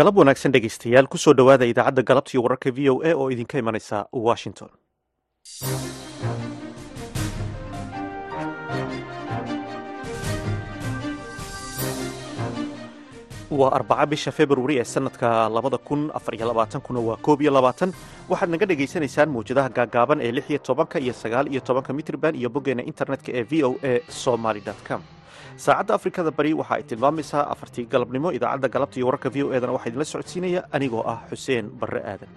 galab 0.00 0.18
wanaagsan 0.22 0.54
dhegaystayaal 0.56 1.08
ku 1.14 1.20
soo 1.24 1.34
dhowaada 1.40 1.68
idaacadda 1.72 2.06
galabtiiyo 2.10 2.44
wararka 2.46 2.74
v 2.76 2.88
o 2.94 2.96
a 3.12 3.14
oo 3.20 3.26
idinka 3.36 3.62
imanaysa 3.64 4.06
washington. 4.28 4.70
Waa 13.50 13.70
arbaca 13.78 14.06
bisha 14.10 14.30
februari 14.38 14.74
ee 14.80 14.84
sanadka 14.94 15.28
labada 15.56 15.78
kun 15.78 16.02
afar 16.18 16.34
iyo 16.38 16.46
labaatankuna 16.50 17.00
waa 17.08 17.16
koob 17.26 17.40
iyo 17.42 17.50
labaatan. 17.56 17.90
Waxaad 18.30 18.50
naga 18.54 18.66
dhagaysanaysaan 18.70 19.28
mawjadaha 19.34 19.68
gaagaaban 19.78 20.18
ee 20.26 20.32
lix 20.36 20.46
iyo 20.50 20.60
tobanka 20.68 20.96
iyo 21.04 21.12
sagaal 21.22 21.46
iyo 21.52 21.60
tobanka 21.68 21.90
mitrban 21.98 22.34
iyo 22.40 22.48
boggeena 22.54 22.82
internetka 22.90 23.30
ee 23.38 23.42
v 23.50 23.52
o 23.68 23.70
a 23.82 23.92
somaly 24.22 24.62
com 24.88 25.02
saacadda 25.64 25.94
afrikada 25.98 26.30
bari 26.38 26.52
waxa 26.60 26.74
ay 26.78 26.84
tilmaamaysaa 26.90 27.44
afartii 27.54 27.86
galabnimo 27.94 28.28
idaacadda 28.38 28.68
galabta 28.76 28.96
iyo 29.00 29.06
wararka 29.10 29.28
v 29.34 29.44
o 29.46 29.52
edana 29.58 29.74
waxaa 29.76 29.90
idinla 29.92 30.06
socodsiinaya 30.12 30.60
anigoo 30.76 31.04
ah 31.12 31.18
xuseen 31.30 31.66
barre 31.80 32.00
aadan. 32.12 32.30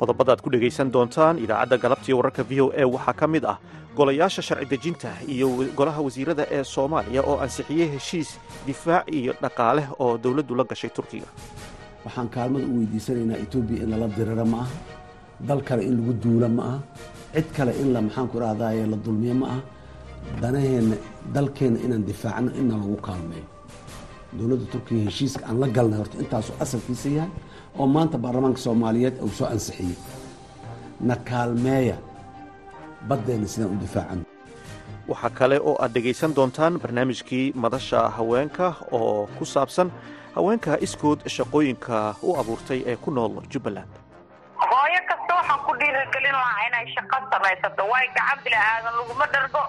Qodobada 0.00 0.32
ad 0.32 0.40
ku 0.40 0.48
dhegaysan 0.50 0.88
doontaan 0.92 1.36
idaacadda 1.44 1.76
galabtiiyo 1.76 2.16
wararka 2.20 2.42
v 2.48 2.60
o 2.64 2.66
a 2.72 2.84
waxaa 2.88 3.12
ka 3.20 3.26
mid 3.28 3.44
ah 3.44 3.58
golayaasha 3.96 4.42
sharci 4.42 4.64
dejinta 4.72 5.10
iyo 5.28 5.48
golaha 5.76 6.00
wasiirada 6.00 6.44
ee 6.56 6.64
soomaaliya 6.64 7.20
oo 7.30 7.36
ansixiyey 7.44 7.88
heshiis 7.94 8.30
difaac 8.66 9.04
iyo 9.12 9.32
dhaqaale 9.42 9.82
oo 10.00 10.16
dowladdu 10.24 10.54
la 10.56 10.64
gashay 10.64 10.90
turkiga. 10.90 11.28
Waxaan 12.04 12.28
kaalmada 12.34 12.64
u 12.64 12.80
weydiisanaynaa 12.80 13.38
etoobiya 13.44 13.82
in 13.84 13.90
lala 13.92 14.08
diriro 14.16 14.44
ma 14.52 14.60
aha 14.64 14.99
dal 15.48 15.60
kale 15.68 15.82
in 15.88 15.94
lagu 15.98 16.12
duula 16.22 16.48
ma 16.56 16.62
aha 16.70 16.78
cid 17.34 17.48
kale 17.56 17.72
in 17.82 17.88
la 17.94 18.00
maxaanku 18.06 18.34
irahdaye 18.38 18.86
la 18.92 18.96
dulmiyo 19.04 19.34
ma 19.40 19.46
aha 19.52 19.60
danaheenna 20.42 20.96
dalkeenna 21.34 21.78
inaan 21.84 22.04
difaacno 22.10 22.50
inna 22.60 22.74
lagu 22.82 22.96
kaalmeeyo. 23.06 23.46
Dowladda 24.38 24.66
turkiga 24.72 25.02
heshiiska 25.10 25.42
aan 25.48 25.58
la 25.62 25.66
galnay 25.76 25.98
horta 26.00 26.16
intaasuu 26.22 26.54
asalkiisa 26.64 27.08
yahay 27.16 27.30
oo 27.78 27.86
maanta 27.94 28.16
baarlamaanka 28.24 28.60
soomaaliyeed 28.66 29.16
uu 29.24 29.32
soo 29.38 29.46
ansixiyey 29.54 29.96
na 31.08 31.14
kaalmeeya 31.28 31.96
baddeenna 33.08 33.48
sidaan 33.52 33.72
u 33.74 33.80
difaacano 33.84 34.22
waxaa 35.10 35.30
kale 35.38 35.56
oo 35.68 35.74
aad 35.82 35.92
dhegaysan 35.94 36.34
doontaan 36.36 36.74
barnaamijkii 36.82 37.46
madasha 37.62 38.00
haweenka 38.16 38.66
oo 38.98 39.26
ku 39.38 39.44
saabsan 39.54 39.88
haweenka 40.36 40.72
iskood 40.86 41.20
shaqooyinka 41.36 42.14
u 42.22 42.36
abuurtay 42.40 42.80
ee 42.90 42.96
ku 43.04 43.10
nool 43.16 43.32
jubbaland 43.52 43.90
hooyo 44.70 45.00
kasta 45.08 45.32
waxaan 45.38 45.60
ku 45.66 45.72
dhiirigelin 45.80 46.32
lahaa 46.40 46.66
inay 46.68 46.86
shaqo 46.94 47.16
samaysato. 47.32 47.82
Waayo 47.92 48.10
gacan 48.16 48.38
bila'aadan 48.44 48.94
laguma 48.98 49.26
dhargo 49.32 49.62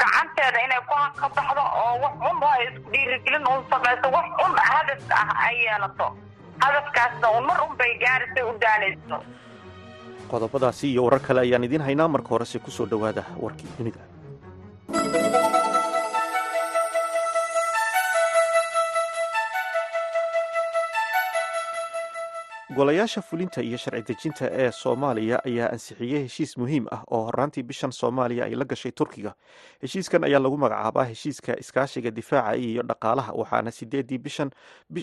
gacanteeda 0.00 0.58
inay 0.66 0.80
ku 0.88 0.94
haka 0.94 1.28
baxdo 1.36 1.62
oo 1.82 1.92
wax 2.04 2.14
un 2.30 2.36
ay 2.52 2.62
isku 2.68 2.88
dhiirigelin 2.94 3.44
uun 3.50 3.62
samayso 3.70 4.08
wax 4.16 4.28
un 4.44 4.52
hadaf 4.70 5.00
ah 5.20 5.30
ay 5.46 5.56
yeelato. 5.64 6.06
Hadafkaasna 6.62 7.26
uun 7.34 7.44
mar 7.46 7.58
un 7.68 7.76
bay 7.76 7.92
gaarisay 8.02 8.44
u 8.50 8.52
daanayso 8.64 9.18
qodobadaasi 10.30 10.86
iyo 10.92 11.04
warar 11.04 11.20
kale 11.20 11.40
ayaan 11.40 11.64
idiin 11.64 11.82
haynaa. 11.88 12.08
Marka 12.08 12.28
horese 12.28 12.58
ku 12.58 12.70
soo 12.70 12.86
dhowaada 12.90 13.22
warkii 13.44 13.68
dunida 13.78 14.00
golayaasha 22.76 23.22
fulinta 23.22 23.62
iyo 23.62 23.78
sharci 23.78 24.02
dejinta 24.12 24.46
ee 24.52 24.70
soomaaliya 24.72 25.38
ayaa 25.44 25.70
ansixiyey 25.72 26.22
heshiis 26.22 26.56
muhiim 26.60 26.86
ah 26.90 27.02
oo 27.10 27.22
horaantii 27.26 27.62
bishan 27.62 27.92
soomaaliya 27.92 28.44
ay 28.44 28.54
la 28.54 28.64
gashay 28.64 28.92
turkiga. 28.92 29.32
Heshiiskan 29.82 30.24
ayaa 30.24 30.38
lagu 30.44 30.56
magacaabaa 30.58 31.04
heshiiska 31.04 31.56
iskaashiga 31.62 32.10
difaaca 32.10 32.56
iyo 32.56 32.82
dhaqaalaha 32.82 33.32
waxaana 33.32 33.70
sideedii 33.70 34.18
bishan 34.18 34.50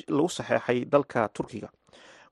lagu 0.08 0.30
saxeexay 0.30 0.86
dalka 0.86 1.28
turkiga. 1.34 1.70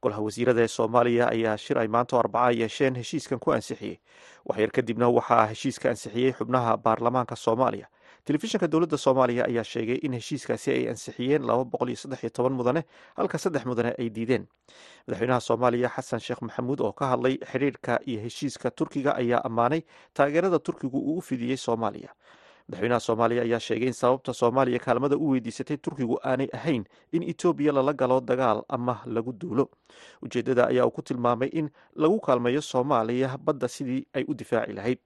Golaha 0.02 0.22
wasiirada 0.22 0.62
ee 0.62 0.68
soomaaliya 0.68 1.26
ayaa 1.30 1.58
shir 1.58 1.78
ay 1.80 1.88
maanto 1.88 2.20
arbaca 2.20 2.52
yeesheen 2.62 2.96
heshiiskan 2.96 3.40
ku 3.40 3.52
ansixiyey 3.54 3.98
waxyar 4.46 4.70
kadibna 4.72 5.10
waxaa 5.10 5.46
heshiiska 5.52 5.90
ansixiyey 5.90 6.32
xubnaha 6.38 6.78
baarlamaanka 6.78 7.36
soomaaliya 7.36 7.88
telefishinka 8.32 8.68
dowladda 8.72 8.98
soomaaliya 8.98 9.46
ayaa 9.46 9.64
sheegay 9.64 9.96
in 10.08 10.14
heshiiskaasi 10.14 10.72
ay 10.72 10.84
ansixiyeen 10.90 11.44
laba 11.50 11.66
boqol 11.66 11.90
iyo 11.92 11.98
saddex 12.00 12.24
iyo 12.24 12.30
toban 12.30 12.54
mudane 12.56 12.84
halka 13.18 13.38
saddex 13.38 13.66
mudane 13.66 13.92
ay 14.00 14.10
diideen. 14.10 14.46
Madaxweynaha 15.08 15.40
soomaaliya 15.48 15.90
xasan 15.96 16.20
sheekh 16.20 16.42
maxamuud 16.42 16.80
oo 16.82 16.94
ka 16.94 17.06
hadlay 17.12 17.36
xidhiirka 17.52 18.00
iyo 18.08 18.22
heshiiska 18.24 18.72
turkiga 18.72 19.16
ayaa 19.20 19.44
ammaanay 19.44 19.82
taageerada 20.14 20.60
turkigu 20.60 20.96
u 21.18 21.22
fidiyey 21.22 21.58
soomaaliya. 21.58 22.10
Madaxweynaha 22.70 23.00
soomaaliya 23.00 23.42
ayaa 23.44 23.60
sheegay 23.60 23.88
in 23.88 23.94
sababta 23.94 24.34
soomaaliya 24.34 24.80
kaalmada 24.80 25.18
u 25.18 25.30
weydiisatay 25.32 25.78
turkigu 25.78 26.20
aanay 26.24 26.48
ahayn 26.54 26.86
in 27.12 27.24
etoobiya 27.24 27.74
lala 27.74 27.94
galo 27.94 28.22
dagaal 28.22 28.64
ama 28.70 29.02
lagu 29.06 29.34
duulo. 29.34 29.70
Ujeeddada 30.22 30.68
ayaa 30.72 30.86
uu 30.88 30.92
ku 30.92 31.02
tilmaamay 31.02 31.50
in 31.52 31.70
lagu 31.96 32.20
kaalmeeyo 32.20 32.62
soomaaliya 32.62 33.38
badda 33.38 33.68
sidii 33.68 34.06
ay 34.14 34.24
u 34.28 34.34
difaaci 34.34 34.74
lahayd 34.74 35.00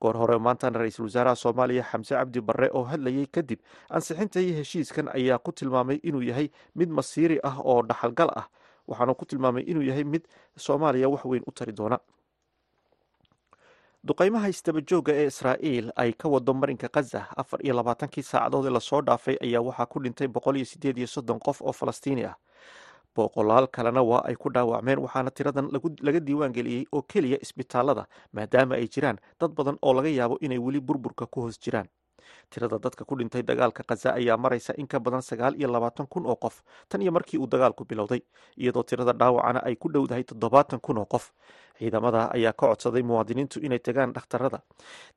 goor 0.00 0.16
hore 0.16 0.38
maantana 0.38 0.78
ra'iisul 0.82 1.04
wasaaraha 1.08 1.36
soomaaliya 1.36 1.84
xamse 1.90 2.14
cabdi 2.14 2.40
barre 2.40 2.68
oo 2.72 2.84
hadlayay 2.90 3.26
kadib 3.26 3.58
ansixintai 3.90 4.46
heshiiskan 4.58 5.08
ayaa 5.14 5.38
ku 5.38 5.52
tilmaamay 5.52 5.98
inuu 6.02 6.22
yahay 6.30 6.48
mid 6.74 6.88
masiiri 6.88 7.38
ah 7.42 7.56
oo 7.60 7.82
dhaxalgal 7.82 8.30
ah. 8.36 8.46
Waxaanu 8.88 9.14
ku 9.14 9.24
tilmaamay 9.26 9.62
inuu 9.70 9.82
yahay 9.90 10.04
mid 10.04 10.24
soomaaliya 10.56 11.08
wax 11.08 11.24
weyn 11.24 11.42
u 11.46 11.52
tari 11.52 11.72
doona. 11.72 11.98
Duqaymaha 14.08 14.48
istabajooga 14.48 15.12
ee 15.12 15.26
israa'iil 15.30 15.92
ay 15.96 16.12
ka 16.20 16.28
wado 16.28 16.54
marinka 16.54 16.88
khaza 16.88 17.26
afar 17.36 17.60
iyo 17.64 17.74
labaatankii 17.76 18.22
saacadood 18.30 18.66
ee 18.66 18.70
la 18.76 18.80
soo 18.80 19.00
dhaafay 19.02 19.36
ayaa 19.44 19.60
waxaa 19.60 19.86
ku 19.86 20.00
dhintay 20.00 20.28
boqol 20.28 20.56
iyo 20.56 20.64
sideed 20.72 20.98
iyo 20.98 21.06
soddon 21.06 21.38
qof 21.38 21.60
oo 21.62 21.72
falastiini 21.72 22.24
ah 22.24 22.34
boqolaal 23.16 23.66
kalena 23.68 24.02
waa 24.02 24.22
ay 24.28 24.34
ku 24.36 24.50
dhaawacmeen 24.54 24.98
waxaana 25.04 25.30
tiradan 25.30 25.68
laga 26.02 26.20
diiwaan 26.20 26.52
geliyey 26.52 26.84
oo 26.92 27.02
keliya 27.02 27.38
isbitaalada 27.42 28.06
maadaama 28.32 28.74
ay 28.74 28.86
jiraan 28.88 29.18
dad 29.40 29.50
badan 29.54 29.78
oo 29.82 29.92
laga 29.94 30.08
yaabo 30.08 30.38
inay 30.40 30.58
weli 30.58 30.80
burburka 30.80 31.26
ku 31.26 31.40
hoos 31.42 31.58
jiraan. 31.58 31.88
Tirada 32.50 32.78
dadka 32.78 33.04
ku 33.04 33.16
dhintay 33.18 33.42
dagaalka 33.42 33.82
khaza 33.82 34.14
ayaa 34.14 34.36
maraysa 34.36 34.74
in 34.78 34.86
ka 34.86 34.98
badan 35.00 35.22
sagaal 35.22 35.54
iyo 35.58 35.68
labaatan 35.72 36.06
kun 36.06 36.26
oo 36.26 36.36
qof 36.36 36.62
tan 36.88 37.02
iyo 37.02 37.10
markii 37.12 37.38
uu 37.38 37.46
dagaalku 37.46 37.84
bilowday 37.84 38.20
iyadoo 38.56 38.82
tirada 38.82 39.12
dhaawacana 39.12 39.60
ay 39.66 39.74
ku 39.76 39.88
dhowdahay 39.90 40.22
toddobaatan 40.24 40.80
kun 40.80 40.98
oo 40.98 41.06
qof 41.10 41.32
ciidamada 41.80 42.28
ayaa 42.36 42.52
ka 42.52 42.66
codsaday 42.68 43.02
muwaadiniintu 43.02 43.60
inay 43.64 43.78
tagaan 43.80 44.12
dhakhtarada. 44.12 44.60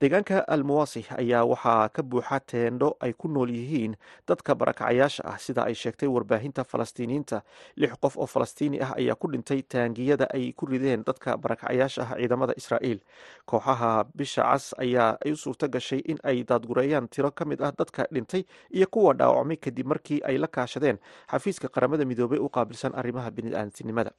Deegaanka 0.01 0.47
almuwasi 0.47 1.03
ayaa 1.19 1.44
waxaa 1.51 1.90
ka 1.96 2.01
buuxa 2.03 2.40
teendho 2.40 2.96
ay 3.03 3.13
ku 3.13 3.28
nool 3.28 3.51
yihiin 3.51 3.96
dadka 4.28 4.56
barakacayaasha 4.56 5.24
ah 5.28 5.38
sida 5.38 5.68
ay 5.68 5.75
sheegtay 5.75 6.07
warbaahinta 6.07 6.63
falastiiniyiinta 6.63 7.44
lix 7.75 7.94
qof 8.03 8.16
oo 8.18 8.25
falastiini 8.35 8.79
ah 8.79 8.96
ayaa 8.96 9.16
ku 9.19 9.28
dhintay 9.28 9.62
taangiyada 9.68 10.31
ay 10.34 10.53
ku 10.56 10.66
rideen 10.72 11.03
dadka 11.03 11.35
barakacayaasha 11.38 12.01
ah 12.07 12.16
ciidamada 12.16 12.53
israa'iil. 12.57 13.00
Kooxaha 13.45 13.91
bisha 14.16 14.44
cas 14.47 14.72
ayaa 14.80 15.18
ay 15.25 15.31
u 15.31 15.35
suurto 15.35 15.68
gashay 15.68 16.00
in 16.07 16.18
ay 16.24 16.44
daadgureeyaan 16.47 17.07
tiro 17.12 17.31
ka 17.31 17.44
mid 17.45 17.59
ah 17.62 17.72
dadka 17.75 18.07
dhintay 18.13 18.45
iyo 18.72 18.88
kuwa 18.88 19.13
dhaawacmay 19.13 19.57
kadib 19.59 19.88
markii 19.91 20.22
ay 20.24 20.38
la 20.40 20.47
kaashadeen 20.47 20.97
xafiiska 21.31 21.68
qaramada 21.68 22.06
midoobay 22.06 22.40
u 22.40 22.47
qaabilsan 22.50 22.95
arrimaha 22.95 23.31
bini'aadamtinimada 23.31 24.12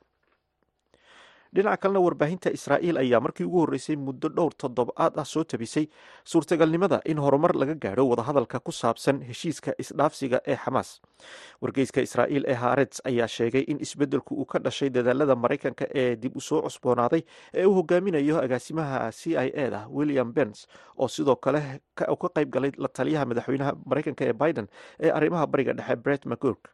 dhinaca 1.55 1.77
kalena 1.83 2.01
warbaahinta 2.07 2.51
israa'iil 2.59 2.97
ayaa 3.03 3.21
markii 3.27 3.45
ugu 3.49 3.59
horreysay 3.63 3.97
muddo 4.07 4.29
dhowr 4.37 4.55
toddobaad 4.63 5.15
ah 5.23 5.25
soo 5.33 5.45
tabisay 5.53 5.87
suurtagalnimada 6.33 6.99
in 7.13 7.19
horumar 7.25 7.53
laga 7.63 7.75
gaadho 7.85 8.05
wadahadalka 8.11 8.59
ku 8.67 8.73
saabsan 8.73 9.21
heshiiska 9.29 9.73
isdhaafsiga 9.83 10.39
ee 10.53 10.57
xamaas 10.65 10.91
wargeyska 11.63 12.01
israa'iil 12.07 12.45
ee 12.53 12.57
haarets 12.63 12.99
ayaa 13.11 13.29
sheegay 13.37 13.65
in 13.73 13.79
isbeddelku 13.87 14.33
uu 14.41 14.45
ka 14.53 14.59
dhashay 14.67 14.91
dadaalada 14.97 15.37
maraykanka 15.45 15.85
ee 16.03 16.09
dib 16.23 16.37
u 16.37 16.41
soo 16.49 16.61
cusboonaaday 16.67 17.23
ee 17.61 17.67
uu 17.71 17.75
hogaaminayo 17.79 18.37
agaasimaha 18.47 19.01
c 19.21 19.37
i 19.37 19.49
e 19.55 19.67
da 19.75 19.81
william 19.99 20.33
bens 20.39 20.67
oo 21.03 21.09
sidoo 21.17 21.37
kale 21.47 21.63
ka 21.99 22.05
qayb 22.37 22.51
galay 22.57 22.73
la 22.85 22.89
taliyaha 22.99 23.25
madaxweynaha 23.31 23.73
maraykanka 23.91 24.23
ee 24.25 24.33
biden 24.43 24.67
ee 25.05 25.11
arrimaha 25.19 25.47
bariga 25.53 25.73
dhexe 25.79 25.97
bret 26.05 26.23
mcgurk 26.33 26.65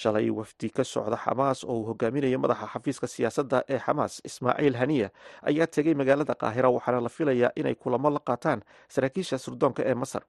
shalay 0.00 0.28
wafdi 0.38 0.68
ka 0.76 0.84
socda 0.92 1.16
xamaas 1.24 1.58
oo 1.64 1.72
uu 1.80 1.84
hogaaminayo 1.90 2.38
madaxa 2.44 2.66
xafiiska 2.72 3.06
siyaasadda 3.14 3.58
ee 3.74 3.78
xamaas 3.86 4.14
ismaaciil 4.28 4.76
haniya 4.80 5.08
ayaa 5.50 5.66
tegay 5.74 5.94
magaalada 6.00 6.34
qaahira 6.42 6.68
waxaana 6.76 7.00
la 7.00 7.08
filayaa 7.16 7.50
inay 7.60 7.74
kulamo 7.82 8.08
la 8.16 8.20
qaataan 8.28 8.60
saraakiisha 8.94 9.36
surdoonka 9.44 9.82
ee 9.90 9.94
masar. 10.02 10.22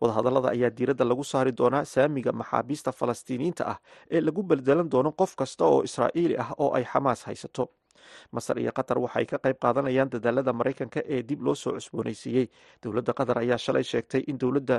Wadahadallada 0.00 0.48
ayaa 0.54 0.70
diiradda 0.76 1.04
lagu 1.10 1.24
saari 1.32 1.52
doonaa 1.60 1.84
saamiga 1.94 2.32
maxaabiista 2.40 2.90
falastiiniyiinta 3.00 3.62
ah 3.72 3.78
ee 4.14 4.20
lagu 4.26 4.42
beldelan 4.50 4.88
doono 4.92 5.10
qof 5.20 5.32
kasta 5.40 5.62
oo 5.72 5.80
israa'iili 5.88 6.34
ah 6.44 6.50
oo 6.62 6.70
ay 6.78 6.84
xamaas 6.92 7.20
haysato 7.28 7.64
masar 8.36 8.56
iyo 8.62 8.72
qatar 8.78 8.98
waxay 9.04 9.26
ka 9.32 9.38
qayb 9.44 9.56
qaadanayaan 9.64 10.10
dadaalada 10.14 10.52
maraykanka 10.60 11.00
ee 11.16 11.22
dib 11.30 11.40
loo 11.46 11.54
soo 11.62 11.72
cusboonaysiiyey 11.78 12.46
dowladda 12.82 13.12
qatar 13.20 13.36
ayaa 13.44 13.58
shalay 13.66 13.84
sheegtay 13.92 14.22
in 14.30 14.38
dowladda 14.42 14.78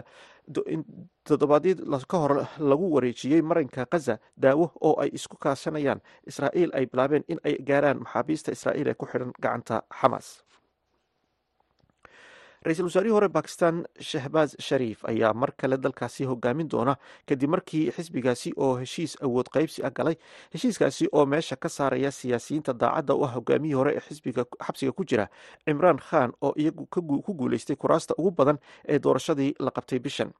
toddobaadyad 1.29 1.79
ka 2.11 2.17
hor 2.23 2.33
lagu 2.71 2.87
wareejiyey 2.95 3.41
marinka 3.41 3.85
khaza 3.91 4.15
daawo 4.45 4.65
oo 4.87 4.95
ay 5.03 5.09
isku 5.17 5.37
kaashanayaan 5.45 6.01
israa'iil 6.31 6.71
ay 6.79 6.85
bilaabeen 6.91 7.23
in 7.33 7.39
ay 7.47 7.55
gaaraan 7.69 7.99
maxaabiista 8.03 8.51
israa'iil 8.57 8.87
ee 8.87 8.93
ku 9.01 9.05
xidhan 9.11 9.31
gacanta 9.45 9.77
xamaas 9.99 10.27
ra'iisul 12.65 12.85
wasaarihii 12.87 13.13
hore 13.15 13.27
bakistan 13.35 13.83
shahbaaz 14.09 14.53
shariif 14.67 15.03
ayaa 15.11 15.33
mar 15.33 15.51
kale 15.57 15.77
dalkaasi 15.77 16.23
hogaamin 16.29 16.69
doona 16.73 16.95
kadib 17.27 17.49
markii 17.55 17.91
xisbigaasi 17.97 18.53
oo 18.57 18.69
heshiis 18.81 19.17
awood 19.27 19.49
qaybsi 19.55 19.83
ah 19.83 19.91
galay. 19.91 20.15
Heshiiskaasi 20.53 21.09
oo 21.11 21.25
meesha 21.25 21.55
ka 21.55 21.69
saaraya 21.69 22.11
siyaasiyiinta 22.11 22.73
daacadda 22.73 23.15
u 23.15 23.23
ah 23.25 23.31
hogaamiyihii 23.35 23.77
hore 23.79 23.91
ee 23.97 23.99
xisbiga 24.07 24.45
xabsiga 24.67 24.91
ku 24.91 25.03
jira 25.05 25.27
cimraan 25.65 25.99
khan 26.09 26.31
oo 26.41 26.53
iyagu 26.57 26.85
ku 27.25 27.33
guuleystay 27.33 27.75
kuraasta 27.75 28.13
ugu 28.17 28.31
badan 28.31 28.57
ee 28.87 28.99
doorashadii 28.99 29.53
la 29.59 29.71
qabtay 29.71 29.99
bishan 29.99 30.31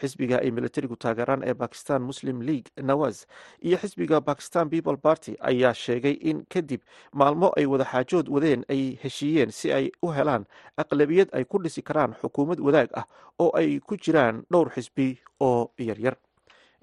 xisbiga 0.00 0.38
ay 0.44 0.50
militarigu 0.50 0.96
taageeraan 0.96 1.42
ee 1.48 1.54
bakistan 1.54 2.02
muslim 2.02 2.40
league 2.42 2.70
nawaz 2.82 3.26
iyo 3.62 3.76
xisbiga 3.78 4.20
bakistan 4.20 4.70
people 4.70 4.96
party 4.96 5.36
ayaa 5.40 5.74
sheegay 5.74 6.12
in 6.30 6.44
kadib 6.54 6.80
maalmo 7.12 7.52
ay 7.56 7.66
wadaxaajood 7.66 8.28
wadeen 8.28 8.64
ay 8.68 8.98
heshiiyeen 9.02 9.50
si 9.50 9.72
ay 9.72 9.90
u 10.02 10.10
helaan 10.12 10.44
aqlabiyad 10.76 11.28
ay 11.32 11.44
ku 11.44 11.58
dhisi 11.62 11.82
karaan 11.82 12.14
xukuumad 12.22 12.60
wadaag 12.60 12.88
ah 12.94 13.06
oo 13.38 13.50
ay 13.56 13.80
ku 13.80 13.96
jiraan 13.96 14.44
dhowr 14.50 14.70
xisbi 14.74 15.18
oo 15.40 15.70
yaryar. 15.78 16.16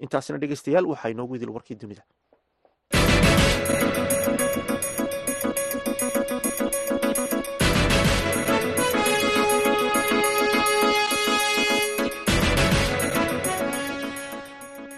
Intaasina 0.02 0.38
dhegeystayaal 0.38 0.86
waxaa 0.86 1.10
inoogu 1.14 1.34
idil 1.36 1.50
warkii 1.54 1.76
dunida 1.78 2.02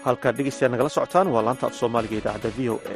halkaad 0.05 0.35
dhegeystayaal 0.37 0.71
nagala 0.73 0.89
socotaan 0.95 1.27
waa 1.33 1.43
laanta 1.45 1.67
af 1.67 1.75
soomaaliga 1.79 2.15
idaacadda 2.21 2.51
v 2.57 2.69
o 2.69 2.75
a. 2.93 2.95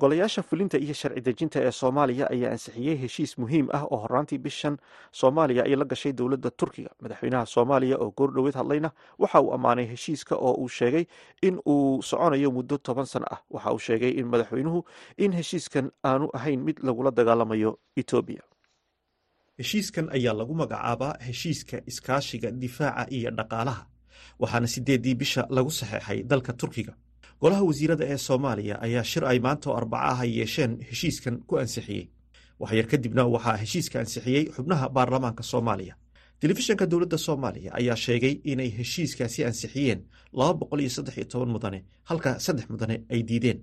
Golayaasha 0.00 0.42
fulinta 0.42 0.78
iyo 0.78 0.94
sharci 0.94 1.20
dejinta 1.26 1.58
ee 1.66 1.70
soomaaliya 1.80 2.26
ayaa 2.34 2.52
ansixiyey 2.52 2.96
heshiis 3.02 3.32
muhiim 3.38 3.66
ah 3.76 3.82
oo 3.90 3.96
horaantii 4.02 4.38
bishan 4.38 4.76
soomaaliya 5.20 5.62
ay 5.64 5.76
la 5.76 5.84
gashay 5.84 6.12
dowladda 6.12 6.50
turkiga. 6.50 6.90
Madaxweynaha 7.02 7.46
soomaaliya 7.54 7.96
oo 7.98 8.10
goordhoweed 8.18 8.54
hadlayna 8.54 8.90
waxa 9.18 9.40
uu 9.40 9.52
ammaanay 9.54 9.86
heshiiska 9.92 10.34
oo 10.36 10.52
uu 10.62 10.68
sheegay 10.68 11.04
in 11.42 11.58
uu 11.66 12.02
soconayo 12.02 12.50
muddo 12.50 12.78
toban 12.78 13.06
sano 13.06 13.26
ah. 13.30 13.40
Waxa 13.50 13.70
uu 13.72 13.78
sheegay 13.78 14.10
in 14.20 14.26
madaxweynuhu 14.26 14.84
in 15.18 15.32
heshiiskan 15.32 15.90
aanu 16.04 16.28
ahayn 16.34 16.60
mid 16.66 16.76
lagula 16.82 17.10
dagaalamayo 17.10 17.78
etoobiya 17.96 18.42
heshiiskan 19.58 20.06
ayaa 20.16 20.34
lagu 20.38 20.54
magacaabaa 20.54 21.14
heshiiska 21.26 21.76
iskaashiga 21.90 22.50
difaaca 22.50 23.06
iyo 23.16 23.30
dhaqaalaha 23.30 23.82
waxaana 24.40 24.66
sideedii 24.66 25.14
bisha 25.14 25.46
lagu 25.50 25.70
saxeexay 25.70 26.22
dalka 26.22 26.52
turkiga. 26.52 26.94
Golaha 27.40 27.62
wasiirada 27.68 28.04
ee 28.12 28.16
soomaaliya 28.16 28.76
ayaa 28.86 29.04
shir 29.04 29.24
ay 29.24 29.38
maanta 29.38 29.70
oo 29.70 29.76
arbaca 29.76 30.08
ah 30.12 30.24
yeesheen 30.24 30.72
heshiiskan 30.88 31.36
ku 31.46 31.58
ansixiyey. 31.58 32.04
Waxyar 32.60 32.86
kadibna 32.86 33.22
waxaa 33.34 33.56
heshiiska 33.62 33.96
ansixiyey 34.00 34.44
xubnaha 34.56 34.88
baarlamaanka 34.88 35.42
soomaaliya. 35.42 35.94
Telefishanka 36.40 36.86
dowladda 36.86 37.18
soomaaliya 37.18 37.70
ayaa 37.78 37.96
sheegay 37.96 38.34
inay 38.52 38.70
heshiiskaasi 38.78 39.44
ansixiyeen 39.44 40.00
mudane 41.46 41.84
halka 42.04 42.38
saddex 42.40 42.66
mudane 42.70 42.96
ay 43.10 43.22
diideen. 43.22 43.60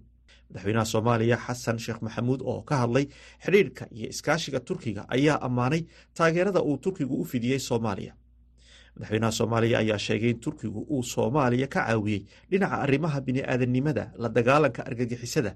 Madaxweynaha 0.50 0.86
soomaaliya 0.86 1.38
xasan 1.46 1.78
sheekh 1.80 2.02
maxamuud 2.02 2.42
oo 2.42 2.62
ka 2.62 2.76
hadlay 2.82 3.06
xidhiirka 3.46 3.86
iyo 3.92 4.08
iskaashiga 4.10 4.60
turkiga 4.60 5.06
ayaa 5.10 5.38
ammaanay 5.42 5.82
taageerada 6.14 6.62
uu 6.62 6.78
turkigu 6.78 7.16
u 7.22 7.26
fidiyey 7.26 7.60
soomaaliya 7.60 8.14
madaxweynaha 8.96 9.32
soomaaliya 9.40 9.78
ayaa 9.84 10.00
sheegay 10.08 10.30
in 10.36 10.40
turkigu 10.46 10.80
uu 10.96 11.04
soomaaliya 11.14 11.68
ka 11.74 11.80
caawiyey 11.88 12.22
dhinaca 12.52 12.76
arrimaha 12.86 13.18
bini'aadanimada 13.28 14.04
la 14.22 14.30
dagaalanka 14.38 14.82
argagixisada 14.90 15.52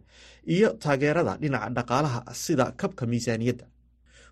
iyo 0.55 0.69
taageerada 0.83 1.33
dhinaca 1.41 1.69
dhaqaalaha 1.77 2.19
sida 2.43 2.65
kabka 2.81 3.03
miisaaniyadda. 3.11 3.65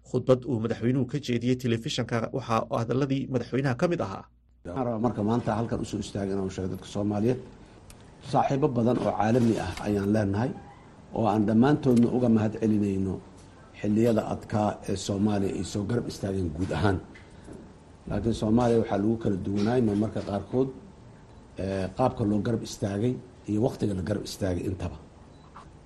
Khudbad 0.10 0.40
uu 0.52 0.58
madaxweynuhu 0.64 1.06
ka 1.12 1.18
jeediyey 1.28 1.56
telefishanka 1.64 2.18
waxaa 2.38 2.62
hadaladii 2.80 3.22
madaxweynaha 3.34 3.76
ka 3.82 3.86
mid 3.92 4.02
ahaa. 4.08 4.24
Marka 5.06 5.22
maanta 5.30 5.52
halkan 5.60 5.80
u 5.82 5.86
soo 5.92 6.00
istaagay 6.06 6.34
inaan 6.36 6.50
sheego 6.56 6.70
dadka 6.74 6.88
soomaaliyeed 6.96 7.40
saaxiibo 8.32 8.68
badan 8.78 8.98
oo 9.06 9.12
caalami 9.20 9.56
ah 9.66 9.72
ayaan 9.88 10.10
leenahay 10.16 10.52
oo 11.18 11.26
aan 11.32 11.44
dhammaantoodna 11.48 12.08
uga 12.18 12.30
mahad 12.36 12.54
celinayno 12.62 13.14
xilliyada 13.80 14.22
adkaa 14.34 14.70
ee 14.90 14.96
soomaaliya 15.08 15.52
ay 15.60 15.64
soo 15.74 15.84
garab 15.90 16.06
istaageen 16.12 16.50
guud 16.58 16.72
ahaan 16.78 16.98
laakiin 18.10 18.36
soomaaliya 18.42 18.80
waxaa 18.82 18.98
lagu 19.04 19.16
kala 19.24 19.36
duwanaay 19.46 19.82
marmarka 19.88 20.20
qaarkood 20.30 20.70
qaabka 21.98 22.22
loo 22.30 22.40
garab 22.46 22.62
istaagay 22.70 23.14
iyo 23.50 23.60
waktiga 23.68 23.94
la 24.00 24.02
garab 24.10 24.24
istaagay 24.30 24.64
intaba. 24.70 24.98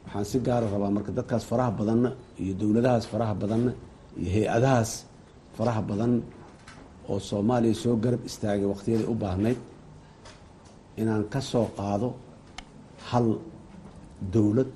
Waxaan 0.06 0.26
si 0.32 0.38
gaara 0.48 0.68
rabaa 0.74 0.92
marka 0.98 1.12
dadkaas 1.18 1.44
faraha 1.50 1.72
badanna 1.80 2.10
iyo 2.44 2.54
dowladahaas 2.62 3.06
faraha 3.12 3.34
badanna 3.42 3.72
iyo 4.22 4.30
hay'adahaas 4.36 4.92
faraha 5.58 5.82
badan 5.90 6.14
oo 7.12 7.20
soomaaliya 7.30 7.76
soo 7.84 7.96
garab 8.04 8.22
istaagay 8.30 8.66
waktiyaday 8.74 9.08
u 9.12 9.16
baahnayd 9.24 9.60
inaan 11.02 11.24
ka 11.34 11.40
soo 11.52 11.66
qaado 11.78 12.08
hal 13.10 13.28
dowlad 14.34 14.70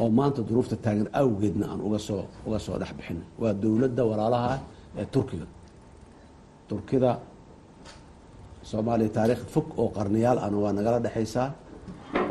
oo 0.00 0.08
maanta 0.18 0.40
duruufta 0.48 0.76
taagan 0.84 1.08
awgeedna 1.20 1.64
aan 1.72 1.80
uga 1.86 1.98
soo 2.08 2.22
uga 2.46 2.58
soo 2.66 2.76
dhex 2.80 2.92
bixin 2.98 3.18
waa 3.40 3.52
dowladda 3.62 4.02
walaalaha 4.10 4.48
ah 4.54 4.60
ee 5.00 5.06
turkiga 5.14 5.46
turkida 6.72 7.10
soomaaliya 8.70 9.10
taariikh 9.16 9.44
fog 9.52 9.66
oo 9.80 9.88
qarniyaal 9.96 10.38
ahna 10.44 10.56
waa 10.64 10.72
nagala 10.78 10.98
dhexaysaa 11.04 11.48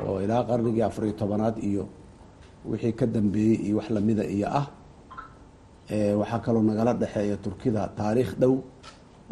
oo 0.07 0.17
ilaa 0.25 0.41
qarnigii 0.49 0.81
afariyo 0.89 1.13
tobanaad 1.21 1.55
iyo 1.69 1.83
wixii 2.69 2.93
ka 2.99 3.05
dambeeyey 3.15 3.57
iyo 3.69 3.75
wax 3.79 3.87
lamida 3.95 4.23
iyo 4.35 4.47
ah 4.59 4.65
waxaa 6.21 6.39
kaloo 6.45 6.63
nagala 6.69 6.91
dhexeeya 7.01 7.37
turkida 7.45 7.81
taariikh 7.99 8.33
dhow 8.41 8.53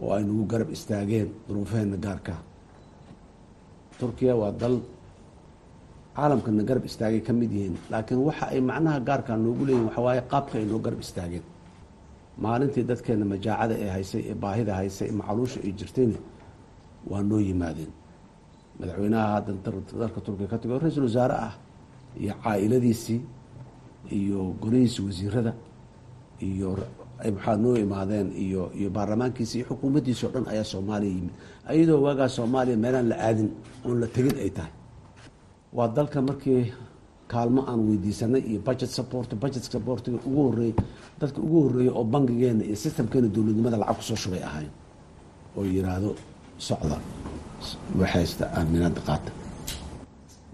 oo 0.01 0.11
ay 0.15 0.23
nagu 0.29 0.43
garab 0.51 0.69
istaageen 0.77 1.27
duruufaheena 1.47 1.97
gaarka. 2.05 2.33
Turkiya 3.99 4.33
waa 4.41 4.51
dal 4.61 4.75
caalamkana 6.15 6.63
garab 6.69 6.85
istaagay 6.89 7.21
ka 7.27 7.31
mid 7.39 7.51
yihiin 7.55 7.75
laakiin 7.91 8.19
waxa 8.27 8.45
ay 8.53 8.59
macnaha 8.69 8.99
gaarkaa 9.07 9.37
noogu 9.43 9.63
leeyihiin 9.67 9.87
waxawaaye 9.89 10.21
qaabka 10.31 10.53
ay 10.59 10.65
noo 10.69 10.79
garab 10.85 10.99
istaageen 11.05 11.43
maalintii 12.43 12.83
dadkeena 12.89 13.25
majaacada 13.31 13.73
ee 13.83 13.89
haysay 13.95 14.21
ee 14.31 14.35
baahida 14.43 14.73
haysay 14.79 15.09
macaluusha 15.19 15.59
ay 15.65 15.71
jirtayna 15.79 16.17
waa 17.09 17.21
noo 17.29 17.39
yimaadeen. 17.47 17.91
Madaxweynaha 18.79 19.27
hadda 19.35 19.51
dalka 20.01 20.19
turkiya 20.25 20.47
ka 20.51 20.57
tago 20.61 20.75
ra'iisul 20.79 21.03
wasaare 21.09 21.35
ah 21.47 21.53
iyo 22.21 22.33
caa-iladiisii 22.43 23.19
iyo 24.19 24.39
golihiisi 24.61 24.99
wasiirada 25.07 25.53
iyo 26.49 26.69
maxaa 27.35 27.55
noo 27.63 27.75
imaadeen 27.85 28.27
iyo 28.45 28.61
iyo 28.79 28.89
baarlamaankiisi 28.95 29.55
iyo 29.59 29.65
xukuumaddiisi 29.69 30.23
o 30.25 30.29
dhan 30.33 30.45
ayaa 30.51 30.63
soomaaliya 30.71 31.11
yimid. 31.15 31.33
Ayadoo 31.71 31.99
waagaa 32.05 32.29
soomaaliya 32.37 32.77
meelaan 32.83 33.07
la 33.11 33.15
aadin 33.27 33.49
oon 33.85 33.97
la 34.01 34.07
tegin 34.15 34.37
ay 34.45 34.49
tahay. 34.57 34.71
Waa 35.77 35.87
dalka 35.97 36.21
markii 36.21 36.63
kaalmo 37.31 37.61
aan 37.69 37.79
weydiisanay 37.89 38.41
iyo 38.51 38.59
budget 38.67 38.91
support 38.97 39.29
budget 39.43 39.63
supportiga 39.73 40.17
ugu 40.29 40.41
horeeyey 40.47 40.73
dadka 41.19 41.39
ugu 41.45 41.57
horeeyey 41.65 41.91
oo 41.97 42.03
bangigeena 42.13 42.63
iyo 42.69 42.75
systemkeena 42.83 43.27
dowladnimada 43.35 43.77
lacag 43.81 43.95
ku 43.99 44.03
soo 44.09 44.17
shubay 44.23 44.41
ahayn 44.49 44.71
oo 45.57 45.63
yiraahdo 45.73 46.09
socda. 46.67 46.97
Waxaysta 47.99 48.43
aaminaada 48.57 49.01
qaata 49.07 49.31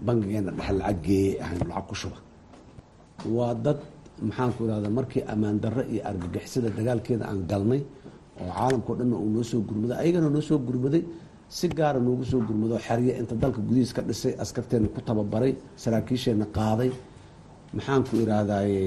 bangigeena 0.06 0.50
dhexe 0.56 0.72
lacag 0.80 0.98
geeyey 1.06 1.32
ahayn 1.44 1.58
lacag 1.70 1.86
ku 1.88 1.94
shuba. 2.00 2.18
Waa 3.36 3.54
dad 3.64 3.78
maxaanku 4.28 4.60
irahda 4.66 4.88
markii 4.98 5.22
ammaan 5.32 5.56
darro 5.62 5.82
iyo 5.92 6.00
argagixisada 6.10 6.68
dagaalkeeda 6.78 7.24
aan 7.30 7.40
galnay 7.50 7.80
oo 8.40 8.50
caalamkao 8.58 8.94
dhanna 8.98 9.16
uu 9.24 9.30
noo 9.34 9.44
soo 9.50 9.60
gurmaday 9.68 9.96
ayagana 10.02 10.28
noo 10.34 10.42
soo 10.48 10.58
gurmaday 10.66 11.02
si 11.48 11.68
gaara 11.68 12.00
noogu 12.00 12.24
soo 12.24 12.40
gurmado 12.48 12.76
xerye 12.86 13.12
inta 13.20 13.34
dalka 13.42 13.60
gudihiis 13.68 13.92
ka 13.96 14.02
dhisay 14.02 14.32
askarteena 14.42 14.88
ku 14.94 15.00
tababaray 15.00 15.52
saraakiisheena 15.82 16.46
qaaday. 16.56 16.90
Maxaanku 17.76 18.12
irahdaye 18.24 18.80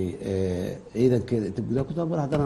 ciidankeeda 0.93 1.45
inta 1.51 1.61
gudaha 1.67 1.83
ku 1.87 1.93
tababaray? 1.93 2.21
Haddana 2.25 2.45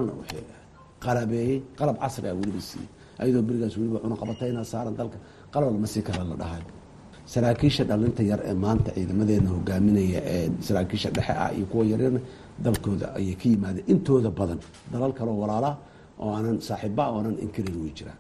qalabeeyey 1.06 1.58
qalab 1.80 1.98
casri 2.04 2.28
ah 2.30 2.36
weliba 2.40 2.62
siiyey. 2.70 2.88
Ayadoo 3.22 3.42
berigaas 3.48 3.74
weliba 3.80 4.00
cunaqabatayna 4.04 4.62
saaran 4.72 4.96
dalka. 5.00 5.18
Qalab 5.54 5.74
kara 6.08 6.24
la 6.32 6.36
dhahay. 6.42 6.64
Saraakiisha 7.34 7.84
dhalinta 7.90 8.22
yar 8.32 8.40
ee 8.50 8.54
maanta 8.64 8.90
ciidamadeena 8.96 9.50
hogaaminaya 9.56 10.20
ee 10.34 10.50
saraakiisha 10.68 11.10
dhexe 11.16 11.34
ah 11.44 11.50
iyo 11.58 11.66
kuwa 11.72 11.84
yaryarna 11.92 12.20
dalkooda 12.66 13.08
ayay 13.18 13.36
ka 13.42 13.46
yimaadeen 13.52 13.86
intooda 13.94 14.30
badan. 14.40 14.60
Dalal 14.92 15.12
kaleo 15.18 15.36
walaalaa 15.44 15.76
oo 16.20 16.30
aanan 16.36 16.58
saaxiiba 16.68 17.04
oonan 17.16 17.36
inkarin 17.46 17.76
way 17.84 17.92
jiraan 17.98 18.20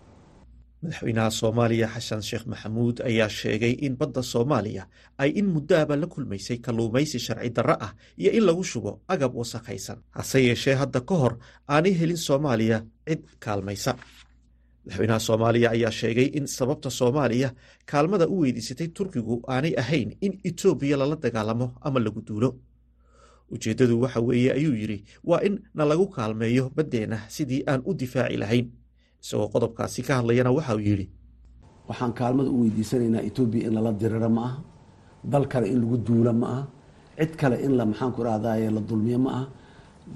madaxweynaha 0.83 1.29
soomaaliya 1.39 1.87
xasan 1.95 2.21
sheekh 2.29 2.45
maxamuud 2.51 2.97
ayaa 3.09 3.29
sheegay 3.39 3.73
in 3.85 3.93
badda 3.99 4.21
soomaaliya 4.33 4.83
ay 5.17 5.29
in 5.39 5.47
muddoaba 5.53 5.95
la 6.01 6.07
kulmaysay 6.13 6.57
kalluumaysi 6.65 7.19
sharci 7.25 7.49
darro 7.55 7.75
ah 7.85 7.91
iyo 8.21 8.31
in 8.37 8.43
lagu 8.47 8.63
shubo 8.63 8.91
agab 9.07 9.31
wasakhaysan. 9.35 9.97
Hase 10.11 10.39
yeeshee 10.47 10.75
hadda 10.81 11.01
ka 11.09 11.15
hor 11.21 11.33
aanay 11.69 11.93
helin 11.99 12.17
soomaaliya 12.27 12.77
cid 13.07 13.21
kaalmaysa. 13.39 13.91
Madaxweynaha 14.85 15.19
soomaaliya 15.27 15.69
ayaa 15.75 15.91
sheegay 15.91 16.27
in 16.37 16.45
sababta 16.47 16.89
soomaaliya 16.99 17.49
kaalmada 17.91 18.27
u 18.27 18.35
weydiisatay 18.43 18.87
turkigu 18.97 19.35
aanay 19.47 19.73
ahayn 19.81 20.09
in 20.25 20.33
etoobiya 20.49 20.97
lala 20.97 21.15
dagaalamo 21.15 21.67
ama 21.87 21.99
lagu 21.99 22.21
duulo. 22.27 22.49
Ujeeddadu 23.53 24.01
waxa 24.01 24.19
weeye 24.27 24.51
ayuu 24.57 24.75
yidhi 24.81 25.03
waa 25.23 25.39
in 25.47 25.59
na 25.75 25.85
lagu 25.85 26.07
kaalmeeyo 26.15 26.71
baddeenna 26.75 27.17
sidii 27.35 27.63
aan 27.71 27.81
u 27.85 27.93
difaaci 27.93 28.37
lahayn 28.37 28.67
isagoo 29.23 29.47
qodobkaasi 29.53 29.99
ka 30.07 30.13
hadlayana 30.19 30.51
waxa 30.57 30.73
uu 30.77 30.83
yidhi 30.89 31.05
waxaan 31.89 32.13
kaalmada 32.19 32.49
u 32.55 32.57
weydiisanaynaa 32.63 33.21
etoobiya 33.29 33.63
in 33.67 33.73
lala 33.77 33.91
diriro 34.01 34.29
ma 34.37 34.41
aha 34.47 34.57
dal 35.31 35.45
kale 35.51 35.65
in 35.73 35.79
lagu 35.83 35.97
duula 36.07 36.33
ma 36.41 36.47
aha 36.53 36.63
cid 37.19 37.31
kale 37.41 37.55
in 37.65 37.73
la 37.79 37.83
maxaanku 37.89 38.19
irahdaye 38.23 38.67
la 38.75 38.81
dulmiyo 38.89 39.19
ma 39.25 39.29
aha 39.37 39.45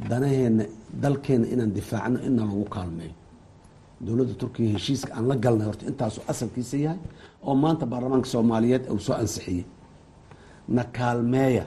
danaheenna 0.10 0.64
dalkeenna 1.04 1.48
inaan 1.54 1.72
difaacno 1.78 2.18
inna 2.28 2.44
lagu 2.50 2.66
kaalmeeyo. 2.76 3.14
Dowladda 4.06 4.34
turkiya 4.42 4.70
heshiiska 4.76 5.12
aan 5.18 5.26
la 5.30 5.36
galnay 5.44 5.66
horta 5.70 5.84
intaasuu 5.90 6.24
asalkiisa 6.32 6.78
yahay 6.86 7.00
oo 7.48 7.56
maanta 7.64 7.86
baarlamaanka 7.92 8.28
soomaaliyeed 8.34 8.84
uu 8.94 9.00
soo 9.08 9.16
ansixiyey. 9.22 9.64
Na 10.76 10.84
kaalmeeya 10.98 11.66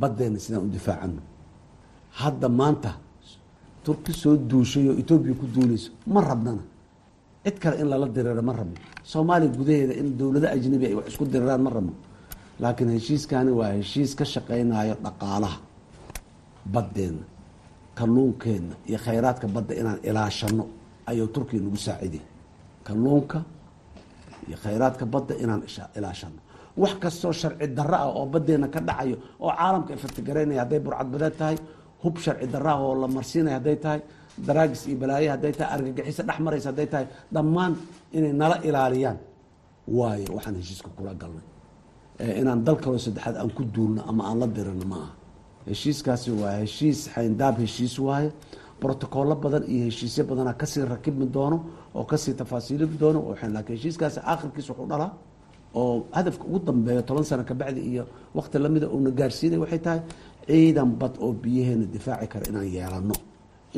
baddeenna 0.00 0.38
sidaan 0.44 0.64
u 0.66 0.70
difaacano 0.76 1.20
hadda 2.20 2.48
maanta 2.60 2.90
turki 3.84 4.12
soo 4.12 4.36
duushay 4.50 4.88
oo 4.90 4.94
etoobiya 5.02 5.34
ku 5.40 5.46
duulayso 5.54 5.90
ma 6.14 6.20
rabnana. 6.20 6.62
Cid 7.44 7.56
kale 7.62 7.76
in 7.82 7.88
lala 7.92 8.06
diriro 8.08 8.42
ma 8.42 8.52
rabno. 8.58 8.76
Soomaaliya 9.10 9.50
gudaheeda 9.58 9.94
in 10.00 10.08
dowlado 10.18 10.46
ajnabi 10.54 10.86
ay 10.88 10.94
wax 10.98 11.06
isku 11.12 11.24
diriraan 11.32 11.62
ma 11.66 11.70
rabno. 11.76 11.92
Laakiin 12.60 12.90
heshiiskani 12.96 13.50
waa 13.58 13.72
heshiis 13.78 14.14
ka 14.18 14.24
shaqaynayo 14.24 14.94
dhaqaalaha 15.04 15.58
baddeenna 16.74 17.24
kalluunkeenna 17.98 18.74
iyo 18.88 18.98
khayraadka 19.04 19.46
badda 19.54 19.74
inaan 19.80 19.98
ilaashano 20.08 20.64
ayuu 21.10 21.26
turkiya 21.34 21.60
nagu 21.62 21.76
saaciday 21.86 22.22
kalluunka 22.86 23.38
iyo 24.48 24.56
khayraadka 24.64 25.04
badda 25.14 25.34
inaan 25.44 25.62
ilaashano 25.98 26.38
wax 26.82 26.94
kastoo 27.02 27.32
sharci 27.40 27.66
darro 27.76 27.94
ah 28.04 28.08
oo 28.18 28.26
baddeenna 28.34 28.68
ka 28.74 28.80
dhacayo 28.88 29.16
oo 29.44 29.50
caalamka 29.58 29.90
ifirtigaraynaya 29.96 30.60
hadday 30.64 30.80
burcadbadeed 30.84 31.34
tahay 31.38 31.56
hub 32.04 32.16
sharci 32.24 32.46
darro 32.52 32.70
ah 32.74 32.78
oo 32.84 32.94
la 33.02 33.08
marsiinaya 33.16 33.56
hadday 33.58 33.76
tahay 33.84 34.00
daraagis 34.46 34.82
iyo 34.88 34.96
balaaye 35.02 35.28
hadday 35.34 35.52
tahay 35.58 35.70
argagixiso 35.76 36.22
dhex 36.28 36.38
maraysa 36.46 36.68
hadday 36.70 36.86
tahay 36.92 37.06
dhammaan 37.34 37.72
inay 38.16 38.32
nala 38.40 38.56
ilaaliyaan. 38.68 39.18
Waayo 39.98 40.28
waxaan 40.36 40.56
heshiiska 40.60 40.88
kula 40.96 41.12
galnay. 41.22 41.44
Inaan 42.40 42.60
dal 42.66 42.76
kaloo 42.82 42.98
saddexaad 43.06 43.36
aan 43.40 43.50
ku 43.56 43.62
duulno 43.74 44.00
ama 44.10 44.22
aan 44.28 44.38
la 44.42 44.46
dirino 44.56 44.84
ma 44.92 44.96
aha. 45.02 45.10
Heshiiskaasi 45.70 46.30
waa 46.40 46.54
heshiis 46.62 46.98
xayndaab 47.14 47.56
heshiis 47.64 47.94
waaye 48.06 48.28
brotocollo 48.80 49.34
badan 49.44 49.64
iyo 49.74 49.84
heshiisyo 49.88 50.22
badanaa 50.30 50.54
ka 50.60 50.66
sii 50.66 50.82
rakibmi 50.94 51.26
doono 51.36 51.56
oo 51.94 52.04
ka 52.10 52.16
sii 52.22 52.34
tafaasiilimi 52.40 52.96
doono 53.02 53.20
laakiin 53.54 53.76
heshiiskaasi 53.78 54.18
aakhirkiis 54.30 54.66
wuxuu 54.70 54.86
dhalaa 54.92 55.10
oo 55.80 56.06
hadafka 56.16 56.44
ugu 56.48 56.58
dambeeya 56.68 57.02
toban 57.08 57.24
sano 57.24 57.44
kabacdi 57.50 57.80
iyo 57.90 58.04
wakti 58.36 58.58
lamida 58.58 58.86
uuna 58.94 59.10
gaarsiinay 59.18 59.58
waxay 59.64 59.78
tahay 59.86 60.00
ciidan 60.48 60.90
bad 61.00 61.14
oo 61.24 61.32
biyaheena 61.42 61.86
difaaci 61.94 62.26
kara 62.32 62.44
inaan 62.50 62.68
yeelano 62.76 63.14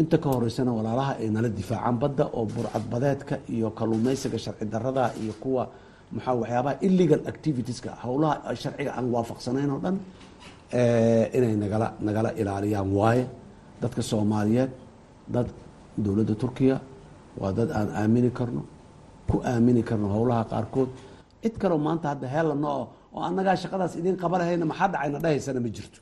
inta 0.01 0.17
ka 0.23 0.29
horeysana 0.35 0.71
walaalaha 0.79 1.13
ay 1.23 1.29
nala 1.35 1.49
difaacaan 1.59 1.97
badda 2.03 2.25
oo 2.37 2.45
burcadbadeedka 2.55 3.35
iyo 3.55 3.69
kalluumeysiga 3.79 4.39
sharci 4.45 4.65
darada 4.73 5.05
iyo 5.23 5.33
kuwa 5.43 5.63
maxaa 6.15 6.35
waxyaabaha 6.41 6.75
illegal 6.87 7.21
activitieska 7.33 7.91
howlaha 8.05 8.35
sharciga 8.63 8.91
aan 8.99 9.07
waafaqsanayn 9.15 9.71
oo 9.75 9.81
dhan 9.85 9.97
inay 11.37 11.55
nagala 11.63 11.89
nagala 12.07 12.31
ilaaliyaan. 12.41 12.89
Waaye 12.99 13.25
dadka 13.83 14.03
soomaaliyeed 14.11 14.71
dad 15.35 15.49
dowladda 16.05 16.35
turkiya 16.43 16.77
waa 17.41 17.53
dad 17.59 17.71
aan 17.79 17.89
aamini 18.01 18.31
karno 18.39 18.63
ku 19.31 19.37
aamini 19.51 19.83
karno 19.89 20.07
howlaha 20.17 20.43
qaarkood. 20.53 20.91
Cid 21.43 21.55
kaleo 21.63 21.79
maanta 21.87 22.07
hadda 22.13 22.27
heellano 22.35 22.69
oo 23.15 23.21
annagaa 23.29 23.57
shaqadaas 23.63 23.93
idiin 24.01 24.17
qabanahayna 24.23 24.65
maxaa 24.71 24.89
dhacayna 24.93 25.19
dhahaysana 25.25 25.61
ma 25.65 25.69
jirto 25.77 25.99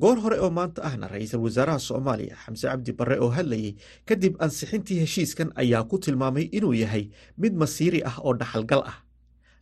goor 0.00 0.18
hore 0.24 0.38
oo 0.40 0.50
maanta 0.50 0.82
ahna 0.88 1.08
ra'iisul 1.08 1.42
wasaaraha 1.46 1.78
soomaaliya 1.78 2.36
xamse 2.44 2.66
cabdi 2.68 2.92
barre 2.98 3.16
oo 3.20 3.28
hadlayey 3.36 3.72
kadib 4.08 4.34
ansixintii 4.44 4.98
heshiiskan 5.04 5.52
ayaa 5.62 5.84
ku 5.84 5.98
tilmaamay 5.98 6.48
inuu 6.52 6.72
yahay 6.82 7.04
mid 7.38 7.54
masiiri 7.62 8.00
ah 8.04 8.16
oo 8.24 8.32
dhaxalgal 8.40 8.82
ah. 8.92 8.96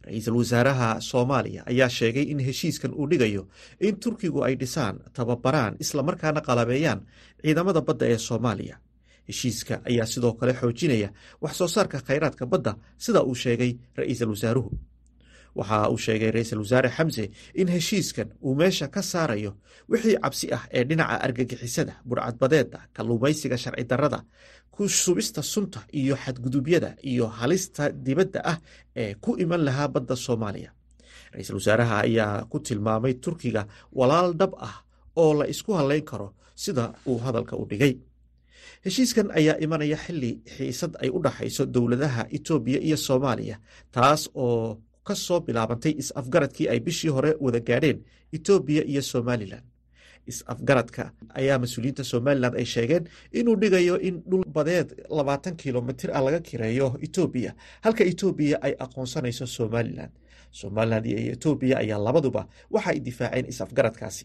Ra'iisul 0.06 0.36
wasaaraha 0.40 1.00
soomaaliya 1.10 1.62
ayaa 1.66 1.88
sheegay 1.88 2.26
in 2.32 2.38
heshiiskan 2.40 2.92
uu 2.94 3.06
dhigayo 3.10 3.48
in 3.80 3.96
turkigu 4.00 4.44
ay 4.46 4.54
dhisaan 4.60 4.96
tababaraan 5.12 5.76
islamarkaana 5.82 6.40
qalabeeyaan 6.48 7.00
ciidamada 7.42 7.80
badda 7.88 8.06
ee 8.12 8.18
soomaaliya. 8.28 8.76
Heshiiska 9.28 9.74
ayaa 9.90 10.06
sidoo 10.12 10.32
kale 10.38 10.52
xoojinaya 10.60 11.08
wax 11.42 11.54
soo 11.58 11.68
saarka 11.74 11.98
khayraadka 12.06 12.44
badda 12.52 12.72
sida 13.04 13.20
uu 13.22 13.34
sheegay 13.34 13.72
ra'iisul 13.98 14.30
wasaaruhu 14.34 14.70
waxa 15.58 15.88
uu 15.92 15.98
sheegay 16.04 16.30
ra'iisul 16.36 16.60
wasaare 16.64 16.88
xamse 16.96 17.24
in 17.60 17.68
heshiiskan 17.74 18.28
uu 18.46 18.54
meesha 18.60 18.86
ka 18.94 19.02
saarayo 19.02 19.52
wixii 19.90 20.16
cabsi 20.24 20.46
ah 20.56 20.62
ee 20.76 20.84
dhinaca 20.88 21.16
argagixisada 21.26 21.94
burcadbadeeda 22.08 22.78
kalluumaysiga 22.96 23.56
sharci 23.62 23.84
darrada 23.90 24.20
ku 24.74 24.88
subista 24.88 25.42
sunta 25.42 25.80
iyo 26.00 26.14
xadgudubyada 26.24 26.90
iyo 27.10 27.26
halista 27.38 27.84
dibadda 28.06 28.40
ah 28.52 28.58
ee 28.96 29.14
ku 29.24 29.30
iman 29.42 29.60
lahaa 29.66 29.88
badda 29.94 30.16
soomaaliya. 30.26 30.70
Ra'iisul 31.34 31.56
wasaaraha 31.60 31.96
ayaa 32.06 32.44
ku 32.50 32.56
tilmaamay 32.66 33.14
turkiga 33.24 33.62
walaal 33.98 34.30
dhab 34.40 34.52
ah 34.68 34.76
oo 35.22 35.32
la 35.38 35.44
isku 35.52 35.70
hadlayn 35.78 36.04
karo 36.10 36.28
sida 36.54 36.84
uu 37.10 37.18
hadalka 37.24 37.54
u 37.56 37.64
dhigay. 37.70 37.94
Heshiiskan 38.84 39.28
ayaa 39.38 39.56
imanaya 39.64 39.96
xili 40.04 40.32
xiisad 40.56 40.92
ay 41.02 41.10
u 41.10 41.18
dhaxayso 41.24 41.64
dowladaha 41.74 42.22
etoobiya 42.36 42.80
iyo 42.86 42.96
soomaaliya 43.06 43.56
taas 43.94 44.22
oo 44.34 44.78
ka 45.06 45.14
soo 45.14 45.40
bilaabantay 45.40 45.92
is-afgaradkii 46.02 46.68
ay 46.72 46.80
bishii 46.80 47.10
hore 47.16 47.34
wada 47.40 47.60
gaadheen 47.60 47.98
etoobiya 48.32 48.82
iyo 48.84 49.02
somalilan 49.02 49.62
is-afgaradka 50.26 51.12
ayaa 51.34 51.58
mas'uuliyiinta 51.58 52.04
somalilan 52.04 52.54
ay 52.56 52.64
sheegeen 52.64 53.04
inuu 53.32 53.56
dhigayo 53.56 53.96
in 54.00 54.22
dhul 54.30 54.44
badeed 54.56 54.88
labaatan 55.10 55.56
kilomitir 55.56 56.10
ah 56.12 56.20
laga 56.24 56.40
kireeyo 56.40 56.96
etoobiya 57.06 57.54
halka 57.84 58.04
etoobiya 58.04 58.56
ay 58.62 58.74
aqoonsanayso 58.84 59.46
somalilan 59.46 60.10
somalilan 60.60 61.04
iyo 61.06 61.32
etoobiya 61.36 61.78
ayaa 61.82 61.98
labaduba 61.98 62.42
waxa 62.70 62.90
ay 62.90 63.00
difaaceen 63.00 63.46
is-afgaradkaasi. 63.52 64.24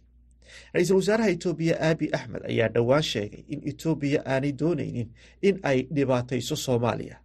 Ra'iisul 0.73 0.97
wasaaraha 1.01 1.29
etoobiya 1.35 1.75
aabi 1.87 2.05
axmed 2.17 2.41
ayaa 2.51 2.69
dhowaan 2.75 3.03
sheegay 3.03 3.43
in 3.53 3.59
etoobiya 3.71 4.19
aanay 4.25 4.51
doonaynin 4.59 5.07
in 5.41 5.55
ay 5.63 5.87
dhibaatayso 5.95 6.55
soomaaliya 6.55 7.17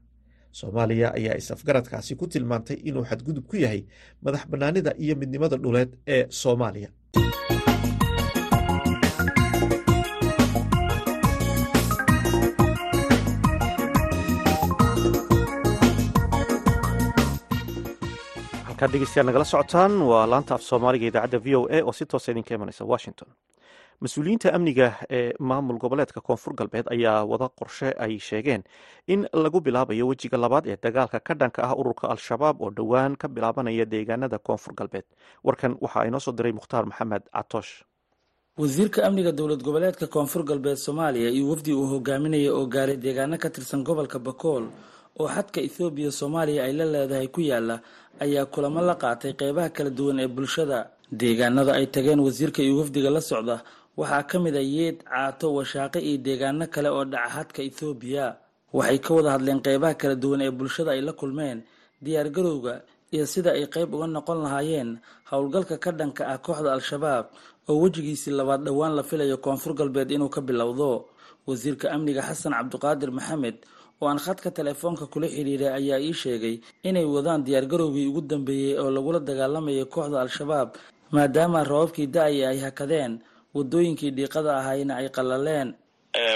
soomaaliya 0.59 1.09
ayaa 1.19 1.37
is-afgaradkaasi 1.41 2.17
ku 2.21 2.27
tilmaantay 2.27 2.77
inuu 2.89 3.05
xadgudub 3.11 3.45
ku 3.51 3.57
yahay 3.57 3.83
madax 4.25 4.43
bannaanida 4.53 4.93
iyo 5.05 5.15
midnimada 5.17 5.57
dhuleed 5.57 5.91
ee 6.07 6.27
soomaaliya. 6.31 6.91
Halkaad 18.69 18.91
dhegeystayaal 18.95 19.27
nagala 19.29 19.45
socotaan 19.51 19.93
waa 20.11 20.25
laanta 20.33 20.55
af 20.57 20.63
soomaaliga 20.69 21.07
idaacadda 21.11 21.39
v 21.45 21.49
o 21.59 21.61
a 21.77 21.79
oo 21.89 21.93
si 21.99 22.05
toosa 22.07 22.33
idinka 22.33 22.55
imanaysa 22.55 22.85
washington 22.93 23.29
mas'uuliyiinta 24.05 24.53
amniga 24.57 24.89
ee 25.11 25.33
maamul 25.39 25.79
goboleedka 25.83 26.21
koonfur 26.21 26.55
galbeed 26.61 26.87
ayaa 26.95 27.25
wada 27.25 27.49
qorshe 27.59 27.89
ay 28.05 28.19
sheegeen 28.19 28.63
in 29.07 29.29
lagu 29.33 29.61
bilaabayo 29.61 30.09
wejiga 30.09 30.39
labaad 30.39 30.67
ee 30.73 30.77
dagaalka 30.83 31.21
ka 31.21 31.35
dhanka 31.35 31.61
ah 31.69 31.75
ururka 31.81 32.09
al-shabaab 32.09 32.57
oo 32.63 32.71
dhowaan 32.71 33.17
ka 33.17 33.29
bilaabanaya 33.29 33.85
deegaanada 33.85 34.39
koonfur 34.39 34.75
galbeed. 34.75 35.05
Warkan 35.45 35.77
waxaa 35.81 36.07
inoo 36.09 36.21
soo 36.21 36.33
diray 36.33 36.53
mukhtaar 36.53 36.85
maxamed 36.87 37.23
catoosh 37.37 37.73
wasiirka 38.59 39.05
amniga 39.07 39.33
dowlad 39.33 39.63
goboleedka 39.63 40.07
koonfur 40.07 40.43
galbeed 40.45 40.77
soomaaliya 40.77 41.31
iyo 41.31 41.49
wafdi 41.53 41.73
uu 41.73 41.87
hogaaminaya 41.93 42.55
oo 42.55 42.67
gaaray 42.67 42.97
deegaano 42.97 43.37
ka 43.39 43.51
tirsan 43.51 43.85
gobolka 43.85 44.19
bakool 44.19 44.65
oo 45.21 45.29
xadka 45.29 45.61
ethoobiya 45.61 46.11
soomaaliya 46.21 46.65
ay 46.65 46.73
la 46.73 46.85
leedahay 46.95 47.29
ku 47.29 47.41
yaalla 47.41 47.77
ayaa 48.25 48.47
kulamo 48.47 48.81
la 48.81 48.95
qaatay 49.03 49.33
qeybaha 49.41 49.69
kala 49.77 49.91
duwan 49.91 50.21
ee 50.25 50.29
bulshada. 50.29 50.79
Deegaanada 51.13 51.73
ay 51.75 51.87
tageen 51.95 52.21
wasiirka 52.21 52.63
iyo 52.63 52.79
wafdiga 52.81 53.11
la 53.11 53.21
socda 53.21 53.57
waxaa 54.01 54.23
ka 54.31 54.37
mid 54.45 54.57
a 54.57 54.65
yeed 54.75 54.97
caato 55.11 55.47
washaaqe 55.59 55.99
iyo 56.09 56.19
deegaano 56.27 56.65
kale 56.75 56.89
oo 56.97 57.05
dhaca 57.13 57.29
xadka 57.35 57.61
ethoobiya 57.69 58.27
waxay 58.77 58.99
ka 59.05 59.11
wada 59.17 59.31
hadleen 59.35 59.61
qeybaha 59.67 59.95
kala 60.01 60.15
duwan 60.23 60.41
ee 60.47 60.51
bulshada 60.59 60.91
ay 60.97 61.03
la 61.09 61.13
kulmeen 61.21 61.59
diyaargarowga 62.05 62.75
iyo 63.15 63.25
sida 63.33 63.51
ay 63.59 63.67
qeyb 63.75 63.91
uga 63.95 64.07
noqon 64.17 64.39
lahaayeen 64.45 64.91
howlgalka 65.31 65.77
ka 65.85 65.91
dhanka 65.99 66.23
ah 66.33 66.39
kooxda 66.47 66.71
al-shabaab 66.77 67.27
oo 67.69 67.77
wejigiisii 67.83 68.33
labaad 68.39 68.63
dhowaan 68.67 68.93
la 68.99 69.03
filayo 69.03 69.37
koonfur 69.45 69.73
galbeed 69.79 70.11
inuu 70.11 70.31
ka 70.35 70.41
bilowdo. 70.41 70.91
Wasiirka 71.47 71.87
amniga 71.95 72.23
xasan 72.29 72.53
cabdiqaadir 72.59 73.11
maxamed 73.11 73.57
oo 74.01 74.07
aan 74.09 74.19
khadka 74.25 74.49
telefoonka 74.59 75.05
kula 75.13 75.27
xidhiiray 75.35 75.73
ayaa 75.79 75.99
ii 76.01 76.15
sheegay 76.23 76.57
inay 76.89 77.05
wadaan 77.15 77.43
diyaargarowgii 77.47 78.07
ugu 78.11 78.21
dambeeyey 78.31 78.75
oo 78.83 78.91
lagula 78.97 79.19
dagaalamayay 79.29 79.85
kooxda 79.95 80.21
al-shabaab 80.25 80.69
maadaama 81.15 81.65
rababkii 81.71 82.07
da'ay 82.17 82.39
ay 82.51 82.59
hakadeen 82.67 83.13
wadooyinkii 83.55 84.11
dhiiqada 84.17 84.53
ahayna 84.61 84.97
ay 85.01 85.09
qalaleen. 85.17 85.69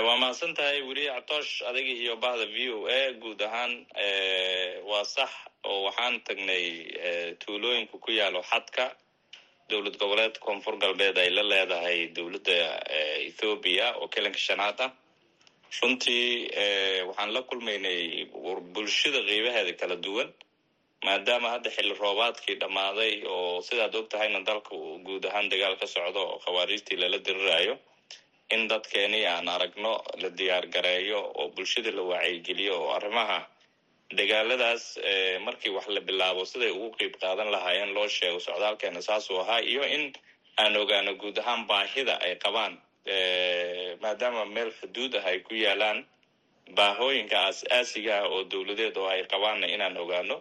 Waa 0.07 0.17
mahadsan 0.23 0.55
tahay 0.55 0.83
weli 0.89 1.05
catoosh 1.15 1.53
adiga 1.69 1.93
iyo 2.03 2.17
bahda 2.17 2.47
v 2.47 2.57
o 2.77 2.87
a 2.87 3.13
guud 3.23 3.41
ahaan 3.43 3.73
waa 4.91 5.05
sax 5.05 5.31
oo 5.65 5.83
waxaan 5.87 6.21
tagnay 6.27 6.67
tuulooyinka 7.43 7.99
ku 8.05 8.11
yaalo 8.13 8.41
xadka 8.51 8.85
dowlad 9.69 9.97
goboleedka 9.99 10.41
koonfur 10.47 10.77
galbeed 10.83 11.19
ay 11.19 11.31
la 11.31 11.43
leedahay 11.43 11.99
dowladda 12.17 12.57
ethoobiya 13.29 13.87
oo 14.01 14.09
kelinka 14.09 14.39
shanaad 14.39 14.79
ah 14.87 14.91
runtii 15.83 16.51
waxaan 17.09 17.31
la 17.35 17.43
kulmaynay 17.43 18.01
bulshada 18.75 19.21
qeybaheeda 19.29 19.73
kala 19.81 19.97
duwan 20.05 20.29
maadaama 21.07 21.49
hadda 21.55 21.71
xilli 21.77 21.95
roobaadkii 22.03 22.57
dhammaaday 22.63 23.13
oo 23.35 23.63
sidaad 23.69 23.95
og 24.01 24.07
tahayna 24.13 24.41
dalka 24.49 24.71
uu 24.81 24.99
guud 25.07 25.25
ahaan 25.31 25.49
dagaal 25.53 25.77
ka 25.81 25.87
socdo 25.95 26.21
oo 26.31 26.39
khawaariijtii 26.45 26.97
lala 27.03 27.19
diriraayo 27.27 27.75
in 28.55 28.63
dadkeeni 28.71 29.21
aan 29.33 29.49
aragno 29.49 29.93
la 30.23 30.29
diyaar 30.39 30.67
gareeyo 30.75 31.21
oo 31.41 31.49
bulshada 31.57 31.91
la 31.99 32.03
wacyigeliyo 32.11 32.75
oo 32.83 32.91
arrimaha 32.99 33.39
dagaaladaas 34.19 34.85
markii 35.47 35.73
wax 35.77 35.87
la 35.97 36.01
bilaabo 36.09 36.43
siday 36.51 36.71
ugu 36.77 36.91
qeyb 36.99 37.15
qaadan 37.23 37.49
lahaayeen 37.55 37.93
loo 37.97 38.09
sheego 38.17 38.41
socdaalkeena 38.47 39.01
saasuu 39.09 39.39
ahaa 39.43 39.61
iyo 39.71 39.85
in 39.97 40.05
aan 40.63 40.77
ogaano 40.83 41.11
guud 41.23 41.37
ahaan 41.43 41.63
baahida 41.71 42.15
ay 42.27 42.35
qabaan 42.45 42.75
maadaama 44.03 44.43
meel 44.55 44.71
xuduud 44.81 45.13
ah 45.21 45.25
ay 45.31 45.39
ku 45.47 45.55
yaalaan 45.65 46.01
baahooyinka 46.79 47.37
aas-aasiga 47.47 48.15
ah 48.21 48.27
oo 48.33 48.41
dowladeed 48.53 48.97
oo 48.97 49.09
ay 49.15 49.23
qabaanna 49.33 49.67
inaan 49.75 49.97
ogaano 50.05 50.37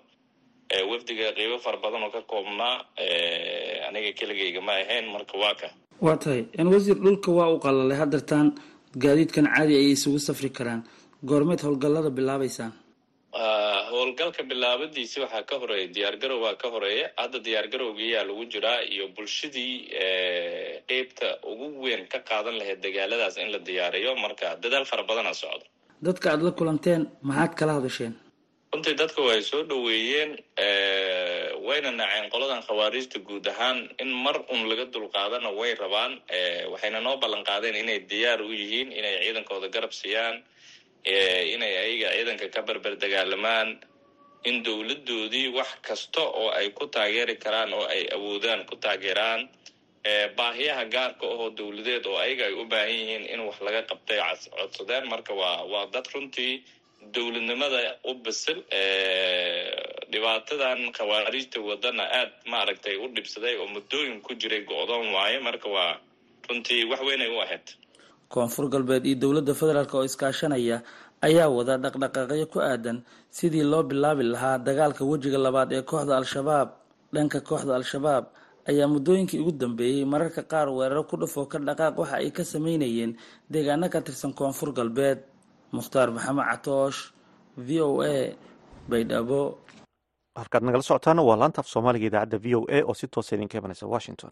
wafdiga 0.91 1.27
qeybo 1.37 1.57
fara 1.65 1.77
badan 1.83 2.03
oo 2.07 2.11
ka 2.15 2.21
koobnaa 2.31 2.75
aniga 3.87 4.11
keligayga 4.19 4.61
ma 4.67 4.73
ahayn 4.83 5.05
marka 5.15 5.35
waa 5.43 5.55
ka. 5.61 5.67
Waa 6.05 6.17
tahay. 6.23 6.41
Wasiir 6.73 6.97
dhulka 7.05 7.29
waa 7.37 7.49
u 7.55 7.59
qalalay 7.65 7.97
haddeertaan 8.01 8.47
gaadiidkan 9.03 9.45
caadi 9.55 9.73
ayay 9.79 9.91
isugu 9.97 10.19
safri 10.27 10.49
karaan. 10.57 10.81
Goormeed 11.29 11.61
howlgallada 11.65 12.09
bilaabaysaan 12.17 12.73
howlgalka 13.91 14.41
bilaabadiisi 14.49 15.17
waxaa 15.23 15.43
ka 15.49 15.55
horreeya 15.61 15.87
diyaargarow 15.95 16.39
waa 16.45 16.55
ka 16.61 16.67
horreeya. 16.73 17.05
Hadda 17.21 17.39
diyaargarowgiyaa 17.45 18.23
lagu 18.29 18.43
jiraa 18.53 18.79
iyo 18.93 19.05
bulshadii 19.15 19.73
qeybta 20.89 21.27
ugu 21.51 21.65
weyn 21.83 22.03
ka 22.13 22.19
qaadan 22.29 22.55
lahayd 22.59 22.79
dagaaladaas 22.85 23.35
in 23.43 23.49
la 23.53 23.59
diyaariyo 23.69 24.11
marka 24.23 24.47
dadaal 24.63 24.85
fara 24.91 25.03
badana 25.09 25.33
socdo. 25.41 25.65
Dadka 26.05 26.25
aada 26.31 26.43
la 26.47 26.51
kulanteen 26.59 27.01
maxaad 27.29 27.53
kala 27.59 27.73
hadasheen 27.79 28.13
runtii 28.73 28.95
dadka 28.99 29.21
way 29.27 29.41
soo 29.49 29.63
dhoweeyeen 29.69 30.31
wayna 31.67 31.91
naceen 31.99 32.29
qoladan 32.33 32.61
khawaariijta 32.67 33.19
guud 33.27 33.45
ahaan. 33.47 33.89
In 34.01 34.09
mar 34.23 34.35
un 34.53 34.61
laga 34.69 34.85
dulqaadana 34.93 35.49
way 35.59 35.71
rabaan 35.75 36.13
waxayna 36.71 36.99
noo 37.05 37.17
ballan 37.17 37.43
qaadeen 37.49 37.75
inay 37.75 37.99
diyaar 38.09 38.41
u 38.41 38.49
yihiin 38.51 38.89
inay 38.99 39.15
ciidankooda 39.23 39.67
garab 39.75 39.91
siiyaan 39.99 40.35
inay 41.55 41.73
ayaga 41.83 42.09
ciidanka 42.15 42.47
ka 42.55 42.61
berber 42.67 42.95
dagaalamaan. 43.03 43.69
In 44.49 44.63
dowladoodii 44.65 45.47
wax 45.57 45.69
kasta 45.87 46.21
oo 46.21 46.49
ay 46.49 46.69
ku 46.77 46.87
taageeri 46.87 47.35
karaan 47.43 47.73
oo 47.73 47.85
ay 47.85 48.07
awoodaan 48.15 48.65
ku 48.65 48.75
taageeraan 48.75 49.49
baahiyaha 50.37 50.83
gaarka 50.91 51.25
ahoo 51.33 51.49
dowladeed 51.57 52.05
oo 52.05 52.17
ayaga 52.17 52.45
ay 52.49 52.53
u 52.53 52.65
baahan 52.65 52.89
yihiin 52.91 53.23
in 53.33 53.39
wax 53.47 53.61
laga 53.61 53.81
qabtay 53.91 54.19
codsadeen 54.57 55.05
marka 55.07 55.33
waa 55.33 55.63
waa 55.71 55.85
dad 55.93 56.05
runtii 56.13 56.63
dowladnimada 57.13 57.79
u 58.09 58.13
bisil 58.23 58.59
dhibaatadan 60.11 60.79
khawaariijta 60.97 61.59
wadana 61.69 62.03
aad 62.19 62.31
maaragtay 62.51 62.95
u 63.03 63.07
dhibsaday 63.15 63.55
oo 63.61 63.67
muddooyin 63.75 64.21
ku 64.21 64.33
jiray 64.41 64.61
go-doon 64.69 65.07
waaye 65.15 65.39
marka 65.39 65.69
waa 65.69 65.97
runtii 66.49 66.85
wax 66.91 67.01
weynay 67.07 67.29
u 67.35 67.39
ahayd. 67.41 67.65
Koonfur 68.29 68.69
galbeed 68.69 69.05
iyo 69.05 69.15
dowladda 69.15 69.53
federaalk 69.53 69.93
oo 69.93 70.03
iskaashanaya 70.05 70.77
ayaa 71.21 71.49
wada 71.49 71.77
dhaqdhaqaaqyo 71.77 72.45
ku 72.53 72.59
aadan 72.61 73.03
sidii 73.29 73.63
loo 73.63 73.83
bilaabi 73.83 74.23
lahaa 74.33 74.57
dagaalka 74.57 75.03
wejiga 75.05 75.37
labaad 75.37 75.71
ee 75.73 75.81
kooxda 75.81 76.17
al-shabaab. 76.17 76.69
Dhanka 77.13 77.41
kooxda 77.41 77.75
al-shabaab 77.75 78.25
ayaa 78.69 78.87
muddooyinkii 78.87 79.39
ugu 79.39 79.51
dambeeyey 79.51 80.05
mararka 80.05 80.41
qaar 80.43 80.69
weeraro 80.69 81.03
ku 81.09 81.15
dhufoo 81.17 81.45
ka 81.51 81.57
dhaqaaq 81.59 81.97
waxa 81.97 82.15
ay 82.21 82.31
ka 82.31 82.43
sameynayeen 82.43 83.17
deegaano 83.49 83.89
ka 83.89 84.01
tirsan 84.01 84.33
koonfur 84.33 84.73
galbeed 84.73 85.19
mukhtaar 85.77 86.09
maxamed 86.15 86.45
catoosh 86.51 86.99
v 87.67 87.69
o 87.87 87.89
a 88.01 88.15
baydhabo 88.89 89.41
halkaad 90.39 90.63
nagala 90.65 90.83
socotaana 90.89 91.21
waa 91.29 91.37
laanta 91.41 91.59
af 91.61 91.67
soomaaliga 91.73 92.05
idaacadda 92.09 92.37
v 92.45 92.47
o 92.57 92.61
a 92.77 92.79
oo 92.89 92.93
si 92.99 93.07
toosa 93.13 93.35
idinka 93.35 93.57
imanaysa 93.59 93.85
washington. 93.93 94.31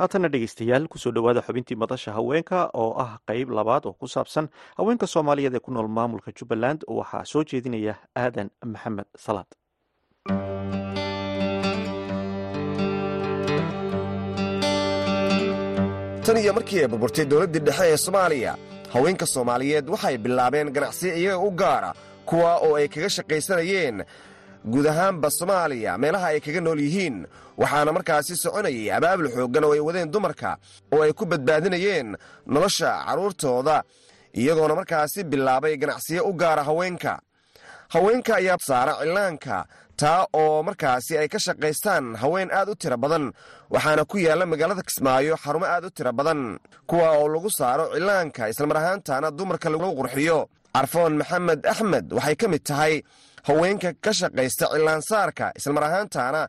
Haatana 0.00 0.28
dhegeystayaal 0.32 0.84
ku 0.92 0.96
soo 1.02 1.12
dhowaada 1.16 1.42
xubintii 1.46 1.76
madasha 1.82 2.10
haweenka 2.18 2.58
oo 2.82 2.92
ah 3.04 3.12
qeyb 3.28 3.48
labaad 3.58 3.82
oo 3.86 3.94
ku 4.00 4.06
saabsan 4.14 4.46
haweenka 4.78 5.06
soomaaliyeed 5.14 5.54
ee 5.56 5.62
ku 5.66 5.70
nool 5.74 5.88
maamulka 5.98 6.30
jubbaland 6.38 6.80
waxaa 6.98 7.24
soo 7.32 7.42
jeedinaya 7.50 7.94
aadan 8.22 8.48
maxamed 8.72 9.06
salaad. 9.24 9.48
Tan 16.24 16.36
iyo 16.42 16.52
markii 16.56 16.80
ay 16.84 16.88
burburtay 16.92 17.24
dowladdii 17.30 17.62
dhexe 17.66 17.84
ee 17.92 17.96
soomaaliya 18.04 18.52
haweenka 18.92 19.26
soomaaliyeed 19.34 19.86
waxay 19.94 20.16
bilaabeen 20.24 20.68
ganacsiyo 20.76 21.14
iyaga 21.20 21.38
u 21.38 21.50
gaara 21.60 21.90
kuwa 22.28 22.50
oo 22.66 22.74
ay 22.80 22.88
kaga 22.88 23.08
shaqaysanayeen 23.16 23.96
guud 24.72 24.86
ahaanba 24.92 25.28
soomaaliya 25.30 25.98
meelaha 26.02 26.26
ay 26.32 26.40
kaga 26.40 26.60
nool 26.60 26.80
yihiin. 26.86 27.18
Waxaana 27.60 27.92
markaasi 27.96 28.34
soconayay 28.42 28.92
abaabul 28.96 29.28
xooggan 29.36 29.64
oo 29.66 29.72
ay 29.76 29.80
wadeen 29.86 30.10
dumarka 30.12 30.50
oo 30.94 31.02
ay 31.04 31.12
ku 31.12 31.24
badbaadinayeen 31.26 32.08
nolosha 32.46 32.90
carruurtooda 33.06 33.76
iyagoona 34.40 34.74
markaasi 34.74 35.20
bilaabay 35.24 35.74
ganacsiyo 35.82 36.22
u 36.24 36.32
gaara 36.40 36.62
haweenka. 36.68 37.14
Haweenka 37.94 38.32
ayaa 38.40 38.58
saara 38.68 38.92
cillaanka 39.00 39.56
taa 40.00 40.22
oo 40.42 40.62
markaasi 40.68 41.12
ay 41.20 41.28
ka 41.34 41.38
shaqaystaan 41.46 42.04
haween 42.22 42.48
aad 42.58 42.68
u 42.72 42.74
tiro 42.82 42.96
badan 43.04 43.24
waxaana 43.74 44.02
ku 44.10 44.16
yaalla 44.26 44.44
magaalada 44.52 44.82
kismaayo 44.88 45.34
xarumo 45.44 45.66
aad 45.74 45.84
u 45.88 45.90
tiro 45.96 46.12
badan 46.18 46.40
kuwa 46.90 47.08
oo 47.18 47.26
lagu 47.34 47.50
saaro 47.58 47.84
cillaanka 47.94 48.42
islamar 48.52 48.76
ahaantaana 48.80 49.28
dumarka 49.38 49.68
lagu 49.74 49.88
qurxiyo. 49.98 50.38
Carfoon 50.74 51.12
maxamed 51.20 51.60
axmed 51.72 52.06
waxay 52.16 52.36
ka 52.40 52.46
mid 52.52 52.62
tahay 52.68 52.94
haweenka 53.48 53.88
ka 54.04 54.10
shaqaysta 54.20 54.64
cillaansaarka 54.74 55.46
islamar 55.58 55.84
ahaantaana 55.88 56.42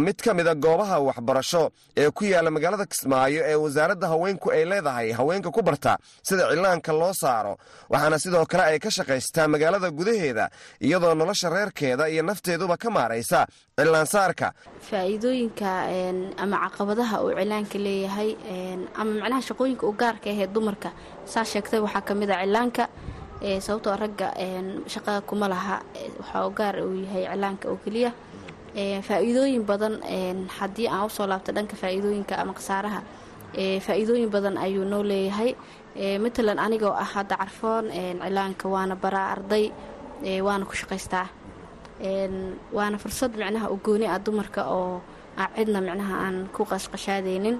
mid 0.00 0.18
ka 0.24 0.34
mida 0.34 0.54
goobaha 0.54 0.98
waxbarasho 1.08 1.70
ee 1.96 2.10
ku 2.10 2.24
yaalla 2.24 2.50
magaalada 2.50 2.86
kismaayo 2.92 3.40
ee 3.50 3.54
wasaaradda 3.64 4.08
haweenku 4.12 4.50
ay 4.50 4.64
leedahay 4.70 5.12
haweenka 5.18 5.50
ku 5.56 5.62
barta 5.62 5.92
sida 6.28 6.48
cillaanka 6.50 6.92
loo 6.92 7.12
saaro 7.14 7.54
waxaana 7.90 8.18
sidoo 8.18 8.44
kale 8.50 8.62
ay 8.70 8.78
ka 8.78 8.90
shaqaystaa 8.90 9.46
magaalada 9.54 9.90
gudaheeda 9.98 10.50
iyadoo 10.82 11.14
nolosha 11.14 11.48
reerkeeda 11.54 12.08
iyo 12.10 12.22
nafteeduba 12.30 12.76
ka 12.76 12.90
maaraysa 12.90 13.46
cillaansaarka 13.78 14.48
faa-iidooyinka 14.90 15.70
ama 16.42 16.56
caqabadaha 16.66 17.16
uu 17.24 17.30
cilaanka 17.38 17.78
leeyahay 17.86 18.30
ama 19.00 19.10
macnaha 19.22 19.42
shaqooyinka 19.48 19.84
u 19.86 19.92
gaarka 20.02 20.28
ahee 20.34 20.46
dumarka 20.56 20.90
saa 21.32 21.44
sheegtay 21.52 21.78
waxaa 21.86 22.02
ka 22.08 22.12
mid 22.20 22.30
a 22.30 22.42
cilaanka 22.42 22.84
sababtoo 23.66 23.96
ragga 24.02 24.28
shaqada 24.92 25.20
kuma 25.28 25.46
laha 25.54 25.76
waxaa 26.18 26.46
u 26.48 26.50
uu 26.90 26.94
yahay 27.06 27.24
cilaanka 27.32 27.64
oo 27.72 27.78
keliya 27.84 28.10
faa-iidooyin 28.76 29.64
badan 29.64 29.94
haddii 30.58 30.88
aan 30.88 31.06
u 31.06 31.08
soo 31.08 31.26
laabta 31.26 31.52
dhanka 31.52 31.76
faa-iidooyinka 31.76 32.34
ama 32.42 32.52
khasaaraha 32.52 33.00
faa-iidooyin 33.86 34.30
badan 34.30 34.56
ayuu 34.58 34.84
noo 34.84 35.02
leeyahay. 35.02 35.54
Matalan 36.20 36.58
anigoo 36.58 36.92
ah 36.92 37.08
hadda 37.14 37.36
carfoon 37.36 37.84
cilaanka 37.90 38.68
waana 38.68 38.96
baraa 38.96 39.28
arday 39.34 39.72
waana 40.46 40.64
ku 40.68 40.74
shaqaystaa. 40.76 41.26
Waana 42.76 42.98
fursad 42.98 43.32
micnaha 43.36 43.70
u 43.72 43.76
gooni 43.84 44.06
ah 44.06 44.18
dumarka 44.18 44.62
oo 44.68 45.00
cidna 45.56 45.80
micnaha 45.80 46.14
aan 46.26 46.36
ku 46.52 46.64
qashqashaadeynin 46.64 47.56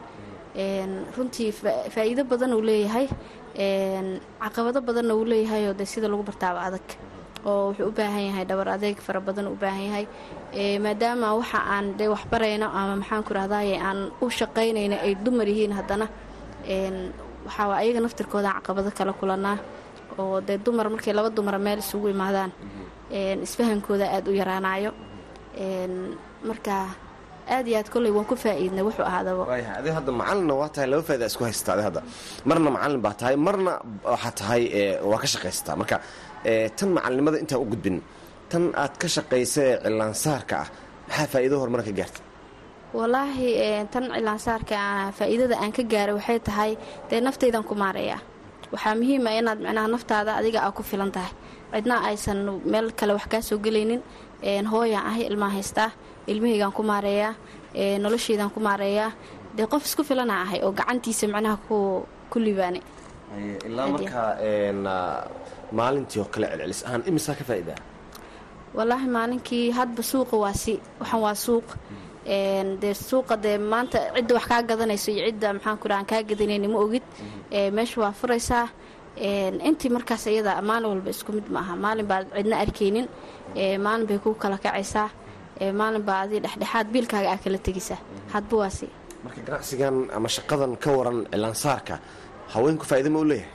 runtii 1.16 1.52
faa-iido 1.94 2.24
badan 2.24 2.52
uu 2.52 2.60
leeyahay. 2.60 3.08
Caqabado 4.44 4.80
badanna 4.84 5.14
uu 5.16 5.24
leeyahayoo 5.24 5.72
de 5.74 5.84
sida 5.86 6.08
lagu 6.08 6.22
bartaaba 6.22 6.60
adag 6.68 6.86
oo 7.50 7.62
wuxuu 7.70 7.88
u 7.90 7.92
baahan 7.98 8.24
yahay 8.28 8.44
dhabar 8.50 8.68
adeeg 8.76 8.98
fara 9.06 9.20
badan 9.26 9.46
u 9.54 9.56
baahan 9.62 9.84
yahay. 9.88 10.04
Maadaama 10.84 11.28
waxa 11.38 11.58
aan 11.74 11.86
de 11.98 12.04
waxbarayno 12.14 12.66
ama 12.80 12.94
maxaanku 13.02 13.30
rahdaye 13.38 13.74
aan 13.88 13.98
u 14.24 14.26
shaqaynayno 14.38 14.96
ay 15.06 15.12
dumar 15.24 15.46
yihiin 15.52 15.72
haddana 15.78 16.06
waxaa 17.46 17.76
ayaga 17.82 18.00
naftirkooda 18.04 18.50
caqabado 18.56 18.90
kala 18.98 19.12
kulanaa 19.20 19.56
oo 20.18 20.40
dee 20.46 20.58
dumar 20.64 20.86
markay 20.94 21.12
laba 21.18 21.30
dumara 21.36 21.58
meel 21.66 21.78
isugu 21.84 22.08
imaadaan 22.14 22.50
isfahankooda 23.46 24.06
aada 24.16 24.28
u 24.30 24.34
yaraanayo 24.40 24.90
marka 26.48 26.74
aad 27.54 27.66
iyo 27.68 27.76
aad 27.80 27.88
kolley 27.94 28.10
waan 28.16 28.26
ku 28.30 28.34
faa-iidnay 28.42 28.82
wuxuu 28.88 29.06
ahaadaba. 29.10 29.42
Adi 29.78 29.90
hadda 29.96 30.10
macalina 30.20 30.54
waa 30.60 30.68
tahay 30.74 30.88
laba 30.92 31.02
faida 31.08 31.26
isku 31.30 31.42
haysta 31.48 31.70
adi 31.74 31.82
hadda. 31.88 32.00
Marna 32.48 32.68
macalin 32.76 33.00
baa 33.06 33.14
tahay 33.20 33.36
marna 33.46 33.72
waxaa 34.12 34.32
tahay 34.40 34.62
waa 35.10 35.18
ka 35.22 35.26
shaqaysataa. 35.32 35.74
Marka 35.80 35.96
tan 36.78 36.88
macalinimada 36.96 37.36
intaan 37.42 37.60
u 37.64 37.66
gudbin 37.72 37.96
tan 38.50 38.64
aad 38.82 38.94
ka 39.00 39.06
shaqaysa 39.16 39.60
ee 39.70 39.76
cilaansaarka 39.84 40.54
ah 40.62 40.68
maxaa 41.08 41.26
faa'iido 41.32 41.56
horumar 41.62 41.82
ka 41.88 41.92
gaartay 41.98 42.24
wallaahi 42.98 43.48
tan 43.92 44.04
cilaansaarka 44.14 44.76
faa-iidada 45.18 45.56
aan 45.62 45.72
ka 45.76 45.82
gaaray 45.92 46.14
waxay 46.18 46.38
tahay 46.48 46.72
dee 47.10 47.20
naftaydan 47.26 47.64
ku 47.68 47.74
maareeya 47.82 48.18
waxaa 48.72 48.94
muhiima 49.00 49.30
inaad 49.40 49.58
micnaha 49.64 49.88
naftaada 49.94 50.30
adiga 50.40 50.58
aa 50.66 50.72
ku 50.78 50.82
filan 50.90 51.10
tahay. 51.16 51.32
Cidna 51.76 51.96
aysan 52.08 52.38
meel 52.72 52.86
kale 52.98 53.12
wax 53.18 53.26
kaa 53.32 53.42
soo 53.48 53.58
gelaynin 53.64 54.00
hooyaan 54.72 55.06
ahay 55.10 55.24
ilmaa 55.30 55.50
haystaa 55.56 55.90
ilmahaygaan 56.32 56.72
ku 56.78 56.82
maareeyaa 56.90 57.32
noloshaydaan 58.04 58.50
ku 58.54 58.60
maareeyaa 58.68 59.10
dee 59.56 59.66
qof 59.72 59.82
isku 59.88 60.02
filana 60.08 60.34
ahay 60.44 60.60
oo 60.66 60.72
gacantiisa 60.78 61.26
micnaha 61.34 61.56
ku 62.30 62.36
libaanay 62.46 62.82
ilaa 63.68 63.86
markaa 63.94 64.30
maalintii 65.78 66.20
oo 66.22 66.28
kale 66.34 66.46
celcelis 66.50 66.80
ahaan 66.86 67.02
imisaa 67.10 67.34
ka 67.38 67.44
faa'idaa 67.50 67.78
wallaahi 68.76 69.08
maalinkii 69.16 69.70
hadba 69.78 70.02
suuqa 70.12 70.36
waa 70.44 70.52
si 70.62 70.74
waxaan 71.00 71.20
waa 71.26 71.34
suuq. 71.46 71.68
Dee 72.82 72.94
suuqa 72.94 73.34
dee 73.44 73.58
maanta 73.72 73.98
cidda 74.16 74.34
wax 74.34 74.46
kaa 74.50 74.62
gadanayso 74.70 75.10
iyo 75.12 75.22
cidda 75.30 75.52
maxaan 75.56 75.78
ku 75.80 75.86
dhaha 75.88 75.98
aan 76.00 76.06
kaa 76.10 76.22
gadanayni 76.30 76.68
ma 76.72 76.78
ogid. 76.84 77.04
Meesha 77.76 78.00
waa 78.00 78.12
furaysaa. 78.20 78.66
Intii 79.68 79.90
markaas 79.96 80.26
iyada 80.26 80.62
maalin 80.68 80.88
walba 80.92 81.10
isku 81.10 81.32
mid 81.32 81.46
ma 81.54 81.60
aha. 81.60 81.74
Maalin 81.84 82.06
baad 82.10 82.26
cidna 82.36 82.56
arkaynin. 82.64 83.06
Maalin 83.84 84.06
bay 84.08 84.18
kuu 84.24 84.34
kala 84.42 84.58
kacaysaa. 84.64 85.08
Maalin 85.80 86.02
baa 86.08 86.20
adii 86.24 86.40
dhexdhexaad 86.44 86.86
biilkaaga 86.94 87.28
aa 87.32 87.38
kala 87.44 87.58
tegaysaa 87.66 88.00
hadba 88.34 88.54
waa 88.60 88.70
si. 88.78 88.86
Marka 89.24 89.40
ganacsigan 89.46 89.96
ama 90.16 90.28
shaqadan 90.36 90.72
ka 90.82 90.90
waran 90.98 91.18
cilaansaarka 91.32 91.94
haweenku 92.56 92.84
faa'iida 92.90 93.10
ma 93.14 93.18
u 93.24 93.24
leeyahay? 93.32 93.52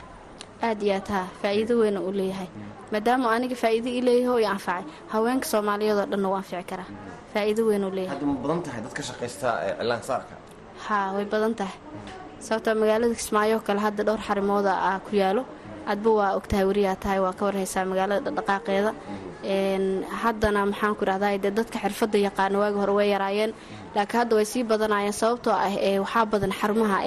Aad 0.67 0.79
iyo 0.85 0.93
aad 0.99 1.07
haa 1.15 1.27
faa'iido 1.41 1.73
weyna 1.81 1.99
uu 2.07 2.11
leeyahay. 2.19 2.49
Maadaama 2.93 3.27
aniga 3.35 3.55
faa'iido 3.63 3.89
ii 3.97 4.01
leeyahay 4.07 4.33
oo 4.33 4.39
i 4.43 4.45
anfacay 4.55 4.83
haweenka 5.13 5.45
soomaaliyeed 5.51 5.97
oo 6.01 6.05
dhanna 6.11 6.29
u 6.31 6.35
anfici 6.39 6.63
karaa 6.71 6.89
faa'iido 7.33 7.61
weyn 7.69 7.83
uu 7.87 7.93
leeyahay. 7.97 8.19
Ma 8.31 8.35
badan 8.43 8.61
tahay 8.65 8.81
dadka 8.85 9.01
shaqaysta 9.09 9.47
cilaansaarka 9.79 10.33
haa 10.87 11.07
way 11.15 11.25
badan 11.33 11.53
tahay. 11.59 11.77
Sababtoo 12.45 12.75
magaalada 12.81 13.15
kismaayo 13.21 13.55
oo 13.57 13.63
kale 13.67 13.79
hadda 13.85 14.03
dhowr 14.07 14.21
xarimooda 14.27 14.73
aa 14.89 14.99
ku 15.05 15.11
yaalo. 15.21 15.43
Adba 15.91 16.09
waa 16.19 16.31
ogtahay 16.39 16.65
weriyaa 16.69 16.95
tahay 17.03 17.19
waa 17.25 17.33
ka 17.37 17.43
warhaysaa 17.47 17.85
magaalada 17.91 18.21
dhaqdhaqaaqeeda 18.27 18.91
haddana 19.43 20.65
maxaan 20.71 20.95
ku 20.95 21.03
idhahdaa 21.05 21.37
dee 21.43 21.51
dadka 21.59 21.77
xirfadda 21.83 22.17
yaqaana 22.27 22.57
waagi 22.61 22.77
hore 22.81 22.93
way 22.99 23.09
yaraayeen. 23.13 23.51
Laakiin 23.95 24.19
hadda 24.21 24.35
way 24.35 24.45
sii 24.45 24.63
badanayeen 24.63 25.13
sababtoo 25.21 25.53
ah 25.53 25.71
waxaa 26.05 26.25
badan 26.33 26.51
xarumaha 26.59 26.97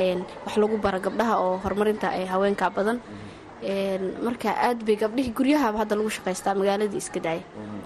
wax 0.46 0.56
lagu 0.62 0.76
bara 0.84 0.98
gabdhaha 0.98 1.34
oo 1.44 1.56
horumarinta 1.64 2.08
haweenka 2.32 2.70
badan. 2.76 2.98
Marka 4.26 4.50
aad 4.66 4.84
bay 4.86 4.96
gabdhihii 4.96 5.32
guryahaaba 5.38 5.78
hadda 5.82 5.94
lagu 5.96 6.10
shaqaystaa 6.16 6.54
magaaladii 6.60 6.98
iska 7.04 7.20
daaya 7.26 7.42